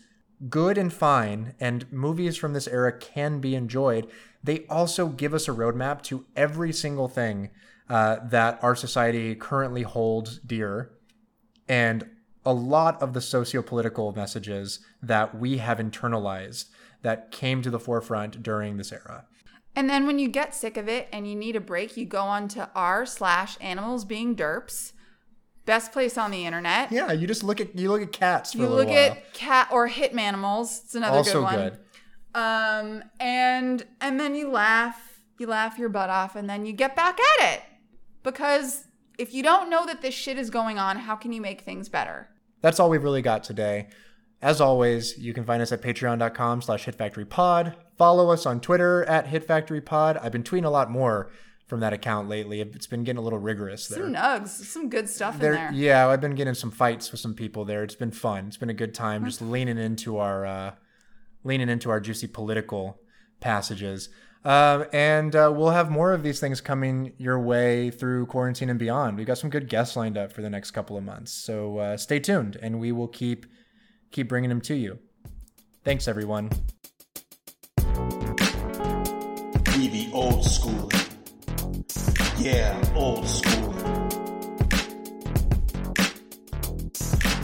good 0.48 0.76
and 0.76 0.92
fine 0.92 1.54
and 1.60 1.90
movies 1.92 2.36
from 2.36 2.52
this 2.52 2.66
era 2.66 2.92
can 2.92 3.38
be 3.38 3.54
enjoyed, 3.54 4.10
they 4.42 4.66
also 4.66 5.06
give 5.06 5.32
us 5.32 5.46
a 5.46 5.52
roadmap 5.52 6.02
to 6.02 6.26
every 6.34 6.72
single 6.72 7.08
thing 7.08 7.50
uh, 7.88 8.16
that 8.24 8.58
our 8.62 8.74
society 8.74 9.36
currently 9.36 9.82
holds 9.82 10.40
dear 10.40 10.90
and 11.68 12.08
a 12.45 12.53
lot 12.53 13.01
of 13.01 13.12
the 13.12 13.20
socio-political 13.20 14.12
messages 14.12 14.80
that 15.03 15.38
we 15.38 15.59
have 15.59 15.78
internalized 15.78 16.66
that 17.03 17.30
came 17.30 17.62
to 17.62 17.70
the 17.70 17.78
forefront 17.78 18.43
during 18.43 18.76
this 18.76 18.93
era. 18.93 19.26
And 19.74 19.88
then 19.88 20.07
when 20.07 20.18
you 20.18 20.28
get 20.28 20.55
sick 20.55 20.76
of 20.76 20.88
it 20.88 21.09
and 21.12 21.28
you 21.28 21.34
need 21.34 21.57
a 21.57 21.61
break, 21.61 21.97
you 21.97 22.05
go 22.05 22.22
on 22.22 22.49
to 22.49 22.68
r 22.74 23.07
slash 23.07 23.57
animals 23.61 24.05
being 24.05 24.36
derps. 24.36 24.93
Best 25.64 25.93
place 25.93 26.18
on 26.18 26.30
the 26.30 26.45
internet. 26.45 26.90
Yeah, 26.90 27.12
you 27.12 27.26
just 27.26 27.45
look 27.45 27.61
at 27.61 27.78
you 27.78 27.88
look 27.88 28.03
at 28.03 28.12
cats 28.12 28.53
for 28.53 28.59
you 28.59 28.66
look 28.66 28.88
while. 28.88 29.12
at 29.12 29.32
cat 29.32 29.68
or 29.70 29.88
hitmanimals. 29.88 30.84
It's 30.84 30.95
another 30.95 31.18
also 31.18 31.34
good 31.34 31.43
one. 31.43 31.55
good. 31.55 31.78
Um, 32.34 33.05
and 33.20 33.86
and 34.01 34.18
then 34.18 34.34
you 34.34 34.51
laugh, 34.51 35.22
you 35.38 35.47
laugh 35.47 35.78
your 35.78 35.88
butt 35.88 36.11
off, 36.11 36.34
and 36.34 36.51
then 36.51 36.66
you 36.66 36.72
get 36.72 36.97
back 36.97 37.18
at 37.38 37.55
it. 37.55 37.62
Because 38.24 38.84
if 39.18 39.32
you 39.32 39.43
don't 39.43 39.70
know 39.70 39.86
that 39.86 40.03
this 40.03 40.14
shit 40.14 40.36
is 40.36 40.51
going 40.51 40.78
on, 40.78 40.99
how 40.99 41.14
can 41.14 41.32
you 41.32 41.40
make 41.40 41.61
things 41.61 41.88
better? 41.88 42.28
That's 42.62 42.80
all 42.80 42.88
we've 42.88 43.02
really 43.02 43.22
got 43.22 43.44
today. 43.44 43.88
As 44.40 44.60
always, 44.60 45.18
you 45.18 45.34
can 45.34 45.44
find 45.44 45.62
us 45.62 45.70
at 45.70 45.82
patreon.com 45.82 46.62
slash 46.62 46.86
hitfactorypod. 46.86 47.74
Follow 47.96 48.30
us 48.30 48.46
on 48.46 48.60
Twitter 48.60 49.04
at 49.04 49.26
hitfactorypod. 49.26 50.18
I've 50.22 50.32
been 50.32 50.42
tweeting 50.42 50.64
a 50.64 50.70
lot 50.70 50.90
more 50.90 51.30
from 51.68 51.80
that 51.80 51.92
account 51.92 52.28
lately. 52.28 52.60
It's 52.60 52.86
been 52.88 53.04
getting 53.04 53.18
a 53.18 53.22
little 53.22 53.38
rigorous 53.38 53.86
there. 53.88 54.02
Some 54.02 54.14
nugs, 54.14 54.48
some 54.48 54.88
good 54.88 55.08
stuff 55.08 55.38
There- 55.38 55.52
in 55.54 55.58
there. 55.58 55.72
Yeah, 55.72 56.08
I've 56.08 56.20
been 56.20 56.34
getting 56.34 56.54
some 56.54 56.70
fights 56.70 57.12
with 57.12 57.20
some 57.20 57.34
people 57.34 57.64
there. 57.64 57.82
It's 57.84 57.94
been 57.94 58.10
fun. 58.10 58.48
It's 58.48 58.56
been 58.56 58.70
a 58.70 58.74
good 58.74 58.94
time 58.94 59.24
just 59.24 59.40
leaning 59.40 59.78
into 59.78 60.18
our 60.18 60.44
uh, 60.44 60.74
leaning 61.44 61.68
into 61.68 61.90
our 61.90 62.00
juicy 62.00 62.26
political 62.26 63.00
passages. 63.40 64.08
Um, 64.45 64.86
and 64.93 65.36
uh, 65.36 65.53
we'll 65.55 65.70
have 65.70 65.90
more 65.90 66.12
of 66.12 66.24
these 66.24 66.40
things 66.40 66.61
coming 66.61 67.12
your 67.16 67.38
way 67.38 67.90
through 67.90 68.26
quarantine 68.26 68.70
and 68.70 68.78
beyond. 68.78 69.16
We've 69.16 69.26
got 69.26 69.38
some 69.38 69.51
good 69.51 69.68
guests 69.68 69.97
lined 69.97 70.18
up 70.18 70.32
for 70.32 70.43
the 70.43 70.51
next 70.51 70.72
couple 70.72 70.97
of 70.97 71.05
months, 71.05 71.32
so 71.32 71.78
uh, 71.78 71.97
stay 71.97 72.18
tuned, 72.18 72.57
and 72.61 72.80
we 72.80 72.90
will 72.90 73.09
keep 73.09 73.47
keep 74.11 74.28
bringing 74.28 74.51
them 74.51 74.61
to 74.62 74.74
you. 74.74 74.99
Thanks, 75.84 76.09
everyone. 76.09 76.51
We 79.76 79.88
be 79.88 80.11
old 80.12 80.45
school. 80.45 80.90
Yeah, 82.38 82.80
old 82.95 83.28
school. 83.28 83.74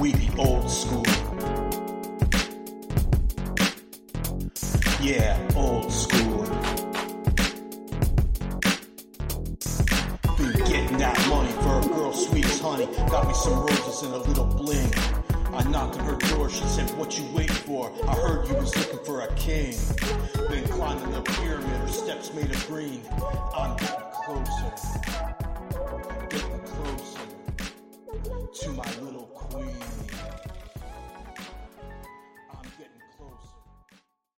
We 0.00 0.14
be 0.14 0.30
old 0.36 0.68
school. 0.70 1.04
Yeah, 5.00 5.38
old 5.54 5.92
school. 5.92 6.17
got 11.14 11.28
money 11.28 11.52
for 11.52 11.78
a 11.78 11.94
girl 11.94 12.12
sweet 12.12 12.44
as 12.44 12.60
honey. 12.60 12.86
Got 13.10 13.28
me 13.28 13.34
some 13.34 13.60
roses 13.60 14.02
and 14.02 14.14
a 14.14 14.18
little 14.18 14.44
bling. 14.44 14.92
I 15.52 15.64
knocked 15.64 15.98
on 15.98 16.04
her 16.04 16.16
door, 16.16 16.50
she 16.50 16.64
said, 16.64 16.90
What 16.98 17.18
you 17.18 17.24
waiting 17.34 17.54
for? 17.54 17.92
I 18.06 18.14
heard 18.14 18.48
you 18.48 18.54
was 18.54 18.76
looking 18.76 19.04
for 19.04 19.22
a 19.22 19.34
king. 19.34 19.74
Been 20.48 20.64
climbing 20.68 21.10
the 21.12 21.22
pyramid, 21.22 21.68
her 21.68 21.88
steps 21.88 22.32
made 22.34 22.50
of 22.50 22.66
green. 22.66 23.02
I'm 23.56 23.76
getting 23.76 23.96
closer, 24.12 24.72
getting 26.28 26.60
closer 26.60 27.20
to 28.62 28.68
my 28.70 28.90
little 29.00 29.26
queen. 29.34 29.76